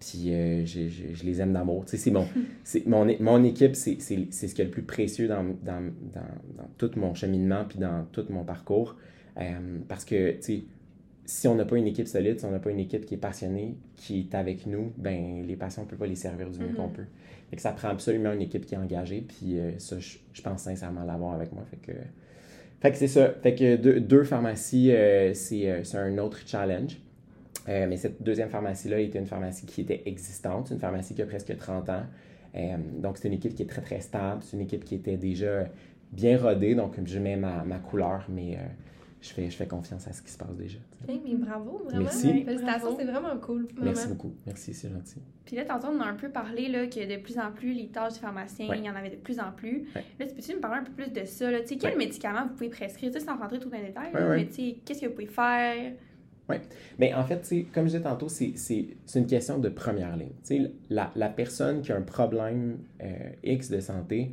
Puis 0.00 0.32
euh, 0.32 0.64
je, 0.64 0.88
je- 0.88 1.12
je 1.14 1.24
les 1.24 1.40
aime 1.40 1.52
d'amour. 1.52 1.84
Tu 1.84 1.92
sais, 1.92 1.96
c'est 1.96 2.10
mon, 2.10 2.26
c'est 2.64 2.86
mon, 2.86 3.42
équipe, 3.44 3.74
c'est 3.74 4.00
c'est- 4.00 4.26
c'est 4.30 4.48
ce 4.48 4.54
qui 4.54 4.62
est 4.62 4.66
le 4.66 4.70
plus 4.70 4.82
précieux 4.84 5.26
dans, 5.28 5.42
dans, 5.44 5.82
dans, 6.14 6.20
dans 6.56 6.68
tout 6.78 6.90
mon 6.96 7.14
cheminement, 7.14 7.64
puis 7.68 7.78
dans 7.78 8.04
tout 8.12 8.24
mon 8.30 8.44
parcours. 8.44 8.96
Euh, 9.40 9.78
parce 9.88 10.04
que, 10.04 10.32
tu 10.32 10.42
sais, 10.42 10.64
si 11.24 11.46
on 11.48 11.54
n'a 11.56 11.64
pas 11.64 11.76
une 11.76 11.86
équipe 11.86 12.06
solide, 12.08 12.38
si 12.40 12.44
on 12.46 12.50
n'a 12.50 12.58
pas 12.58 12.70
une 12.70 12.78
équipe 12.80 13.04
qui 13.06 13.14
est 13.14 13.18
passionnée, 13.18 13.76
qui 13.96 14.20
est 14.20 14.34
avec 14.34 14.66
nous, 14.66 14.92
ben 14.96 15.44
les 15.46 15.56
patients, 15.56 15.82
on 15.82 15.84
ne 15.86 15.90
peut 15.90 15.96
pas 15.96 16.06
les 16.06 16.14
servir 16.16 16.50
du 16.50 16.58
mieux 16.58 16.68
Mhm. 16.68 16.74
qu'on 16.74 16.88
peut. 16.88 17.04
Fait 17.50 17.56
que 17.56 17.62
ça 17.62 17.72
prend 17.72 17.88
absolument 17.88 18.32
une 18.32 18.42
équipe 18.42 18.66
qui 18.66 18.74
est 18.74 18.78
engagée, 18.78 19.22
puis 19.26 19.58
euh, 19.58 19.78
ça, 19.78 19.98
je, 19.98 20.18
je 20.32 20.42
pense 20.42 20.62
sincèrement 20.62 21.04
l'avoir 21.04 21.34
avec 21.34 21.52
moi. 21.52 21.64
Fait 21.70 21.76
que, 21.76 21.98
fait 22.80 22.92
que 22.92 22.96
c'est 22.98 23.08
ça. 23.08 23.30
Fait 23.42 23.54
que 23.54 23.76
deux, 23.76 24.00
deux 24.00 24.24
pharmacies, 24.24 24.92
c'est 25.34 25.82
c'est 25.84 25.98
un 25.98 26.16
autre 26.18 26.38
challenge. 26.46 26.98
Euh, 27.68 27.86
mais 27.88 27.96
cette 27.96 28.22
deuxième 28.22 28.48
pharmacie-là 28.48 28.98
était 29.00 29.18
une 29.18 29.26
pharmacie 29.26 29.66
qui 29.66 29.82
était 29.82 30.02
existante, 30.06 30.70
une 30.70 30.78
pharmacie 30.78 31.14
qui 31.14 31.22
a 31.22 31.26
presque 31.26 31.54
30 31.56 31.88
ans. 31.90 32.02
Euh, 32.54 32.76
donc, 32.98 33.18
c'est 33.18 33.28
une 33.28 33.34
équipe 33.34 33.54
qui 33.54 33.62
est 33.62 33.66
très, 33.66 33.82
très 33.82 34.00
stable. 34.00 34.42
C'est 34.42 34.56
une 34.56 34.62
équipe 34.62 34.84
qui 34.84 34.94
était 34.94 35.16
déjà 35.18 35.66
bien 36.12 36.38
rodée. 36.38 36.74
Donc, 36.74 36.94
je 37.04 37.18
mets 37.18 37.36
ma, 37.36 37.64
ma 37.64 37.78
couleur, 37.78 38.24
mais 38.30 38.56
euh, 38.56 38.60
je, 39.20 39.28
fais, 39.28 39.50
je 39.50 39.56
fais 39.56 39.66
confiance 39.66 40.08
à 40.08 40.12
ce 40.14 40.22
qui 40.22 40.30
se 40.30 40.38
passe 40.38 40.56
déjà. 40.56 40.78
Hey, 41.06 41.20
mais 41.22 41.34
bravo, 41.34 41.82
vraiment. 41.84 42.04
Merci. 42.04 42.42
Félicitations, 42.44 42.96
c'est 42.96 43.04
vraiment 43.04 43.36
cool. 43.36 43.68
Merci 43.82 44.08
beaucoup. 44.08 44.32
Merci, 44.46 44.72
c'est 44.72 44.88
gentil. 44.90 45.20
Puis 45.44 45.56
là, 45.56 45.66
tantôt, 45.66 45.88
on 45.88 46.00
a 46.00 46.06
un 46.06 46.14
peu 46.14 46.30
parlé 46.30 46.68
là, 46.68 46.86
que 46.86 47.06
de 47.16 47.20
plus 47.20 47.38
en 47.38 47.52
plus, 47.52 47.74
les 47.74 47.88
tâches 47.88 48.14
du 48.14 48.20
pharmacien, 48.20 48.68
Ouais. 48.68 48.78
il 48.78 48.84
y 48.84 48.90
en 48.90 48.96
avait 48.96 49.10
de 49.10 49.16
plus 49.16 49.38
en 49.40 49.52
plus. 49.52 49.86
Ouais. 49.94 50.04
Là, 50.18 50.26
tu 50.26 50.34
peux-tu 50.34 50.54
me 50.54 50.60
parler 50.60 50.78
un 50.80 50.84
peu 50.84 50.92
plus 50.92 51.12
de 51.12 51.24
ça? 51.26 51.50
Là? 51.50 51.58
Quels 51.60 51.78
Ouais. 51.82 51.96
médicaments 51.96 52.44
vous 52.44 52.54
pouvez 52.54 52.70
prescrire? 52.70 53.12
Sans 53.20 53.36
rentrer 53.36 53.58
tout 53.58 53.68
dans 53.68 53.76
les 53.76 53.88
détails, 53.88 54.10
mais 54.14 54.46
qu'est-ce 54.86 55.00
que 55.02 55.06
vous 55.06 55.12
pouvez 55.12 55.26
faire? 55.26 55.92
Mais 56.98 57.12
en 57.14 57.24
fait, 57.24 57.48
comme 57.74 57.84
je 57.84 57.90
disais 57.92 58.02
tantôt, 58.02 58.28
c'est 58.28 58.54
une 59.14 59.26
question 59.26 59.58
de 59.58 59.68
première 59.68 60.16
ligne. 60.16 60.70
La, 60.90 61.10
la 61.16 61.28
personne 61.28 61.82
qui 61.82 61.92
a 61.92 61.96
un 61.96 62.02
problème 62.02 62.78
euh, 63.02 63.12
X 63.44 63.70
de 63.70 63.80
santé, 63.80 64.32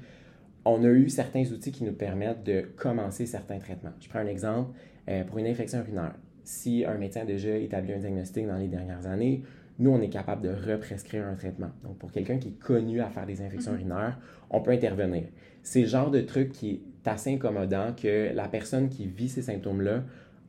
on 0.64 0.84
a 0.84 0.88
eu 0.88 1.10
certains 1.10 1.44
outils 1.52 1.72
qui 1.72 1.84
nous 1.84 1.94
permettent 1.94 2.44
de 2.44 2.62
commencer 2.78 3.26
certains 3.26 3.60
traitements. 3.60 3.94
Je 4.00 4.10
prends 4.10 4.20
un 4.20 4.28
exemple. 4.28 4.72
euh, 5.08 5.24
pour 5.24 5.38
une 5.38 5.46
infection 5.46 5.80
urinaire, 5.80 6.16
si 6.44 6.84
un 6.86 6.98
médecin 6.98 7.22
a 7.22 7.26
déjà 7.26 7.56
établi 7.58 7.94
un 7.94 8.00
diagnostic 8.00 8.48
dans 8.48 8.58
les 8.58 8.68
dernières 8.68 9.06
années, 9.06 9.44
nous, 9.78 9.92
on 9.92 10.02
est 10.02 10.10
capable 10.10 10.42
de 10.42 10.72
represcrire 10.72 11.28
un 11.28 11.36
traitement. 11.36 11.70
Donc, 11.84 11.98
pour 11.98 12.12
quelqu'un 12.12 12.38
qui 12.38 12.48
est 12.48 12.60
connu 12.60 13.02
à 13.02 13.10
faire 13.10 13.26
des 13.28 13.42
infections 13.42 13.74
Mhm. 13.74 13.80
urinaires, 13.80 14.20
on 14.50 14.62
peut 14.62 14.72
intervenir. 14.72 15.26
C'est 15.62 15.82
le 15.82 15.88
genre 15.88 16.10
de 16.12 16.22
truc 16.22 16.52
qui 16.54 16.72
est 16.72 17.08
assez 17.10 17.34
incommodant 17.34 17.94
que 17.94 18.34
la 18.34 18.48
personne 18.48 18.90
qui 18.90 19.06
vit 19.06 19.30
ces 19.30 19.42
symptômes-là 19.44 20.04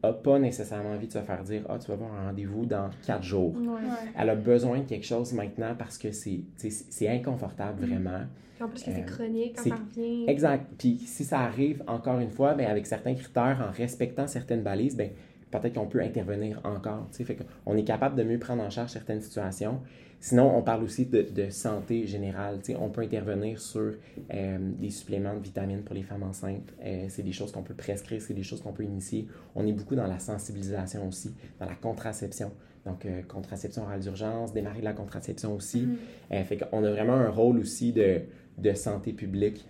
n'a 0.07 0.13
pas 0.13 0.39
nécessairement 0.39 0.91
envie 0.91 1.07
de 1.07 1.13
se 1.13 1.19
faire 1.21 1.43
dire 1.43 1.63
Ah, 1.69 1.79
tu 1.79 1.89
vas 1.89 1.95
avoir 1.95 2.15
un 2.15 2.27
rendez-vous 2.29 2.67
dans 2.67 2.91
quatre 3.07 3.23
jours. 3.23 3.55
Ouais. 3.57 3.81
Elle 4.19 4.31
a 4.31 4.35
besoin 4.35 4.79
de 4.79 4.85
quelque 4.85 5.07
chose 5.07 5.33
maintenant 5.33 5.75
parce 5.79 5.99
que 5.99 6.09
c'est 6.13 7.09
inconfortable 7.09 7.83
Mhm. 7.85 7.89
vraiment. 7.91 8.21
Puis 8.55 8.65
en 8.65 8.69
plus 8.69 8.83
que 8.85 8.91
Euh, 8.91 8.95
c'est 8.97 9.05
chronique, 9.05 9.57
quand 9.57 9.69
ça 9.69 9.77
revient. 9.77 10.25
Exact. 10.29 10.67
Puis 10.79 10.99
si 10.99 11.25
ça 11.25 11.41
arrive 11.41 11.83
encore 11.87 12.19
une 12.21 12.31
fois, 12.31 12.55
ben, 12.55 12.67
avec 12.67 12.87
certains 12.87 13.15
critères, 13.15 13.63
en 13.69 13.71
respectant 13.77 14.27
certaines 14.27 14.63
balises, 14.63 14.97
ben, 14.97 15.11
peut-être 15.51 15.75
qu'on 15.75 15.87
peut 15.87 16.01
intervenir 16.01 16.61
encore. 16.65 17.07
tu 17.11 17.19
sais. 17.19 17.25
Fait 17.25 17.37
qu'on 17.65 17.77
est 17.77 17.85
capable 17.85 18.17
de 18.17 18.23
mieux 18.23 18.39
prendre 18.39 18.63
en 18.63 18.71
charge 18.71 18.91
certaines 18.91 19.21
situations. 19.21 19.81
Sinon, 20.27 20.57
on 20.57 20.63
parle 20.63 20.83
aussi 20.83 21.07
de, 21.07 21.23
de 21.23 21.51
santé 21.51 22.05
générale. 22.05 22.59
tu 22.59 22.73
sais. 22.73 22.79
On 22.81 22.89
peut 22.89 23.03
intervenir 23.03 23.61
sur 23.61 23.93
euh, 24.35 24.59
des 24.59 24.91
suppléments 24.91 25.35
de 25.37 25.39
vitamines 25.39 25.83
pour 25.85 25.95
les 25.95 26.03
femmes 26.03 26.25
enceintes. 26.25 26.75
Euh, 26.85 27.07
c'est 27.09 27.23
des 27.23 27.31
choses 27.31 27.53
qu'on 27.53 27.63
peut 27.63 27.75
prescrire, 27.75 28.21
c'est 28.21 28.35
des 28.35 28.43
choses 28.43 28.61
qu'on 28.61 28.73
peut 28.73 28.83
initier. 28.83 29.29
On 29.55 29.65
est 29.69 29.73
beaucoup 29.73 29.95
dans 29.95 30.09
la 30.09 30.19
sensibilisation 30.19 31.07
aussi, 31.07 31.33
dans 31.61 31.67
la 31.67 31.77
contraception. 31.77 32.51
Donc, 32.85 33.07
euh, 33.07 33.23
contraception 33.29 33.85
orale 33.85 34.01
d'urgence, 34.01 34.53
démarrer 34.53 34.81
de 34.81 34.85
la 34.85 34.95
contraception 34.95 35.55
aussi. 35.55 35.87
Euh, 36.33 36.43
fait 36.43 36.57
qu'on 36.57 36.83
a 36.83 36.91
vraiment 36.91 37.15
un 37.15 37.31
rôle 37.31 37.59
aussi 37.59 37.93
de, 37.93 38.23
de 38.59 38.73
santé 38.75 39.13
publique, 39.13 39.65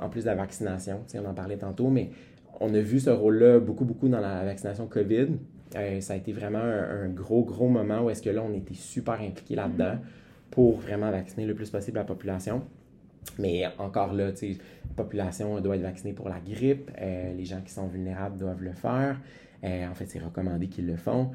en 0.00 0.08
plus 0.08 0.22
de 0.22 0.28
la 0.28 0.34
vaccination. 0.34 1.00
Tu 1.06 1.12
sais, 1.12 1.18
on 1.18 1.28
en 1.28 1.34
parlait 1.34 1.58
tantôt, 1.58 1.90
mais 1.90 2.08
on 2.58 2.72
a 2.72 2.80
vu 2.80 3.00
ce 3.00 3.10
rôle-là 3.10 3.58
beaucoup, 3.58 3.84
beaucoup 3.84 4.08
dans 4.08 4.20
la 4.20 4.46
vaccination 4.46 4.86
COVID. 4.86 5.28
Euh, 5.74 6.00
ça 6.00 6.14
a 6.14 6.16
été 6.16 6.32
vraiment 6.32 6.58
un, 6.58 7.04
un 7.04 7.08
gros, 7.08 7.44
gros 7.44 7.68
moment 7.68 8.02
où 8.02 8.10
est-ce 8.10 8.22
que 8.22 8.30
là, 8.30 8.42
on 8.42 8.52
était 8.52 8.74
super 8.74 9.14
impliqués 9.20 9.56
là-dedans 9.56 9.98
pour 10.50 10.78
vraiment 10.78 11.10
vacciner 11.10 11.46
le 11.46 11.54
plus 11.54 11.70
possible 11.70 11.98
la 11.98 12.04
population. 12.04 12.62
Mais 13.38 13.64
encore 13.78 14.12
là, 14.12 14.30
la 14.30 14.94
population 14.96 15.60
doit 15.60 15.76
être 15.76 15.82
vaccinée 15.82 16.12
pour 16.12 16.28
la 16.28 16.40
grippe. 16.40 16.90
euh, 17.00 17.34
les 17.34 17.44
gens 17.44 17.60
qui 17.62 17.72
sont 17.72 17.86
vulnérables 17.86 18.38
doivent 18.38 18.62
le 18.62 18.72
faire. 18.72 19.20
Euh, 19.64 19.88
en 19.88 19.94
fait, 19.94 20.06
c'est 20.06 20.18
recommandé 20.18 20.68
qu'ils 20.68 20.86
le 20.86 20.96
font. 20.96 21.30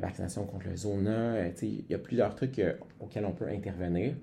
Vaccination 0.00 0.44
contre 0.44 0.68
le 0.68 0.76
zona. 0.76 1.50
tu 1.50 1.56
sais, 1.56 1.66
il 1.66 1.90
y 1.90 1.94
a 1.94 1.98
plusieurs 1.98 2.34
trucs 2.36 2.62
auxquels 3.00 3.24
on 3.24 3.32
peut 3.32 3.48
intervenir. 3.48 4.14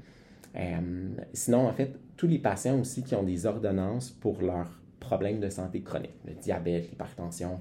Sinon, 1.33 1.67
en 1.67 1.73
fait, 1.73 1.99
tous 2.15 2.27
les 2.27 2.39
patients 2.39 2.79
aussi 2.79 3.03
qui 3.03 3.13
ont 3.15 3.23
des 3.23 3.45
ordonnances 3.45 4.09
pour 4.09 4.41
leurs 4.41 4.79
problèmes 5.01 5.41
de 5.41 5.49
santé 5.49 5.81
chronique, 5.81 6.15
le 6.25 6.33
diabète, 6.33 6.89
l'hypertension, 6.89 7.59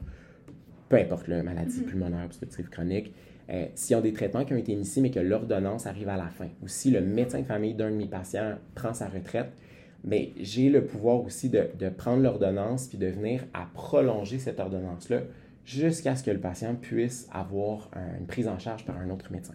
peu 0.95 1.01
importe 1.01 1.29
la 1.29 1.43
maladie 1.43 1.81
Mhm. 1.81 1.87
pulmonaire 1.87 2.25
obstructive 2.25 2.69
chronique, 2.69 3.13
euh, 3.51 3.67
s'ils 3.75 3.97
ont 3.97 4.01
des 4.01 4.13
traitements 4.13 4.45
qui 4.45 4.53
ont 4.55 4.57
été 4.57 4.73
initiés 4.73 5.03
mais 5.03 5.11
que 5.11 5.19
l'ordonnance 5.21 5.87
arrive 5.87 6.09
à 6.09 6.17
la 6.17 6.29
fin, 6.29 6.49
ou 6.63 6.69
si 6.69 6.91
le 6.91 7.01
médecin 7.01 7.41
de 7.41 7.45
famille 7.47 7.75
d'un 7.75 7.91
de 7.91 7.97
mes 7.97 8.07
patients 8.07 8.55
prend 8.75 8.95
sa 8.95 9.09
retraite, 9.09 9.49
mais 10.05 10.33
j'ai 10.41 10.69
le 10.71 10.85
pouvoir 10.85 11.23
aussi 11.25 11.49
de, 11.49 11.67
de 11.79 11.89
prendre 11.89 12.23
l'ordonnance 12.23 12.87
puis 12.89 12.99
de 12.99 13.07
venir 13.07 13.45
à 13.55 13.67
prolonger 13.75 14.39
cette 14.39 14.61
ordonnance-là 14.61 15.23
jusqu'à 15.65 16.15
ce 16.15 16.23
que 16.23 16.31
le 16.31 16.39
patient 16.41 16.75
puisse 16.75 17.27
avoir 17.33 17.91
un- 17.95 18.19
une 18.21 18.27
prise 18.27 18.47
en 18.49 18.59
charge 18.59 18.85
par 18.85 18.99
un 18.99 19.09
autre 19.11 19.33
médecin. 19.33 19.55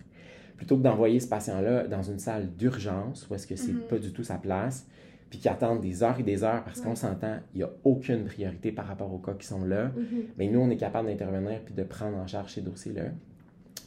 Plutôt 0.57 0.75
que 0.75 0.81
d'envoyer 0.81 1.19
ce 1.19 1.27
patient-là 1.29 1.87
dans 1.87 2.01
une 2.03 2.19
salle 2.19 2.47
d'urgence 2.57 3.27
où 3.29 3.35
est-ce 3.35 3.47
que 3.47 3.55
c'est 3.55 3.71
Mhm. 3.73 3.81
pas 3.89 3.97
du 3.99 4.11
tout 4.11 4.23
sa 4.23 4.35
place, 4.37 4.87
puis 5.29 5.39
qui 5.39 5.47
attendent 5.49 5.81
des 5.81 6.01
heures 6.03 6.19
et 6.19 6.23
des 6.23 6.43
heures 6.43 6.63
parce 6.63 6.81
qu'on 6.81 6.95
s'entend, 6.95 7.37
il 7.53 7.57
n'y 7.59 7.63
a 7.63 7.69
aucune 7.83 8.25
priorité 8.25 8.71
par 8.71 8.87
rapport 8.87 9.13
aux 9.13 9.19
cas 9.19 9.33
qui 9.33 9.45
sont 9.45 9.63
là. 9.63 9.85
Mhm. 9.95 10.23
Mais 10.37 10.47
nous, 10.47 10.59
on 10.59 10.69
est 10.69 10.77
capable 10.77 11.07
d'intervenir 11.07 11.59
puis 11.63 11.73
de 11.73 11.83
prendre 11.83 12.17
en 12.17 12.25
charge 12.27 12.53
ces 12.53 12.61
dossiers-là. 12.61 13.03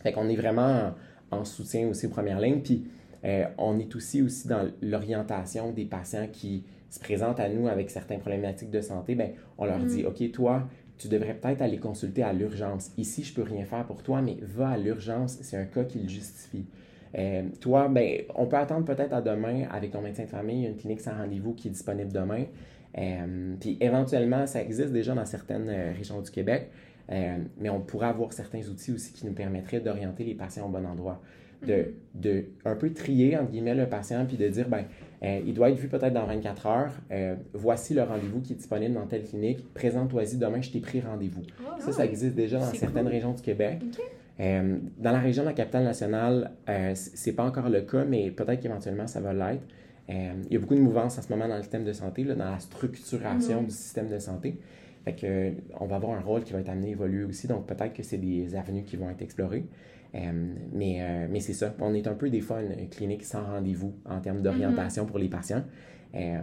Fait 0.03 0.13
qu'on 0.13 0.29
est 0.29 0.37
vraiment 0.37 0.93
en, 1.31 1.39
en 1.39 1.45
soutien 1.45 1.89
aussi 1.89 2.07
aux 2.07 2.11
premières 2.11 2.41
lignes. 2.41 2.61
Puis 2.63 2.85
euh, 3.25 3.45
on 3.59 3.79
est 3.79 3.95
aussi, 3.97 4.23
aussi 4.23 4.47
dans 4.49 4.69
l'orientation 4.81 5.73
des 5.73 5.85
patients 5.85 6.29
qui 6.33 6.65
se 6.91 7.01
présentent 7.01 7.41
à 7.41 7.49
nous 7.49 7.69
avec 7.69 7.91
certaines 7.91 8.21
problématiques 8.21 8.71
de 8.71 8.81
santé. 8.81 9.15
Ben, 9.15 9.31
on 9.59 9.65
leur 9.65 9.79
Mm. 9.79 9.87
dit, 9.87 10.05
OK, 10.05 10.31
toi, 10.33 10.69
tu 10.99 11.09
devrais 11.09 11.35
peut-être 11.35 11.63
aller 11.63 11.79
consulter 11.79 12.23
à 12.23 12.33
l'urgence. 12.33 12.91
Ici, 12.99 13.25
je 13.25 13.35
peux 13.35 13.43
rien 13.43 13.65
faire 13.65 13.85
pour 13.87 14.03
toi, 14.03 14.23
mais 14.23 14.37
va 14.43 14.69
à 14.71 14.79
l'urgence, 14.79 15.39
c'est 15.41 15.57
un 15.57 15.65
cas 15.65 15.85
qui 15.85 15.99
le 16.01 16.09
justifie. 16.09 16.67
Euh, 17.19 17.43
toi, 17.61 17.89
ben, 17.89 18.23
on 18.35 18.47
peut 18.47 18.57
attendre 18.57 18.85
peut-être 18.85 19.13
à 19.13 19.21
demain 19.21 19.65
avec 19.71 19.91
ton 19.91 20.01
médecin 20.01 20.25
de 20.25 20.29
famille, 20.29 20.59
il 20.59 20.63
y 20.63 20.67
a 20.67 20.71
une 20.71 20.77
clinique 20.77 21.01
sans 21.01 21.13
rendez-vous 21.13 21.55
qui 21.55 21.69
est 21.69 21.73
disponible 21.73 22.13
demain. 22.13 22.45
Euh, 22.99 23.55
puis 23.61 23.79
éventuellement, 23.81 24.47
ça 24.47 24.63
existe 24.63 24.93
déjà 24.93 25.15
dans 25.15 25.25
certaines 25.25 25.69
euh, 25.69 25.93
régions 25.97 26.21
du 26.21 26.31
Québec. 26.31 26.71
Euh, 27.11 27.39
mais 27.59 27.69
on 27.69 27.81
pourrait 27.81 28.07
avoir 28.09 28.33
certains 28.33 28.67
outils 28.69 28.93
aussi 28.93 29.13
qui 29.13 29.27
nous 29.27 29.33
permettraient 29.33 29.81
d'orienter 29.81 30.25
les 30.25 30.35
patients 30.35 30.67
au 30.67 30.71
bon 30.71 30.87
endroit. 30.87 31.21
De, 31.67 31.95
de 32.15 32.47
un 32.65 32.75
peu 32.75 32.93
trier, 32.93 33.37
entre 33.37 33.51
guillemets, 33.53 33.77
le 33.77 33.87
patient, 33.87 34.27
puis 34.27 34.37
de 34.37 34.49
dire, 34.49 34.69
ben, 34.69 34.85
euh, 35.23 35.41
il 35.47 35.55
doit 35.55 35.71
être 35.71 35.79
vu 35.79 35.87
peut-être 35.87 36.13
dans 36.13 36.27
24 36.27 36.67
heures. 36.67 36.93
Euh, 37.13 37.37
voici 37.55 37.95
le 37.95 38.03
rendez-vous 38.03 38.41
qui 38.41 38.55
est 38.55 38.57
disponible 38.57 38.95
dans 38.95 39.07
telle 39.07 39.23
clinique. 39.23 39.73
Présente-toi-y 39.73 40.39
demain, 40.39 40.61
je 40.61 40.71
t'ai 40.71 40.81
pris 40.81 41.01
rendez-vous. 41.01 41.43
Ah, 41.65 41.77
ça, 41.79 41.93
ça 41.93 42.05
existe 42.05 42.35
déjà 42.35 42.59
dans 42.59 42.73
certaines 42.73 43.05
cool. 43.05 43.13
régions 43.13 43.33
du 43.33 43.43
Québec. 43.43 43.79
Ok. 43.81 44.03
Euh, 44.43 44.79
dans 44.99 45.13
la 45.13 45.21
région 45.21 45.43
de 45.45 45.49
la 45.49 45.55
capitale 45.55 45.85
nationale, 45.85 46.53
euh, 46.69 46.93
c'est 46.95 47.33
pas 47.33 47.45
encore 47.45 47.69
le 47.69 47.83
cas, 47.83 48.05
mais 48.05 48.31
peut-être 48.31 48.61
qu'éventuellement 48.61 49.07
ça 49.07 49.21
va 49.21 49.33
l'être. 49.33 49.63
Euh, 50.11 50.33
il 50.51 50.53
y 50.53 50.57
a 50.57 50.61
beaucoup 50.61 50.75
de 50.75 50.81
mouvances 50.81 51.19
en 51.19 51.23
ce 51.23 51.29
moment 51.33 51.47
dans 51.49 51.57
le 51.57 51.63
système 51.63 51.85
de 51.85 51.93
santé, 51.93 52.25
là, 52.25 52.35
dans 52.35 52.51
la 52.51 52.59
structuration 52.59 53.61
Mhm. 53.61 53.67
du 53.67 53.73
système 53.75 54.09
de 54.09 54.19
santé. 54.19 54.59
Fait 55.05 55.15
que, 55.15 55.27
euh, 55.27 55.51
on 55.81 55.87
va 55.87 55.97
avoir 55.97 56.19
un 56.19 56.21
rôle 56.23 56.43
qui 56.45 56.53
va 56.53 56.61
être 56.61 56.69
amené 56.71 56.89
à 56.89 56.91
évoluer 56.91 57.25
aussi, 57.25 57.47
donc 57.47 57.67
peut-être 57.67 57.93
que 57.93 58.03
c'est 58.03 58.19
des 58.19 58.55
avenues 58.57 58.83
qui 58.85 58.97
vont 58.97 59.11
être 59.11 59.23
explorées. 59.23 59.65
Mais 60.15 61.27
mais 61.31 61.41
c'est 61.41 61.55
ça, 61.55 61.75
on 61.81 61.95
est 61.95 62.07
un 62.07 62.13
peu 62.15 62.29
des 62.29 62.43
fois 62.43 62.61
une 62.63 62.89
clinique 62.91 63.25
sans 63.25 63.45
rendez-vous 63.45 63.95
en 64.05 64.21
termes 64.21 64.43
d'orientation 64.43 65.07
pour 65.07 65.19
les 65.19 65.29
patients. 65.31 65.63
Euh, 66.15 66.39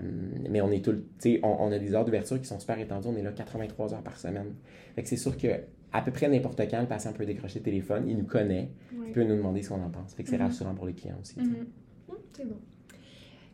mais 0.50 0.62
on 0.62 0.72
est 0.72 0.84
tout, 0.84 0.96
on, 1.44 1.48
on 1.60 1.72
a 1.72 1.78
des 1.78 1.94
heures 1.94 2.04
d'ouverture 2.06 2.40
qui 2.42 2.48
sont 2.48 2.60
super 2.60 2.80
étendues, 2.80 3.08
on 3.10 3.16
est 3.16 3.22
là 3.22 3.32
83 3.32 3.94
heures 3.94 4.02
par 4.02 4.18
semaine. 4.18 4.56
Fait 4.96 5.04
que 5.04 5.10
c'est 5.10 5.18
sûr 5.18 5.38
que 5.38 5.48
à 5.92 6.02
peu 6.02 6.12
près 6.12 6.28
n'importe 6.28 6.60
quand, 6.70 6.80
le 6.82 6.88
patient 6.88 7.14
peut 7.14 7.26
décrocher 7.26 7.60
le 7.60 7.66
téléphone, 7.66 8.06
il 8.08 8.18
nous 8.18 8.26
connaît, 8.26 8.70
Ouais. 8.94 9.08
il 9.08 9.12
peut 9.14 9.24
nous 9.24 9.36
demander 9.36 9.62
ce 9.64 9.70
qu'on 9.70 9.82
en 9.84 9.90
pense. 9.90 10.14
Fait 10.14 10.24
que 10.24 10.30
c'est 10.30 10.38
Mhm. 10.38 10.44
rassurant 10.46 10.76
pour 10.76 10.86
les 10.86 10.94
clients 10.94 11.18
aussi. 11.22 11.40
Mhm. 11.40 11.66
Hum, 12.10 12.18
c'est 12.34 12.46
bon. 12.48 12.58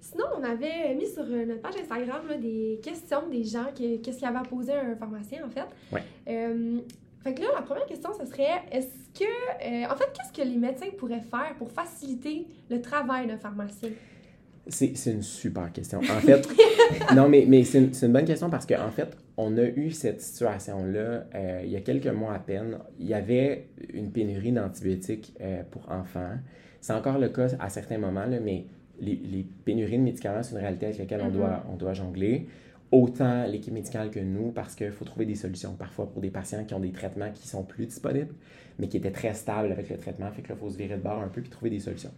Sinon, 0.02 0.26
on 0.38 0.44
avait 0.44 0.94
mis 0.96 1.08
sur 1.08 1.24
euh, 1.24 1.46
notre 1.46 1.62
page 1.62 1.76
Instagram 1.82 2.28
là, 2.30 2.38
des 2.38 2.80
questions 2.84 3.28
des 3.30 3.44
gens, 3.44 3.66
que- 3.76 3.98
qu'est-ce 3.98 4.20
qu'ils 4.20 4.28
avaient 4.28 4.38
à 4.38 4.44
poser 4.44 4.74
à 4.74 4.82
un 4.86 4.96
pharmacien, 4.96 5.44
en 5.46 5.50
fait. 5.50 5.66
Ouais. 5.92 6.04
Euh, 6.28 6.80
fait 7.24 7.34
que 7.34 7.42
là, 7.42 7.48
la 7.56 7.62
première 7.64 7.86
question, 7.88 8.12
ce 8.14 8.26
serait 8.26 8.62
est-ce 8.72 8.88
que. 9.18 9.24
euh, 9.26 9.86
en 9.92 9.96
fait, 9.96 10.06
qu'est-ce 10.14 10.32
que 10.32 10.48
les 10.48 10.58
médecins 10.58 10.92
pourraient 10.98 11.22
faire 11.24 11.56
pour 11.58 11.72
faciliter 11.72 12.48
le 12.70 12.82
travail 12.82 13.26
d'un 13.28 13.38
pharmacien? 13.38 13.90
C'est 14.68 15.12
une 15.12 15.22
super 15.22 15.72
question. 15.72 16.00
En 16.00 16.20
fait, 16.22 16.48
non, 17.16 17.30
mais, 17.30 17.46
mais 17.48 17.64
c'est 17.64 17.80
une, 17.80 18.12
bonne 18.12 18.26
question 18.26 18.50
parce 18.50 18.66
qu'en 18.66 18.90
fait, 18.90 19.16
on 19.38 19.58
a 19.58 19.64
eu 19.64 19.92
cette 19.92 20.22
situation-là 20.22 21.26
euh, 21.36 21.62
il 21.64 21.70
y 21.70 21.76
a 21.76 21.82
quelques 21.82 22.08
mois 22.08 22.34
à 22.34 22.40
peine. 22.40 22.78
Il 23.00 23.08
y 23.08 23.14
avait 23.14 23.68
une 23.94 24.12
pénurie 24.12 24.52
d'antibiotiques 24.52 25.34
euh, 25.42 25.62
pour 25.70 25.92
enfants. 25.92 26.32
C'est 26.82 26.94
encore 26.94 27.20
le 27.20 27.30
cas 27.30 27.48
à 27.60 27.70
certains 27.70 28.00
moments, 28.00 28.26
là, 28.26 28.40
mais 28.40 28.66
les, 29.00 29.16
les 29.16 29.46
pénuries 29.66 29.98
de 29.98 30.04
médicaments, 30.04 30.42
c'est 30.42 30.56
une 30.56 30.62
réalité 30.62 30.88
avec 30.88 30.98
laquelle 30.98 31.22
on, 31.22 31.30
doit, 31.30 31.64
on 31.72 31.76
doit 31.76 31.94
jongler. 31.94 32.48
Autant 32.92 33.46
l'équipe 33.46 33.74
médicale 33.74 34.10
que 34.10 34.20
nous, 34.20 34.52
parce 34.52 34.74
qu'il 34.76 34.92
faut 34.92 35.06
trouver 35.06 35.26
des 35.26 35.36
solutions 35.36 35.74
parfois 35.74 36.10
pour 36.10 36.22
des 36.22 36.30
patients 36.30 36.64
qui 36.64 36.74
ont 36.74 36.80
des 36.80 36.92
traitements 36.92 37.30
qui 37.34 37.48
sont 37.48 37.64
plus 37.64 37.86
disponibles, 37.88 38.34
mais 38.80 38.88
qui 38.88 38.98
étaient 38.98 39.12
très 39.12 39.34
stables 39.34 39.72
avec 39.72 39.90
le 39.90 39.98
traitement. 39.98 40.32
Fait 40.32 40.42
que 40.42 40.50
là, 40.50 40.56
il 40.58 40.62
faut 40.62 40.70
se 40.70 40.78
virer 40.78 40.96
de 40.96 41.02
bord 41.02 41.20
un 41.20 41.28
peu 41.28 41.42
puis 41.42 41.50
trouver 41.50 41.70
des 41.70 41.80
solutions. 41.80 42.12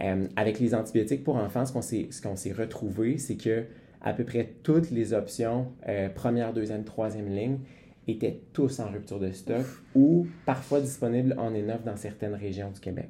Euh, 0.00 0.26
avec 0.36 0.60
les 0.60 0.74
antibiotiques 0.74 1.24
pour 1.24 1.36
enfants, 1.36 1.66
ce 1.66 1.72
qu'on 1.72 1.82
s'est, 1.82 2.08
ce 2.10 2.22
qu'on 2.22 2.36
s'est 2.36 2.52
retrouvé, 2.52 3.18
c'est 3.18 3.36
que 3.36 3.64
à 4.00 4.12
peu 4.12 4.24
près 4.24 4.54
toutes 4.62 4.90
les 4.92 5.12
options, 5.12 5.72
euh, 5.88 6.08
première, 6.08 6.52
deuxième, 6.52 6.84
troisième 6.84 7.28
ligne, 7.28 7.58
étaient 8.06 8.40
tous 8.52 8.78
en 8.80 8.90
rupture 8.90 9.18
de 9.18 9.32
stock 9.32 9.66
ou 9.94 10.26
parfois 10.46 10.80
disponibles 10.80 11.34
en 11.36 11.52
et 11.52 11.62
neuf 11.62 11.84
dans 11.84 11.96
certaines 11.96 12.34
régions 12.34 12.70
du 12.70 12.80
Québec. 12.80 13.08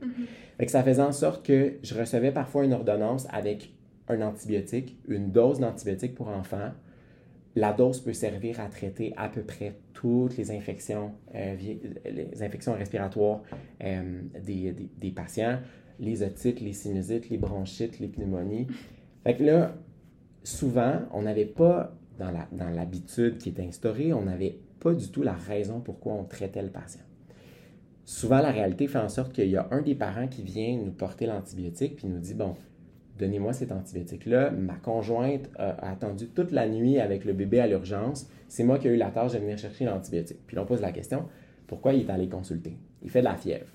Fait 0.57 0.65
que 0.67 0.73
ça 0.73 0.83
faisait 0.83 1.03
en 1.03 1.13
sorte 1.13 1.45
que 1.47 1.75
je 1.83 1.95
recevais 1.95 2.33
parfois 2.33 2.65
une 2.65 2.73
ordonnance 2.73 3.27
avec 3.31 3.73
un 4.09 4.23
antibiotique, 4.23 4.99
une 5.07 5.31
dose 5.31 5.61
d'antibiotique 5.61 6.15
pour 6.15 6.29
enfants. 6.29 6.71
La 7.55 7.73
dose 7.73 8.01
peut 8.01 8.13
servir 8.13 8.61
à 8.61 8.67
traiter 8.67 9.13
à 9.17 9.29
peu 9.29 9.43
près 9.43 9.75
toutes 9.93 10.37
les 10.37 10.51
infections, 10.51 11.13
euh, 11.35 11.55
les 12.11 12.43
infections 12.43 12.73
respiratoires 12.73 13.43
euh, 13.85 14.21
des, 14.45 14.73
des- 14.73 14.91
des 14.99 15.11
patients, 15.11 15.59
les 15.99 16.23
otites, 16.23 16.61
les 16.61 16.73
sinusites, 16.73 17.29
les 17.31 17.39
bronchites, 17.39 17.99
les 17.99 18.09
pneumonies. 18.09 18.67
Fait 19.25 19.37
que 19.37 19.45
là, 19.45 19.75
souvent, 20.43 21.01
on 21.13 21.23
n'avait 21.23 21.45
pas, 21.45 21.93
dans 22.19 22.33
dans 22.53 22.71
l'habitude 22.71 23.39
qui 23.39 23.51
est 23.51 23.61
instaurée, 23.61 24.13
on 24.13 24.23
n'avait 24.23 24.59
pas 24.81 24.93
du 24.95 25.09
tout 25.09 25.23
la 25.23 25.35
raison 25.35 25.81
pourquoi 25.81 26.15
on 26.15 26.25
traitait 26.25 26.63
le 26.63 26.71
patient. 26.71 27.03
Souvent, 28.05 28.39
la 28.39 28.51
réalité 28.51 28.87
fait 28.87 28.99
en 28.99 29.11
sorte 29.11 29.33
qu'il 29.33 29.49
y 29.49 29.57
a 29.57 29.69
un 29.71 29.83
des 29.83 29.95
parents 29.95 30.29
qui 30.29 30.43
vient 30.43 30.79
nous 30.79 30.93
porter 30.93 31.27
l'antibiotique 31.27 31.97
puis 31.97 32.09
nous 32.09 32.19
dit 32.19 32.33
Bon, 32.33 32.55
donnez-moi 33.19 33.53
cet 33.53 33.71
antibiotique-là. 33.71 34.51
Ma 34.51 34.77
conjointe 34.77 35.51
a 35.57 35.91
attendu 35.91 36.29
toute 36.29 36.53
la 36.53 36.69
nuit 36.69 36.99
avec 37.01 37.25
le 37.25 37.35
bébé 37.35 37.61
à 37.61 37.67
l'urgence. 37.67 38.31
C'est 38.49 38.65
moi 38.65 38.79
qui 38.79 38.89
ai 38.89 38.93
eu 38.93 38.97
la 38.97 39.11
tâche 39.11 39.33
de 39.33 39.39
venir 39.39 39.59
chercher 39.59 39.85
l'antibiotique. 39.85 40.39
Puis 40.47 40.59
on 40.59 40.65
pose 40.65 40.81
la 40.81 40.93
question 40.93 41.25
Pourquoi 41.67 41.93
il 41.93 42.07
est 42.07 42.11
allé 42.11 42.29
consulter? 42.29 42.79
Il 43.03 43.11
fait 43.11 43.21
de 43.21 43.27
la 43.27 43.37
fièvre. 43.37 43.67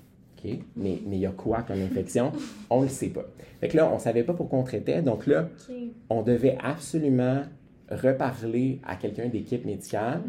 OK? 0.44 0.58
Mais, 0.76 1.00
mais 1.06 1.16
il 1.16 1.20
y 1.20 1.26
a 1.26 1.30
quoi 1.30 1.62
comme 1.62 1.80
infection? 1.80 2.32
On 2.70 2.80
ne 2.80 2.84
le 2.84 2.90
sait 2.90 3.08
pas. 3.08 3.24
Fait 3.60 3.68
que 3.68 3.76
là, 3.76 3.90
on 3.90 3.94
ne 3.94 4.00
savait 4.00 4.24
pas 4.24 4.34
pourquoi 4.34 4.58
on 4.58 4.64
traitait. 4.64 5.02
Donc 5.02 5.26
là, 5.26 5.48
on 6.10 6.22
devait 6.22 6.58
absolument 6.62 7.42
reparler 7.90 8.80
à 8.86 8.96
quelqu'un 8.96 9.28
d'équipe 9.28 9.64
médicale. 9.64 10.22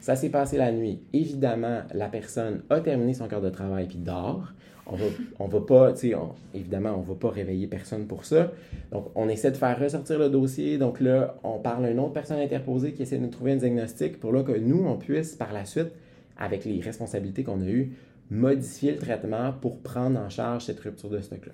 Ça 0.00 0.16
s'est 0.16 0.30
passé 0.30 0.56
la 0.56 0.72
nuit. 0.72 1.00
Évidemment, 1.12 1.82
la 1.94 2.08
personne 2.08 2.62
a 2.70 2.80
terminé 2.80 3.14
son 3.14 3.28
quart 3.28 3.40
de 3.40 3.50
travail 3.50 3.86
puis 3.86 3.98
dort. 3.98 4.52
On 4.84 4.96
va, 4.96 5.04
on 5.38 5.46
va 5.46 5.60
pas, 5.60 5.92
tu 5.92 6.10
sais, 6.10 6.16
évidemment, 6.54 6.90
on 6.98 7.02
va 7.02 7.14
pas 7.14 7.30
réveiller 7.30 7.68
personne 7.68 8.06
pour 8.06 8.24
ça. 8.24 8.50
Donc, 8.90 9.10
on 9.14 9.28
essaie 9.28 9.52
de 9.52 9.56
faire 9.56 9.78
ressortir 9.78 10.18
le 10.18 10.28
dossier. 10.28 10.76
Donc 10.76 11.00
là, 11.00 11.36
on 11.44 11.60
parle 11.60 11.84
à 11.84 11.90
une 11.90 12.00
autre 12.00 12.12
personne 12.12 12.40
interposée 12.40 12.92
qui 12.92 13.02
essaie 13.02 13.18
de 13.18 13.22
nous 13.22 13.30
trouver 13.30 13.52
un 13.52 13.56
diagnostic 13.56 14.18
pour 14.18 14.32
là 14.32 14.42
que 14.42 14.58
nous, 14.58 14.84
on 14.84 14.96
puisse, 14.96 15.36
par 15.36 15.52
la 15.52 15.64
suite, 15.64 15.92
avec 16.36 16.64
les 16.64 16.80
responsabilités 16.80 17.44
qu'on 17.44 17.60
a 17.60 17.66
eues, 17.66 17.92
modifier 18.32 18.92
le 18.92 18.98
traitement 18.98 19.52
pour 19.52 19.80
prendre 19.80 20.18
en 20.18 20.28
charge 20.28 20.64
cette 20.64 20.80
rupture 20.80 21.10
de 21.10 21.20
stock-là. 21.20 21.52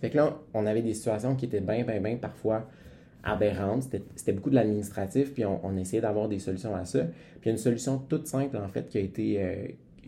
Fait 0.00 0.10
que 0.10 0.16
là, 0.16 0.36
on 0.52 0.66
avait 0.66 0.82
des 0.82 0.92
situations 0.94 1.34
qui 1.36 1.44
étaient 1.46 1.60
bien, 1.60 1.84
bien, 1.84 2.00
bien 2.00 2.16
parfois 2.16 2.66
aberrantes. 3.22 3.84
C'était- 4.16 4.32
beaucoup 4.32 4.50
de 4.50 4.54
l'administratif, 4.56 5.32
puis 5.32 5.44
on, 5.44 5.64
on 5.64 5.76
essayait 5.76 6.02
d'avoir 6.02 6.28
des 6.28 6.38
solutions 6.38 6.74
à 6.74 6.84
ça. 6.84 7.00
Puis 7.40 7.50
une 7.50 7.56
solution 7.58 7.98
toute 7.98 8.26
simple, 8.26 8.56
en 8.56 8.68
fait, 8.68 8.88
qui 8.88 8.98
a 8.98 9.00
été, 9.00 9.36
euh, 9.42 9.54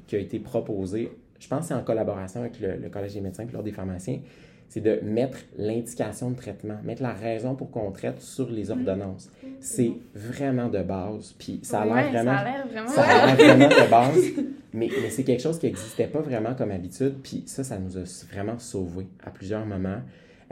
qui 0.06 0.16
a 0.16 0.18
été 0.18 0.38
proposée. 0.38 1.10
Je 1.38 1.48
pense 1.48 1.60
que 1.60 1.66
c'est 1.66 1.74
en 1.74 1.82
collaboration 1.82 2.40
avec 2.40 2.60
le, 2.60 2.76
le 2.76 2.88
Collège 2.88 3.14
des 3.14 3.20
médecins 3.20 3.44
et 3.44 3.52
l'Ordre 3.52 3.64
des 3.64 3.72
pharmaciens. 3.72 4.20
C'est 4.68 4.80
de 4.80 4.98
mettre 5.04 5.38
l'indication 5.56 6.30
de 6.32 6.36
traitement, 6.36 6.76
mettre 6.82 7.00
la 7.02 7.12
raison 7.12 7.54
pour 7.54 7.70
qu'on 7.70 7.92
traite 7.92 8.20
sur 8.20 8.50
les 8.50 8.70
ordonnances. 8.72 9.30
C'est 9.60 9.92
vraiment 10.14 10.68
de 10.68 10.82
base. 10.82 11.34
Puis 11.38 11.60
ça 11.62 11.82
a 11.82 11.84
l'air 11.84 11.94
Ouais, 11.94 12.10
vraiment 12.10 12.32
Ça 12.32 12.38
a 12.40 12.44
l'air 12.44 12.66
vraiment. 12.66 12.88
ça 12.88 13.02
a 13.04 13.26
l'air 13.26 13.36
vraiment 13.36 13.68
de 13.68 13.90
base, 13.90 14.24
mais, 14.76 14.88
mais 15.02 15.10
c'est 15.10 15.24
quelque 15.24 15.42
chose 15.42 15.58
qui 15.58 15.66
n'existait 15.66 16.06
pas 16.06 16.20
vraiment 16.20 16.54
comme 16.54 16.70
habitude, 16.70 17.14
puis 17.22 17.42
ça, 17.46 17.64
ça 17.64 17.78
nous 17.78 17.96
a 17.98 18.02
vraiment 18.30 18.58
sauvés 18.58 19.08
à 19.24 19.30
plusieurs 19.30 19.66
moments. 19.66 20.00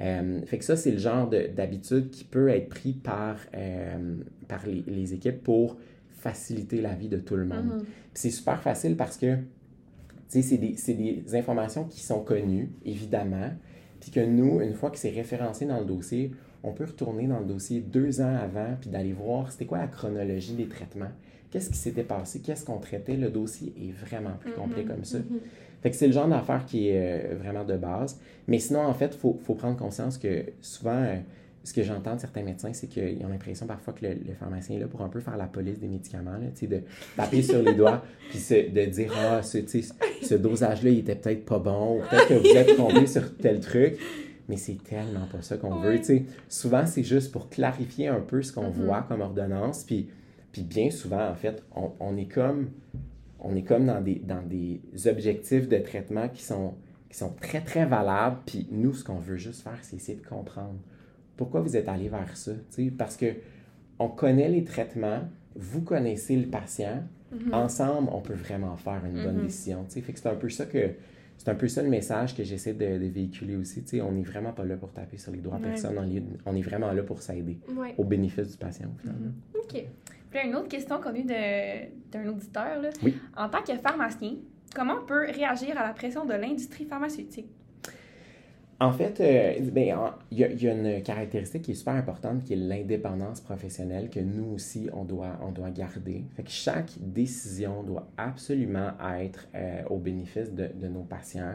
Euh, 0.01 0.41
fait 0.47 0.59
que 0.59 0.65
ça, 0.65 0.75
c'est 0.77 0.91
le 0.91 0.99
genre 0.99 1.29
de- 1.29 1.49
d'habitude 1.55 2.11
qui 2.11 2.25
peut 2.25 2.49
être 2.49 2.69
pris 2.69 2.93
par, 2.95 3.37
euh, 3.55 4.17
par 4.49 4.67
les, 4.67 4.83
les 4.89 5.15
équipes 5.15 5.43
pour 5.43 5.77
faciliter 6.11 6.81
la 6.81 6.95
vie 6.95 7.09
de 7.09 7.19
tout 7.19 7.37
le 7.37 7.45
monde. 7.45 7.69
Puis 7.85 7.89
c'est 8.15 8.31
super 8.31 8.61
facile 8.61 8.97
parce 8.97 9.17
que, 9.17 9.37
c'est 10.29 10.57
des, 10.59 10.75
c'est 10.77 10.95
des 10.95 11.23
informations 11.37 11.85
qui 11.85 12.01
sont 12.01 12.21
connues, 12.25 12.71
évidemment, 12.85 13.51
puis 14.01 14.11
que 14.11 14.21
nous, 14.21 14.61
une 14.61 14.75
fois 14.75 14.91
que 14.91 14.99
c'est 14.99 15.11
référencé 15.11 15.65
dans 15.65 15.79
le 15.79 15.85
dossier, 15.87 16.33
on 16.65 16.73
peut 16.73 16.87
retourner 16.87 17.27
dans 17.29 17.39
le 17.39 17.45
dossier 17.47 17.81
deux 17.81 18.21
ans 18.21 18.35
avant, 18.35 18.75
puis 18.81 18.91
d'aller 18.91 19.13
voir 19.13 19.53
c'était 19.53 19.67
quoi 19.67 19.79
la 19.79 19.87
chronologie 19.87 20.55
des 20.55 20.67
traitements, 20.67 21.13
qu'est-ce 21.55 21.71
qui 21.71 21.79
s'était 21.79 22.03
passé, 22.03 22.41
qu'est-ce 22.41 22.65
qu'on 22.65 22.79
traitait. 22.79 23.15
Le 23.17 23.31
dossier 23.31 23.73
est 23.81 23.93
vraiment 23.93 24.33
plus 24.41 24.51
complet 24.53 24.83
Mhm, 24.83 24.89
comme 24.89 25.05
ça. 25.05 25.19
Fait 25.83 25.91
que 25.91 25.97
c'est 25.97 26.09
le 26.09 26.13
genre 26.13 26.27
d'affaire 26.27 26.65
qui 26.67 26.89
est 26.89 27.33
euh, 27.33 27.37
vraiment 27.37 27.63
de 27.65 27.77
base. 27.77 28.19
Mais 28.49 28.59
sinon, 28.59 28.81
en 28.81 28.93
fait, 28.95 29.11
il 29.15 29.19
faut, 29.19 29.39
faut 29.45 29.55
prendre 29.55 29.77
conscience 29.77 30.19
que 30.19 30.47
souvent, 30.61 30.97
euh, 31.01 31.17
ce 31.63 31.73
que 31.73 31.83
j'entends 31.85 32.17
de 32.17 32.21
certains 32.21 32.43
médecins, 32.43 32.73
c'est 32.73 32.89
qu'ils 32.89 33.25
ont 33.25 33.29
l'impression 33.29 33.67
parfois 33.67 33.93
que 33.95 34.05
le, 34.05 34.15
le 34.15 34.35
pharmacien 34.35 34.77
est 34.77 34.81
là 34.81 34.87
pour 34.89 35.03
un 35.03 35.09
peu 35.09 35.21
faire 35.21 35.37
la 35.37 35.47
police 35.47 35.79
des 35.79 35.87
médicaments, 35.87 36.33
là, 36.33 36.67
de 36.67 36.81
taper 37.17 37.41
sur 37.43 37.63
les 37.63 37.75
doigts, 37.75 38.03
puis 38.31 38.39
se- 38.41 38.69
de 38.71 38.85
dire 38.87 39.13
Ah, 39.17 39.41
ce, 39.43 39.59
ce 40.23 40.35
dosage-là, 40.35 40.91
il 40.91 40.99
était 40.99 41.15
peut-être 41.15 41.45
pas 41.45 41.61
bon, 41.61 41.99
ou 41.99 42.01
peut-être 42.11 42.29
que 42.29 42.35
vous 42.49 42.57
êtes 42.57 42.77
tombé 42.77 43.07
sur 43.07 43.37
tel 43.37 43.61
truc. 43.61 43.97
Mais 44.49 44.57
c'est 44.59 44.83
tellement 44.85 45.27
pas 45.33 45.41
ça 45.41 45.57
qu'on 45.57 45.77
veut. 45.77 45.91
Ouais. 45.93 45.99
tu 46.01 46.05
sais. 46.05 46.23
Souvent, 46.51 46.85
c'est 46.85 47.03
juste 47.05 47.33
pour 47.33 47.49
clarifier 47.49 48.09
un 48.09 48.21
peu 48.21 48.43
ce 48.43 48.53
qu'on 48.53 48.65
Mhm. 48.71 48.85
voit 48.87 49.03
comme 49.09 49.23
ordonnance. 49.23 49.85
Puis, 49.85 50.09
puis 50.55 50.63
bien 50.63 50.91
souvent, 50.91 51.29
en 51.29 51.35
fait, 51.35 51.63
on, 51.75 51.91
on 51.99 52.17
est 52.17 52.27
comme 52.33 52.71
on 53.41 53.55
est 53.57 53.63
comme 53.65 53.85
dans 53.87 54.01
des, 54.01 54.15
dans 54.25 54.41
des 54.41 54.81
objectifs 55.07 55.69
de 55.69 55.77
traitement 55.79 56.29
qui 56.31 56.43
sont, 56.43 56.75
qui 57.11 57.19
sont 57.19 57.35
très, 57.41 57.61
très 57.61 57.85
valables. 57.85 58.39
Puis 58.47 58.67
nous, 58.71 58.95
ce 58.95 59.05
qu'on 59.05 59.19
veut 59.19 59.37
juste 59.37 59.63
faire, 59.63 59.77
c'est 59.83 59.97
essayer 59.97 60.17
de 60.17 60.25
comprendre 60.27 60.77
pourquoi 61.37 61.61
vous 61.61 61.77
êtes 61.77 61.89
allé 61.89 62.09
vers 62.09 62.35
ça. 62.37 62.53
Parce 62.97 63.17
que 63.19 63.27
on 63.99 64.09
connaît 64.09 64.49
les 64.49 64.65
traitements, 64.65 65.21
vous 65.57 65.83
connaissez 65.83 66.37
le 66.37 66.47
patient. 66.47 67.03
Mhm. 67.33 67.53
Ensemble, 67.53 68.09
on 68.13 68.21
peut 68.23 68.33
vraiment 68.35 68.77
faire 68.77 69.03
une 69.05 69.23
bonne 69.23 69.37
Mhm. 69.39 69.43
décision. 69.47 69.85
Fait 69.89 70.01
que 70.01 70.19
c'est 70.19 70.29
un 70.29 70.37
peu 70.37 70.49
ça 70.49 70.65
que 70.67 70.93
c'est 71.37 71.49
un 71.51 71.55
peu 71.57 71.67
ça 71.69 71.83
le 71.83 71.91
message 71.91 72.35
que 72.37 72.45
j'essaie 72.45 72.73
de, 72.75 72.97
de 72.97 73.07
véhiculer 73.09 73.57
aussi. 73.57 73.83
On 74.01 74.13
n'est 74.13 74.23
vraiment 74.23 74.53
pas 74.53 74.65
là 74.65 74.77
pour 74.77 74.93
taper 74.93 75.19
sur 75.19 75.33
les 75.33 75.41
doigts 75.41 75.57
à 75.57 75.59
Ouais. 75.59 75.65
personne. 75.69 75.97
On 75.99 76.09
est, 76.09 76.23
on 76.47 76.55
est 76.57 76.63
vraiment 76.63 76.93
là 76.93 77.03
pour 77.03 77.21
s'aider 77.21 77.59
Ouais. 77.77 77.93
au 77.99 78.05
bénéfice 78.05 78.53
du 78.53 78.57
patient, 78.57 78.89
finalement. 79.03 79.33
OK. 79.57 79.85
Puis 80.35 80.43
là, 80.43 80.49
une 80.49 80.57
autre 80.57 80.69
question 80.69 81.01
qu'on 81.01 81.11
a 81.11 81.17
eue 81.19 81.25
d'un 82.11 82.27
auditeur. 82.27 82.83
Là. 82.83 82.91
Oui. 83.05 83.17
En 83.37 83.49
tant 83.49 83.63
que 83.63 83.73
pharmacien, 83.79 84.33
comment 84.75 84.95
on 85.01 85.07
peut 85.07 85.27
réagir 85.31 85.79
à 85.79 85.87
la 85.87 85.93
pression 85.93 86.25
de 86.25 86.35
l'industrie 86.35 86.85
pharmaceutique? 86.87 87.47
En 88.81 88.91
fait, 88.93 89.21
euh, 89.21 89.71
ben, 89.71 89.95
en- 89.97 90.11
il 90.33 90.39
y, 90.39 90.45
a- 90.45 90.51
il 90.51 90.61
y 90.61 90.69
a 90.69 90.73
une 90.73 91.03
caractéristique 91.05 91.63
qui 91.63 91.71
est 91.71 91.75
super 91.75 91.95
importante, 91.95 92.43
qui 92.43 92.55
est 92.55 92.57
l'indépendance 92.57 93.41
professionnelle 93.41 94.11
que 94.11 94.19
nous 94.19 94.53
aussi, 94.57 94.89
on 94.93 95.05
doit, 95.05 95.39
on 95.41 95.53
doit 95.53 95.71
garder. 95.71 96.25
Fait 96.35 96.43
que 96.43 96.51
chaque 96.51 96.91
décision 96.99 97.85
doit 97.85 98.09
absolument 98.17 98.91
être 99.21 99.47
euh, 99.55 99.83
au 99.89 99.99
bénéfice 99.99 100.53
de, 100.53 100.67
de 100.75 100.89
nos 100.89 101.03
patients. 101.05 101.55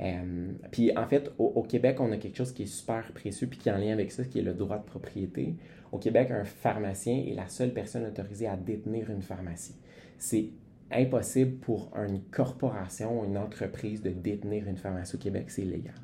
Euh, 0.00 0.48
puis 0.72 0.90
en 0.98 1.06
fait, 1.06 1.30
au, 1.38 1.52
au 1.54 1.62
Québec, 1.62 1.98
on 2.00 2.10
a 2.10 2.16
quelque 2.16 2.36
chose 2.36 2.52
qui 2.52 2.64
est 2.64 2.66
super 2.66 3.04
précieux 3.12 3.46
puis 3.46 3.58
qui 3.60 3.68
est 3.68 3.72
en 3.72 3.78
lien 3.78 3.92
avec 3.92 4.10
ça, 4.10 4.24
qui 4.24 4.40
est 4.40 4.42
le 4.42 4.54
droit 4.54 4.78
de 4.78 4.84
propriété. 4.84 5.54
Au 5.92 5.98
Québec, 5.98 6.30
un 6.30 6.44
pharmacien 6.44 7.24
est 7.26 7.34
la 7.34 7.48
seule 7.48 7.72
personne 7.72 8.06
autorisée 8.06 8.46
à 8.46 8.56
détenir 8.56 9.10
une 9.10 9.22
pharmacie. 9.22 9.76
C'est 10.18 10.50
impossible 10.90 11.56
pour 11.58 11.90
une 11.96 12.20
corporation 12.30 13.20
ou 13.20 13.24
une 13.24 13.38
entreprise 13.38 14.02
de 14.02 14.10
détenir 14.10 14.68
une 14.68 14.76
pharmacie 14.76 15.16
au 15.16 15.18
Québec, 15.18 15.50
c'est 15.50 15.62
illégal. 15.62 15.94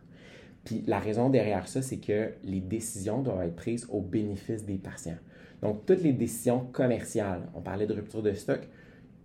Puis 0.64 0.82
la 0.86 0.98
raison 0.98 1.28
derrière 1.28 1.68
ça, 1.68 1.82
c'est 1.82 1.98
que 1.98 2.32
les 2.42 2.60
décisions 2.60 3.22
doivent 3.22 3.42
être 3.42 3.56
prises 3.56 3.86
au 3.90 4.00
bénéfice 4.00 4.64
des 4.64 4.78
patients. 4.78 5.18
Donc, 5.62 5.86
toutes 5.86 6.02
les 6.02 6.12
décisions 6.12 6.66
commerciales, 6.72 7.48
on 7.54 7.60
parlait 7.60 7.86
de 7.86 7.94
rupture 7.94 8.22
de 8.22 8.32
stock, 8.32 8.60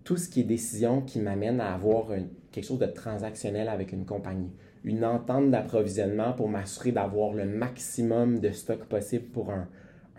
tout 0.04 0.18
ce 0.18 0.30
qui 0.30 0.42
est 0.42 0.46
décision 0.46 1.02
qui 1.02 1.20
m'amène 1.20 1.60
à 1.62 1.74
avoir 1.74 2.08
quelque 2.52 2.66
chose 2.66 2.80
de 2.80 2.86
transactionnel 2.86 3.70
avec 3.70 3.92
une 3.92 4.06
compagnie, 4.06 4.52
une 4.84 5.04
entente 5.06 5.52
d'approvisionnement 5.52 6.34
pour 6.34 6.50
m'assurer 6.50 6.92
d'avoir 6.92 7.34
le 7.34 7.46
maximum 7.46 8.40
de 8.40 8.52
stock 8.52 8.86
possible 8.86 9.26
pour 9.26 9.52
un, 9.52 9.68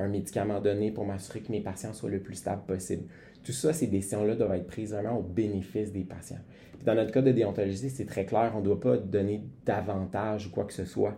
un 0.00 0.08
médicament 0.08 0.60
donné, 0.60 0.90
pour 0.90 1.04
m'assurer 1.06 1.40
que 1.40 1.52
mes 1.52 1.60
patients 1.60 1.92
soient 1.92 2.10
le 2.10 2.20
plus 2.20 2.34
stable 2.34 2.62
possible. 2.66 3.04
Tout 3.42 3.52
ça, 3.52 3.72
ces 3.72 3.86
décisions-là 3.86 4.34
doivent 4.34 4.54
être 4.54 4.66
prises 4.66 4.92
vraiment 4.92 5.18
au 5.18 5.22
bénéfice 5.22 5.92
des 5.92 6.04
patients. 6.04 6.40
Puis 6.72 6.84
dans 6.84 6.94
notre 6.94 7.12
cas 7.12 7.22
de 7.22 7.32
déontologie, 7.32 7.90
c'est 7.90 8.06
très 8.06 8.24
clair, 8.24 8.52
on 8.54 8.60
ne 8.60 8.64
doit 8.64 8.80
pas 8.80 8.96
donner 8.96 9.42
davantage 9.64 10.46
ou 10.46 10.50
quoi 10.50 10.64
que 10.64 10.72
ce 10.72 10.84
soit 10.84 11.16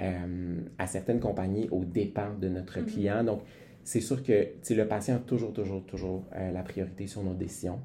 euh, 0.00 0.56
à 0.78 0.86
certaines 0.88 1.20
compagnies 1.20 1.68
aux 1.70 1.84
dépens 1.84 2.34
de 2.40 2.48
notre 2.48 2.80
Mhm. 2.80 2.86
client. 2.86 3.24
Donc, 3.24 3.42
c'est 3.84 4.00
sûr 4.00 4.22
que 4.24 4.48
le 4.70 4.84
patient 4.88 5.16
a 5.16 5.18
toujours, 5.20 5.52
toujours, 5.52 5.84
toujours 5.84 6.24
euh, 6.34 6.50
la 6.50 6.62
priorité 6.62 7.06
sur 7.06 7.22
nos 7.22 7.34
décisions. 7.34 7.78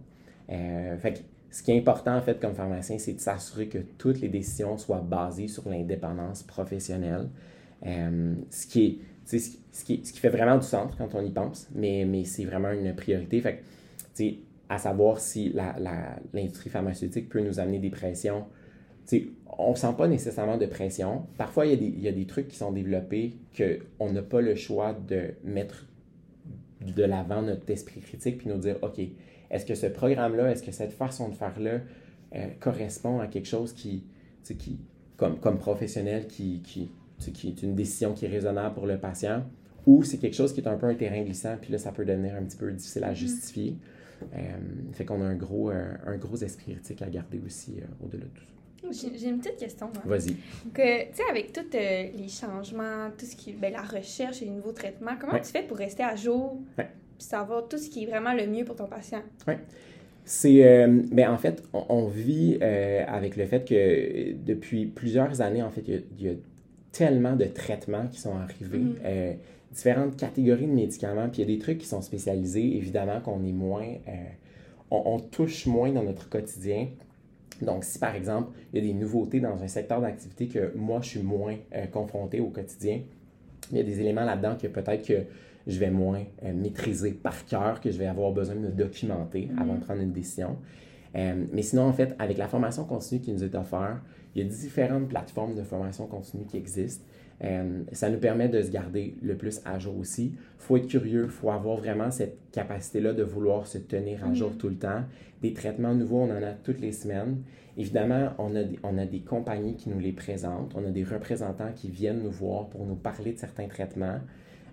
Euh, 0.49 0.97
fait 0.97 1.13
que 1.13 1.19
ce 1.51 1.61
qui 1.61 1.71
est 1.71 1.77
important, 1.77 2.15
en 2.15 2.21
fait, 2.21 2.39
comme 2.39 2.55
pharmacien, 2.55 2.97
c'est 2.97 3.13
de 3.13 3.19
s'assurer 3.19 3.67
que 3.67 3.77
toutes 3.97 4.21
les 4.21 4.29
décisions 4.29 4.77
soient 4.77 5.05
basées 5.07 5.47
sur 5.47 5.69
l'indépendance 5.69 6.41
professionnelle. 6.43 7.29
Ce, 7.83 8.67
qui 8.67 8.85
est, 8.85 8.97
sais, 9.37 9.39
ce, 9.71 9.83
qui- 9.85 10.01
ce 10.03 10.11
qui, 10.13 10.19
fait 10.19 10.29
vraiment 10.29 10.57
du 10.57 10.65
sens 10.65 10.93
quand 10.97 11.13
on 11.15 11.23
y 11.23 11.29
pense, 11.31 11.67
mais, 11.75 12.05
mais 12.05 12.23
c'est 12.25 12.45
vraiment 12.45 12.71
une 12.71 12.95
priorité. 12.95 13.39
Fait 13.41 13.61
que, 14.17 14.23
à 14.69 14.77
savoir 14.77 15.19
si 15.19 15.53
l'industrie 16.33 16.69
pharmaceutique 16.69 17.29
peut 17.29 17.41
nous 17.41 17.59
amener 17.59 17.79
des 17.79 17.89
pressions. 17.89 18.45
On 19.57 19.71
ne 19.71 19.75
sent 19.75 19.95
pas 19.97 20.07
nécessairement 20.07 20.57
de 20.57 20.67
pression. 20.67 21.25
Parfois, 21.37 21.65
il 21.65 21.71
y, 21.71 21.73
a 21.73 21.77
des, 21.77 21.85
il 21.87 22.01
y 22.01 22.07
a 22.07 22.11
des 22.11 22.25
trucs 22.27 22.47
qui 22.47 22.57
sont 22.57 22.71
développés 22.71 23.33
qu'on 23.57 24.11
n'a 24.11 24.21
pas 24.21 24.41
le 24.41 24.53
choix 24.55 24.93
de 24.93 25.31
mettre 25.43 25.87
de 26.81 27.03
l'avant 27.03 27.41
notre 27.41 27.69
esprit 27.71 27.99
critique 28.01 28.37
puis 28.37 28.47
nous 28.49 28.57
dire, 28.59 28.77
OK, 28.83 28.99
est-ce 29.49 29.65
que 29.65 29.73
ce 29.73 29.87
programme-là, 29.87 30.51
est-ce 30.51 30.61
que 30.63 30.71
cette 30.71 30.93
façon 30.93 31.29
de 31.29 31.33
faire-là 31.33 31.79
euh, 32.35 32.47
correspond 32.59 33.19
à 33.19 33.27
quelque 33.27 33.47
chose 33.47 33.73
qui, 33.73 34.03
qui 34.43 34.79
comme, 35.17 35.39
comme 35.39 35.57
professionnel, 35.57 36.27
qui, 36.27 36.61
qui, 36.61 36.91
qui 37.31 37.49
est 37.49 37.61
une 37.63 37.75
décision 37.75 38.13
qui 38.13 38.25
est 38.25 38.29
raisonnable 38.29 38.73
pour 38.75 38.87
le 38.87 38.97
patient, 38.97 39.43
ou 39.85 40.03
c'est 40.03 40.17
quelque 40.17 40.35
chose 40.35 40.53
qui 40.53 40.61
est 40.61 40.67
un 40.67 40.77
peu 40.77 40.87
un 40.87 40.95
terrain 40.95 41.21
glissant, 41.21 41.55
puis 41.61 41.71
là, 41.71 41.77
ça 41.77 41.91
peut 41.91 42.05
devenir 42.05 42.35
un 42.35 42.43
petit 42.43 42.57
peu 42.57 42.71
difficile 42.71 43.03
à 43.03 43.13
justifier. 43.13 43.75
Euh, 44.33 44.37
fait 44.93 45.05
qu'on 45.05 45.21
a 45.21 45.25
un 45.25 45.35
gros, 45.35 45.71
euh, 45.71 45.93
un 46.05 46.17
gros 46.17 46.35
esprit 46.37 46.73
critique 46.73 47.01
à 47.01 47.09
garder 47.09 47.39
aussi 47.45 47.75
euh, 47.79 48.05
au-delà 48.05 48.25
de 48.25 48.29
tout 48.29 48.93
ça. 48.93 49.07
J'ai 49.15 49.27
une 49.29 49.39
petite 49.39 49.57
question. 49.57 49.89
Vas-y. 50.05 50.31
Euh, 50.31 50.33
tu 50.73 50.77
sais, 50.77 51.23
avec 51.29 51.51
tous 51.53 51.61
euh, 51.75 52.07
les 52.17 52.27
changements, 52.27 53.09
tout 53.17 53.25
ce 53.25 53.35
qui 53.35 53.53
ben, 53.53 53.71
la 53.73 53.81
recherche 53.81 54.41
et 54.41 54.45
les 54.45 54.51
nouveaux 54.51 54.71
traitements, 54.73 55.11
comment 55.19 55.33
Ouais. 55.33 55.41
tu 55.41 55.51
fais 55.51 55.63
pour 55.63 55.77
rester 55.77 56.03
à 56.03 56.15
jour 56.15 56.59
Ouais. 56.77 56.87
puis 57.17 57.27
savoir 57.27 57.67
tout 57.67 57.77
ce 57.77 57.89
qui 57.89 58.03
est 58.03 58.07
vraiment 58.07 58.33
le 58.33 58.45
mieux 58.47 58.63
pour 58.65 58.75
ton 58.75 58.87
patient? 58.87 59.21
C'est, 60.25 60.65
euh, 60.65 61.01
ben, 61.11 61.29
en 61.31 61.37
fait, 61.37 61.63
on, 61.73 61.85
on 61.89 62.07
vit 62.07 62.57
euh, 62.61 63.03
avec 63.07 63.35
le 63.35 63.45
fait 63.47 63.67
que 63.67 64.33
depuis 64.45 64.85
plusieurs 64.85 65.41
années, 65.41 65.63
en 65.63 65.71
fait, 65.71 65.81
il 65.87 65.93
y 65.93 65.97
a, 65.97 65.99
il 66.19 66.25
y 66.25 66.29
a 66.29 66.33
tellement 66.91 67.35
de 67.35 67.45
traitements 67.45 68.07
qui 68.07 68.19
sont 68.19 68.35
arrivés, 68.35 68.77
Mhm. 68.79 68.95
euh, 69.05 69.33
différentes 69.71 70.17
catégories 70.17 70.65
de 70.67 70.71
médicaments, 70.71 71.29
puis 71.29 71.41
il 71.41 71.49
y 71.49 71.53
a 71.53 71.55
des 71.55 71.59
trucs 71.61 71.77
qui 71.77 71.85
sont 71.87 72.01
spécialisés, 72.01 72.75
évidemment 72.77 73.19
qu'on 73.21 73.43
est 73.43 73.51
moins, 73.51 73.85
euh, 74.07 74.11
on, 74.89 75.03
on 75.05 75.19
touche 75.19 75.67
moins 75.67 75.91
dans 75.91 76.03
notre 76.03 76.27
quotidien. 76.29 76.87
Donc, 77.61 77.83
si 77.83 77.99
par 77.99 78.15
exemple, 78.15 78.49
il 78.73 78.83
y 78.83 78.89
a 78.89 78.93
des 78.93 78.97
nouveautés 78.97 79.39
dans 79.39 79.61
un 79.61 79.67
secteur 79.67 80.01
d'activité 80.01 80.47
que 80.47 80.73
moi, 80.75 80.99
je 81.03 81.09
suis 81.09 81.21
moins 81.21 81.55
euh, 81.75 81.85
confronté 81.87 82.39
au 82.39 82.47
quotidien, 82.47 83.01
il 83.71 83.77
y 83.77 83.79
a 83.81 83.83
des 83.83 83.99
éléments 84.01 84.23
là-dedans 84.25 84.55
que 84.59 84.67
peut-être 84.67 85.05
que 85.05 85.21
je 85.67 85.77
vais 85.77 85.91
moins 85.91 86.23
maîtriser 86.55 87.11
par 87.11 87.45
cœur, 87.45 87.79
que 87.81 87.91
je 87.91 87.97
vais 87.99 88.07
avoir 88.07 88.31
besoin 88.31 88.55
de 88.55 88.61
me 88.61 88.69
documenter 88.71 89.49
avant 89.59 89.75
de 89.75 89.81
prendre 89.81 90.01
une 90.01 90.13
décision. 90.13 90.55
Mais 91.13 91.61
sinon, 91.61 91.83
en 91.83 91.93
fait, 91.93 92.15
avec 92.17 92.39
la 92.39 92.47
formation 92.47 92.85
continue 92.85 93.21
qui 93.21 93.31
nous 93.31 93.43
est 93.43 93.53
offerte, 93.53 93.97
il 94.35 94.43
y 94.43 94.45
a 94.45 94.49
différentes 94.49 95.09
plateformes 95.09 95.55
de 95.55 95.63
formation 95.63 96.07
continue 96.07 96.45
qui 96.45 96.57
existent. 96.57 97.05
Euh, 97.43 97.83
ça 97.93 98.09
nous 98.09 98.19
permet 98.19 98.49
de 98.49 98.61
se 98.61 98.69
garder 98.69 99.15
le 99.21 99.37
plus 99.37 99.61
à 99.65 99.79
jour 99.79 99.97
aussi. 99.97 100.33
Il 100.35 100.37
faut 100.57 100.77
être 100.77 100.87
curieux, 100.87 101.23
il 101.25 101.31
faut 101.31 101.51
avoir 101.51 101.77
vraiment 101.77 102.11
cette 102.11 102.37
capacité-là 102.51 103.13
de 103.13 103.23
vouloir 103.23 103.65
se 103.65 103.77
tenir 103.77 104.25
à 104.25 104.33
jour 104.33 104.57
tout 104.57 104.67
le 104.67 104.75
temps. 104.75 105.03
Des 105.41 105.53
traitements 105.53 105.95
nouveaux, 105.95 106.19
on 106.19 106.31
en 106.31 106.43
a 106.43 106.51
toutes 106.51 106.81
les 106.81 106.91
semaines. 106.91 107.43
Évidemment, 107.77 108.31
on 108.39 108.55
a, 108.57 108.63
des, 108.63 108.77
on 108.83 108.97
a 108.97 109.05
des 109.05 109.21
compagnies 109.21 109.75
qui 109.75 109.89
nous 109.89 109.99
les 109.99 110.11
présentent, 110.11 110.73
on 110.75 110.85
a 110.85 110.91
des 110.91 111.05
représentants 111.05 111.71
qui 111.73 111.89
viennent 111.89 112.21
nous 112.23 112.31
voir 112.31 112.67
pour 112.67 112.85
nous 112.85 112.95
parler 112.95 113.31
de 113.31 113.39
certains 113.39 113.67
traitements. 113.67 114.19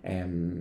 Euh, 0.09 0.55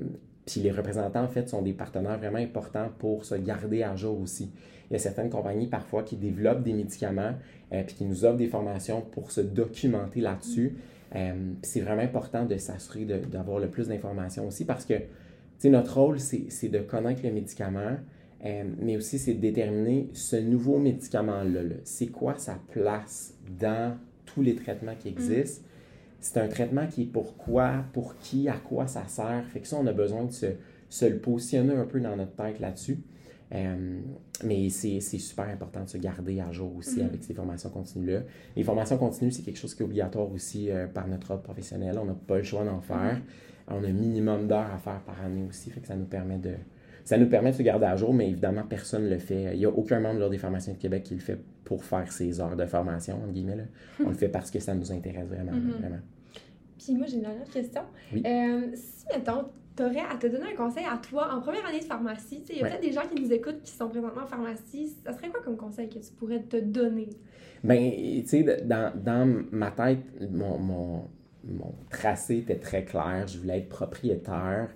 puis 0.46 0.62
les 0.62 0.72
représentants, 0.72 1.24
en 1.24 1.28
fait, 1.28 1.50
sont 1.50 1.62
des 1.62 1.74
partenaires 1.74 2.18
vraiment 2.18 2.38
importants 2.38 2.90
pour 3.00 3.26
se 3.26 3.36
garder 3.36 3.84
à 3.84 3.96
jour 3.96 4.20
aussi. 4.20 4.52
Il 4.90 4.94
y 4.94 4.96
a 4.96 5.00
certaines 5.00 5.30
compagnies 5.30 5.68
parfois 5.68 6.04
qui 6.04 6.16
développent 6.16 6.62
des 6.62 6.74
médicaments 6.74 7.34
euh, 7.74 7.84
puis 7.84 7.96
qui 7.96 8.06
nous 8.06 8.26
offrent 8.26 8.38
des 8.38 8.48
formations 8.48 9.02
pour 9.02 9.32
se 9.32 9.42
documenter 9.42 10.22
là-dessus. 10.22 10.76
Euh, 11.16 11.34
puis 11.62 11.72
c'est 11.72 11.82
vraiment 11.82 12.04
important 12.04 12.46
de 12.46 12.58
s'assurer 12.58 13.06
d'avoir 13.06 13.60
le 13.60 13.70
plus 13.70 13.88
d'informations 13.88 14.48
aussi 14.48 14.66
parce 14.66 14.86
que 14.86 14.94
tu 14.94 15.04
sais, 15.58 15.70
notre 15.70 15.98
rôle, 16.00 16.20
c'est 16.20 16.68
de 16.68 16.80
connaître 16.80 17.22
le 17.24 17.32
médicament, 17.32 17.98
euh, 18.46 18.64
mais 18.80 18.98
aussi 18.98 19.18
c'est 19.18 19.34
de 19.34 19.40
déterminer 19.40 20.10
ce 20.14 20.36
nouveau 20.36 20.78
médicament-là. 20.78 21.64
là, 21.64 21.76
C'est 21.86 22.08
quoi 22.08 22.36
sa 22.38 22.60
place 22.72 23.34
dans 23.60 23.98
tous 24.26 24.42
les 24.42 24.56
traitements 24.56 24.96
qui 25.00 25.08
existent? 25.08 25.66
C'est 26.28 26.40
un 26.40 26.48
traitement 26.48 26.88
qui 26.88 27.04
est 27.04 27.06
pour 27.06 27.38
quoi, 27.38 27.84
pour 27.94 28.18
qui, 28.18 28.50
à 28.50 28.54
quoi 28.58 28.88
ça 28.88 29.04
sert. 29.08 29.44
Fait 29.54 29.60
que 29.60 29.68
ça, 29.68 29.78
on 29.80 29.86
a 29.86 29.94
besoin 29.94 30.24
de 30.24 30.32
se, 30.32 30.48
se 30.90 31.06
le 31.06 31.20
positionner 31.20 31.76
un 31.76 31.86
peu 31.86 32.00
dans 32.00 32.16
notre 32.16 32.34
tête 32.34 32.60
là-dessus. 32.60 32.98
Euh, 33.54 34.00
mais 34.44 34.70
c'est 34.70 35.00
super 35.02 35.46
important 35.48 35.84
de 35.84 35.90
se 35.90 36.00
garder 36.00 36.40
à 36.42 36.52
jour 36.52 36.76
aussi 36.78 37.00
Mhm. 37.00 37.06
avec 37.06 37.24
ces 37.24 37.36
formations 37.36 37.70
continues-là. 37.70 38.22
Les 38.56 38.64
formations 38.64 38.98
continues, 38.98 39.32
c'est 39.32 39.44
quelque 39.44 39.60
chose 39.60 39.76
qui 39.76 39.84
est 39.84 39.86
obligatoire 39.86 40.32
aussi 40.32 40.72
euh, 40.72 40.88
par 40.88 41.08
notre 41.08 41.30
ordre 41.30 41.44
professionnel. 41.44 41.96
On 42.02 42.06
n'a 42.06 42.16
pas 42.16 42.38
le 42.38 42.44
choix 42.44 42.64
d'en 42.66 42.82
faire. 42.82 43.22
On 43.68 43.84
a 43.84 43.88
un 43.88 43.94
minimum 43.94 44.48
d'heures 44.48 44.72
à 44.74 44.80
faire 44.80 45.02
par 45.06 45.22
année 45.24 45.44
aussi, 45.48 45.70
fait 45.70 45.80
que 45.80 45.88
ça 45.88 45.96
nous 45.96 46.06
permet 46.06 46.38
de 46.40 46.54
ça 47.04 47.20
nous 47.20 47.28
permet 47.30 47.52
de 47.52 47.56
se 47.58 47.62
garder 47.62 47.86
à 47.86 47.96
jour, 47.96 48.16
mais 48.16 48.28
évidemment, 48.28 48.64
personne 48.68 49.04
ne 49.04 49.10
le 49.12 49.20
fait. 49.20 49.54
Il 49.54 49.60
n'y 49.60 49.66
a 49.66 49.70
aucun 49.70 50.00
membre 50.00 50.16
de 50.16 50.20
l'Ordre 50.22 50.32
des 50.32 50.40
pharmaciens 50.40 50.74
de 50.74 50.80
Québec 50.80 51.04
qui 51.04 51.14
le 51.14 51.20
fait 51.20 51.38
pour 51.64 51.84
faire 51.86 52.12
ses 52.12 52.42
heures 52.42 52.56
de 52.56 52.66
formation, 52.66 53.18
entre 53.18 53.32
guillemets. 53.32 53.58
là. 53.58 53.64
On 54.04 54.10
le 54.10 54.16
fait 54.16 54.28
parce 54.28 54.50
que 54.50 54.58
ça 54.60 54.74
nous 54.74 54.92
intéresse 54.92 55.28
vraiment. 55.28 55.52
Mhm. 55.52 55.72
vraiment. 55.80 56.00
Puis 56.78 56.94
moi, 56.96 57.06
j'ai 57.08 57.16
une 57.16 57.22
dernière 57.22 57.50
question. 57.50 57.82
Oui. 58.14 58.24
Euh, 58.26 58.68
si, 58.74 59.06
mettons, 59.14 59.46
t'aurais 59.76 60.00
à 60.10 60.16
te 60.18 60.28
donner 60.28 60.54
un 60.54 60.56
conseil 60.56 60.86
à 60.86 60.98
toi 60.98 61.34
en 61.34 61.42
première 61.42 61.66
année 61.66 61.80
de 61.80 61.86
pharmacie, 61.86 62.42
tu 62.46 62.54
il 62.54 62.58
y 62.58 62.62
a 62.62 62.64
Ouais. 62.64 62.70
peut-être 62.70 62.82
des 62.82 62.92
gens 62.94 63.08
qui 63.14 63.22
nous 63.22 63.32
écoutent 63.34 63.62
qui 63.64 63.72
sont 63.72 63.90
présentement 63.90 64.24
en 64.24 64.28
pharmacie, 64.28 64.94
ça 65.06 65.14
serait 65.14 65.30
quoi 65.30 65.42
comme 65.44 65.58
conseil 65.58 65.90
que 65.90 66.00
tu 66.00 66.12
pourrais 66.18 66.42
te 66.42 66.58
donner? 66.58 67.10
Ben, 67.64 67.92
tu 68.22 68.28
sais, 68.28 68.44
dans, 68.64 68.94
dans 68.96 69.44
ma 69.52 69.72
tête, 69.72 70.00
mon, 70.32 70.58
mon, 70.60 71.04
mon 71.44 71.74
tracé 71.90 72.38
était 72.38 72.60
très 72.60 72.84
clair. 72.86 73.26
Je 73.28 73.40
voulais 73.40 73.60
être 73.60 73.70
propriétaire. 73.70 74.70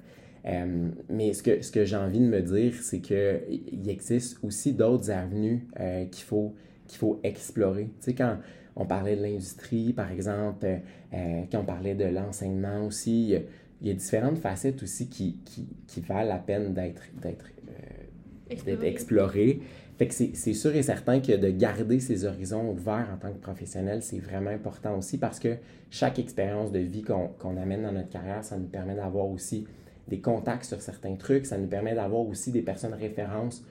Euh, 0.46 0.90
mais 1.10 1.34
ce 1.34 1.44
que, 1.44 1.62
ce 1.62 1.72
que 1.72 1.84
j'ai 1.86 1.98
envie 1.98 2.20
de 2.20 2.26
me 2.26 2.42
dire, 2.42 2.74
c'est 2.82 3.00
qu'il 3.02 3.88
existe 3.90 4.44
aussi 4.44 4.74
d'autres 4.74 5.12
avenues 5.12 5.68
euh, 5.80 6.06
qu'il 6.06 6.24
faut, 6.24 6.56
qu'il 6.88 6.98
faut 6.98 7.20
explorer. 7.24 7.86
Tu 8.00 8.06
sais, 8.06 8.16
quand 8.16 8.38
on 8.80 8.86
parlait 8.86 9.18
de 9.18 9.22
l'industrie, 9.22 9.92
par 9.92 10.10
exemple, 10.10 10.66
euh, 10.66 10.78
euh, 11.14 11.42
quand 11.52 11.60
on 11.60 11.66
parlait 11.66 11.96
de 11.96 12.06
l'enseignement 12.06 12.86
aussi, 12.86 13.36
il 13.82 13.88
y, 13.88 13.92
a, 13.92 13.94
différentes 13.94 14.38
facettes 14.40 14.82
aussi 14.82 15.10
qui, 15.10 15.38
qui, 15.44 15.68
qui 15.86 16.00
valent 16.00 16.30
la 16.30 16.38
peine 16.38 16.74
d'être 16.74 17.04
d'être, 17.22 17.46
euh, 17.70 18.56
d'être 18.66 18.84
explorées. 18.86 19.60
Fait 19.98 20.08
que 20.08 20.14
c'est 20.14 20.32
c'est 20.34 20.54
sûr 20.54 20.74
et 20.74 20.82
certain 20.82 21.20
que 21.20 21.36
de 21.36 21.50
garder 21.50 22.00
ses 22.00 22.24
horizons 22.24 22.72
ouverts 22.72 23.10
en 23.14 23.18
tant 23.18 23.34
que 23.34 23.40
professionnel, 23.40 24.02
c'est 24.02 24.20
vraiment 24.20 24.50
important 24.50 24.98
aussi 24.98 25.18
parce 25.18 25.40
que 25.40 25.58
chaque 25.90 26.18
expérience 26.18 26.72
de 26.72 26.80
vie 26.80 27.02
qu'on 27.02 27.28
qu'on 27.38 27.58
amène 27.58 27.84
dans 27.84 27.92
notre 27.92 28.10
carrière, 28.10 28.46
ça 28.46 28.58
nous 28.58 28.68
permet 28.68 28.96
d'avoir 28.96 29.28
aussi 29.28 29.68
des 30.08 30.22
contacts 30.22 30.64
sur 30.64 30.82
certains 30.82 31.16
trucs. 31.16 31.46
Ça 31.46 31.58
nous 31.58 31.68
permet 31.68 31.96
d'avoir 31.96 32.22
aussi 32.22 32.54
des 32.54 32.62
personnes 32.62 32.94
références 32.94 33.62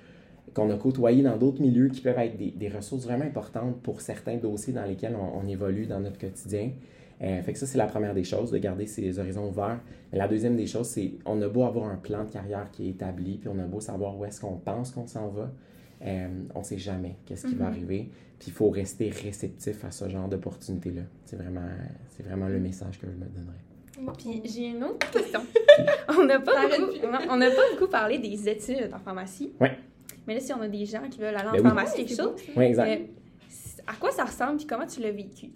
qu'on 0.54 0.70
a 0.70 0.76
côtoyées 0.76 1.22
dans 1.22 1.36
d'autres 1.36 1.60
milieux 1.60 1.88
qui 1.88 2.00
peuvent 2.00 2.18
être 2.18 2.36
des, 2.36 2.50
des, 2.50 2.68
ressources 2.68 3.04
vraiment 3.04 3.24
importantes 3.24 3.80
pour 3.82 4.00
certains 4.00 4.36
dossiers 4.36 4.72
dans 4.72 4.84
lesquels 4.84 5.14
on, 5.16 5.38
on 5.44 5.46
évolue 5.48 5.86
dans 5.86 6.00
notre 6.00 6.18
quotidien. 6.18 6.70
Euh, 7.20 7.42
fait 7.42 7.52
que 7.52 7.58
ça, 7.58 7.66
c'est 7.66 7.78
la 7.78 7.86
première 7.86 8.14
des 8.14 8.22
choses, 8.24 8.50
de 8.52 8.58
garder 8.58 8.86
ses 8.86 9.18
horizons 9.18 9.48
ouverts. 9.48 9.80
Mais 10.12 10.18
la 10.18 10.28
deuxième 10.28 10.56
des 10.56 10.66
choses, 10.66 10.86
c'est 10.86 11.14
on 11.26 11.40
a 11.42 11.48
beau 11.48 11.64
avoir 11.64 11.88
un 11.90 11.96
plan 11.96 12.24
de 12.24 12.30
carrière 12.30 12.70
qui 12.70 12.86
est 12.86 12.90
établi, 12.90 13.38
puis 13.38 13.48
on 13.48 13.58
a 13.58 13.64
beau 13.64 13.80
savoir 13.80 14.16
où 14.16 14.24
est-ce 14.24 14.40
qu'on 14.40 14.56
pense 14.56 14.92
qu'on 14.92 15.06
s'en 15.06 15.28
va, 15.28 15.50
euh, 16.04 16.28
on 16.54 16.60
ne 16.60 16.64
sait 16.64 16.78
jamais 16.78 17.16
qu'est-ce 17.26 17.46
qui 17.46 17.54
va 17.56 17.64
Mhm. 17.66 17.72
arriver. 17.72 18.10
Puis 18.38 18.48
il 18.48 18.52
faut 18.52 18.70
rester 18.70 19.10
réceptif 19.10 19.84
à 19.84 19.90
ce 19.90 20.08
genre 20.08 20.28
d'opportunité-là. 20.28 21.02
C'est 21.24 21.34
vraiment, 21.36 21.66
c'est 22.10 22.22
vraiment 22.22 22.46
le 22.46 22.60
message 22.60 23.00
que 23.00 23.08
je 23.08 23.12
me 23.12 23.26
donnerais. 23.28 24.14
Puis 24.16 24.42
j'ai 24.44 24.68
une 24.68 24.84
autre 24.84 25.10
question. 25.10 25.40
on 26.16 26.24
n'a 26.24 26.38
pas, 26.38 26.68
beaucoup- 26.68 26.92
on 27.04 27.38
pas 27.40 27.50
beaucoup 27.72 27.90
parlé 27.90 28.20
des 28.20 28.48
études 28.48 28.90
en 28.94 28.98
pharmacie. 29.00 29.50
Ouais. 29.60 29.76
Mais 30.28 30.34
là, 30.34 30.40
si 30.40 30.52
on 30.52 30.60
a 30.60 30.68
des 30.68 30.84
gens 30.84 31.02
qui 31.10 31.18
veulent 31.18 31.34
aller 31.34 31.48
en 31.48 31.52
Ben 31.52 31.58
oui. 31.58 31.62
pharmacie, 31.64 31.96
quelque 31.96 32.08
C'est 32.10 32.22
chose. 32.22 32.34
Oui, 32.56 32.64
exact. 32.66 32.88
euh, 32.88 33.04
à 33.86 33.94
quoi 33.98 34.10
ça 34.10 34.24
ressemble 34.24 34.58
puis 34.58 34.66
comment 34.66 34.86
tu 34.86 35.00
l'as 35.00 35.10
vécu? 35.10 35.46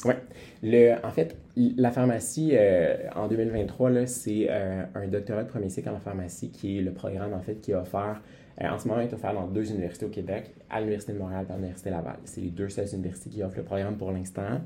Le, 0.62 0.94
en 1.06 1.10
fait, 1.10 1.36
la 1.56 1.90
pharmacie, 1.92 2.50
euh, 2.54 2.96
en 3.14 3.28
2023, 3.28 3.90
là, 3.90 4.06
c'est 4.06 4.46
euh, 4.48 4.82
un 4.94 5.06
doctorat 5.06 5.44
de 5.44 5.48
premier 5.48 5.68
cycle 5.68 5.90
en 5.90 6.00
pharmacie 6.00 6.50
qui 6.50 6.78
est 6.78 6.80
le 6.80 6.92
programme, 6.92 7.34
en 7.34 7.40
fait, 7.40 7.60
qui 7.60 7.72
est 7.72 7.74
offert, 7.74 8.22
euh, 8.60 8.68
en 8.68 8.78
ce 8.78 8.88
moment, 8.88 9.00
il 9.00 9.08
est 9.08 9.14
offert 9.14 9.34
dans 9.34 9.46
deux 9.46 9.70
universités 9.70 10.06
au 10.06 10.10
Québec, 10.10 10.50
à 10.70 10.78
l'Université 10.80 11.12
de 11.12 11.18
Montréal 11.18 11.44
et 11.48 11.52
à 11.52 11.56
l'Université 11.56 11.90
Laval. 11.90 12.16
C'est 12.24 12.40
les 12.40 12.50
deux 12.50 12.68
seules 12.68 12.88
universités 12.94 13.30
qui 13.30 13.42
offrent 13.42 13.56
le 13.58 13.64
programme 13.64 13.96
pour 13.96 14.12
l'instant. 14.12 14.60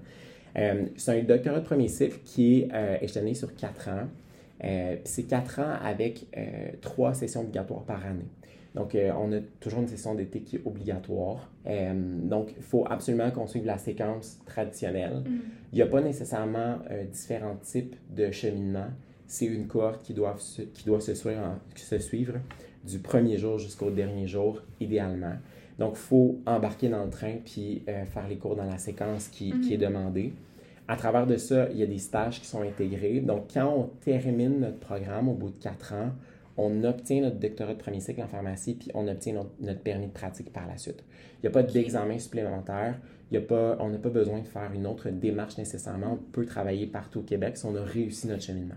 Euh, 0.56 0.86
c'est 0.96 1.20
un 1.20 1.22
doctorat 1.22 1.60
de 1.60 1.64
premier 1.64 1.88
cycle 1.88 2.18
qui 2.24 2.60
est 2.60 2.68
euh, 2.72 2.96
échelonné 3.00 3.34
sur 3.34 3.54
quatre 3.54 3.88
ans. 3.88 4.06
Euh, 4.64 4.94
puis 4.94 5.00
c'est 5.04 5.22
quatre 5.24 5.60
ans 5.60 5.74
avec 5.84 6.26
euh, 6.36 6.70
trois 6.80 7.12
sessions 7.14 7.42
obligatoires 7.42 7.82
par 7.82 8.04
année. 8.06 8.24
Donc, 8.76 8.94
euh, 8.94 9.10
on 9.18 9.32
a 9.32 9.40
toujours 9.58 9.80
une 9.80 9.88
session 9.88 10.14
d'été 10.14 10.40
qui 10.42 10.56
est 10.56 10.62
obligatoire. 10.66 11.50
Euh, 11.66 11.92
donc, 12.22 12.52
il 12.56 12.62
faut 12.62 12.84
absolument 12.88 13.30
qu'on 13.30 13.46
suive 13.46 13.64
la 13.64 13.78
séquence 13.78 14.38
traditionnelle. 14.46 15.24
Il 15.72 15.76
n'y 15.76 15.82
a 15.82 15.86
pas 15.86 16.02
nécessairement 16.02 16.76
euh, 16.90 17.04
différents 17.06 17.56
types 17.56 17.96
de 18.14 18.30
cheminement. 18.30 18.88
C'est 19.26 19.46
une 19.46 19.66
cohorte 19.66 20.02
qui 20.04 20.12
doit 20.14 20.36
se, 20.38 20.62
qui 20.62 20.84
doit 20.84 21.00
se, 21.00 21.14
suivre, 21.14 21.40
en- 21.40 21.58
se 21.74 21.98
suivre 21.98 22.34
du 22.86 22.98
premier 22.98 23.38
jour 23.38 23.58
jusqu'au 23.58 23.90
dernier 23.90 24.26
jour, 24.28 24.62
idéalement. 24.78 25.34
Donc, 25.78 25.92
il 25.94 25.98
faut 25.98 26.38
embarquer 26.46 26.88
dans 26.90 27.04
le 27.04 27.10
train 27.10 27.32
puis 27.44 27.82
euh, 27.88 28.04
faire 28.04 28.28
les 28.28 28.36
cours 28.36 28.56
dans 28.56 28.64
la 28.64 28.78
séquence 28.78 29.28
qui, 29.28 29.58
qui 29.60 29.72
est 29.74 29.78
demandée. 29.78 30.32
À 30.86 30.96
travers 30.96 31.26
de 31.26 31.36
ça, 31.38 31.68
il 31.72 31.78
y 31.78 31.82
a 31.82 31.86
des 31.86 31.98
stages 31.98 32.40
qui 32.40 32.46
sont 32.46 32.62
intégrés. 32.62 33.20
Donc, 33.20 33.46
quand 33.54 33.66
on 33.74 33.84
termine 34.04 34.60
notre 34.60 34.78
programme 34.78 35.28
au 35.28 35.34
bout 35.34 35.48
de 35.50 35.58
quatre 35.58 35.94
ans, 35.94 36.10
on 36.56 36.84
obtient 36.84 37.22
notre 37.22 37.36
doctorat 37.36 37.74
de 37.74 37.78
premier 37.78 38.00
cycle 38.00 38.22
en 38.22 38.28
pharmacie, 38.28 38.74
puis 38.74 38.90
on 38.94 39.06
obtient 39.08 39.34
notre, 39.34 39.50
notre 39.60 39.80
permis 39.80 40.06
de 40.06 40.12
pratique 40.12 40.52
par 40.52 40.66
la 40.66 40.78
suite. 40.78 41.04
Il 41.42 41.46
n'y 41.46 41.48
a 41.48 41.50
pas 41.50 41.62
d'examen 41.62 42.18
supplémentaire. 42.18 42.98
Il 43.30 43.34
y 43.34 43.38
a 43.38 43.40
pas, 43.40 43.76
on 43.80 43.90
n'a 43.90 43.98
pas 43.98 44.08
besoin 44.08 44.40
de 44.40 44.46
faire 44.46 44.70
une 44.74 44.86
autre 44.86 45.10
démarche 45.10 45.58
nécessairement. 45.58 46.12
On 46.14 46.32
peut 46.32 46.46
travailler 46.46 46.86
partout 46.86 47.20
au 47.20 47.22
Québec 47.22 47.56
si 47.56 47.66
on 47.66 47.74
a 47.76 47.82
réussi 47.82 48.26
notre 48.28 48.42
cheminement. 48.42 48.76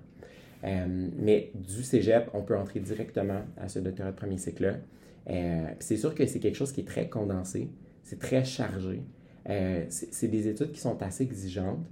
Euh, 0.65 1.07
mais 1.17 1.51
du 1.55 1.83
cégep, 1.83 2.29
on 2.33 2.41
peut 2.41 2.57
entrer 2.57 2.79
directement 2.79 3.41
à 3.57 3.69
ce 3.69 3.79
doctorat 3.79 4.11
de 4.11 4.15
premier 4.15 4.37
cycle-là. 4.37 4.73
Euh, 5.29 5.67
c'est 5.79 5.97
sûr 5.97 6.15
que 6.15 6.25
c'est 6.25 6.39
quelque 6.39 6.55
chose 6.55 6.71
qui 6.71 6.81
est 6.81 6.87
très 6.87 7.07
condensé, 7.07 7.69
c'est 8.03 8.19
très 8.19 8.43
chargé. 8.43 9.03
Euh, 9.49 9.85
c'est 9.89 10.27
des 10.27 10.47
études 10.47 10.71
qui 10.71 10.79
sont 10.79 11.01
assez 11.01 11.23
exigeantes. 11.23 11.85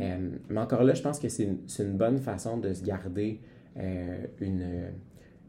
Euh, 0.00 0.30
mais 0.48 0.60
encore 0.60 0.82
là, 0.84 0.94
je 0.94 1.02
pense 1.02 1.18
que 1.18 1.28
c'est 1.28 1.48
une, 1.78 1.96
bonne 1.96 2.18
façon 2.18 2.56
de 2.58 2.72
se 2.72 2.82
garder 2.82 3.40
une, 4.40 4.90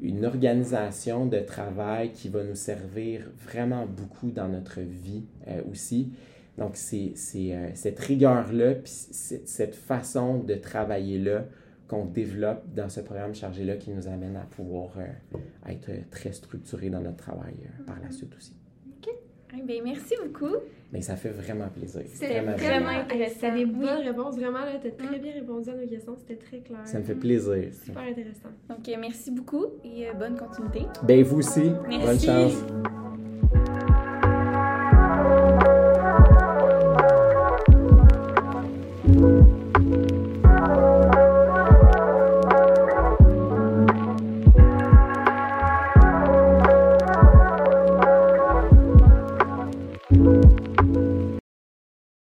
une 0.02 0.26
organisation 0.26 1.26
de 1.26 1.40
travail 1.40 2.12
qui 2.12 2.30
va 2.30 2.44
nous 2.44 2.56
servir 2.56 3.22
vraiment 3.46 3.86
beaucoup 3.86 4.32
dans 4.32 4.48
notre 4.48 4.82
vie 4.82 5.24
euh, 5.48 5.62
aussi. 5.72 6.12
Donc, 6.58 6.78
c'est 6.78 7.14
euh, 7.36 7.70
cette 7.74 8.00
rigueur-là, 8.00 8.76
puis 8.76 8.92
cette 8.92 9.76
façon 9.76 10.40
de 10.40 10.56
travailler-là 10.56 11.46
qu'on 11.88 12.06
développe 12.06 12.64
dans 12.74 12.90
ce 12.90 13.02
programme 13.02 13.36
chargé-là 13.36 13.76
qui 13.76 13.92
nous 13.92 14.08
amène 14.08 14.38
à 14.38 14.46
pouvoir 14.46 14.92
euh, 14.98 15.38
être 15.70 15.92
très 16.10 16.32
structuré 16.32 16.90
dans 16.90 17.02
notre 17.02 17.18
travail 17.18 17.56
euh, 17.64 17.84
par 17.84 18.00
la 18.02 18.12
suite 18.12 18.36
aussi. 18.36 18.56
Eh 19.58 19.62
bien, 19.62 19.82
merci 19.84 20.16
beaucoup. 20.22 20.56
Mais 20.96 21.02
ça 21.02 21.18
fait 21.18 21.32
vraiment 21.32 21.68
plaisir. 21.68 22.04
C'était 22.06 22.40
Vraiment 22.40 22.56
vraiment 22.56 22.88
intéressant. 23.02 23.34
C'était 23.36 23.52
des 23.52 23.66
Oui. 23.66 23.72
bonnes 23.74 24.08
réponses. 24.08 24.36
Vraiment, 24.38 24.60
là, 24.60 24.80
t'as 24.82 24.92
très 24.92 25.18
Mm. 25.18 25.22
bien 25.22 25.34
répondu 25.34 25.70
à 25.70 25.74
nos 25.74 25.86
questions. 25.88 26.16
C'était 26.16 26.38
très 26.38 26.60
clair. 26.60 26.80
Ça 26.86 27.00
me 27.00 27.04
fait 27.04 27.16
plaisir. 27.16 27.66
Super 27.84 28.04
intéressant. 28.04 28.48
Donc, 28.70 28.80
merci 28.98 29.30
beaucoup 29.32 29.66
et 29.84 30.08
euh, 30.08 30.14
bonne 30.14 30.38
continuité. 30.38 30.84
Ben, 31.04 31.22
vous 31.22 31.40
aussi. 31.40 31.70
Merci. 31.90 32.06
Bonne 32.06 32.20
chance. 32.22 33.05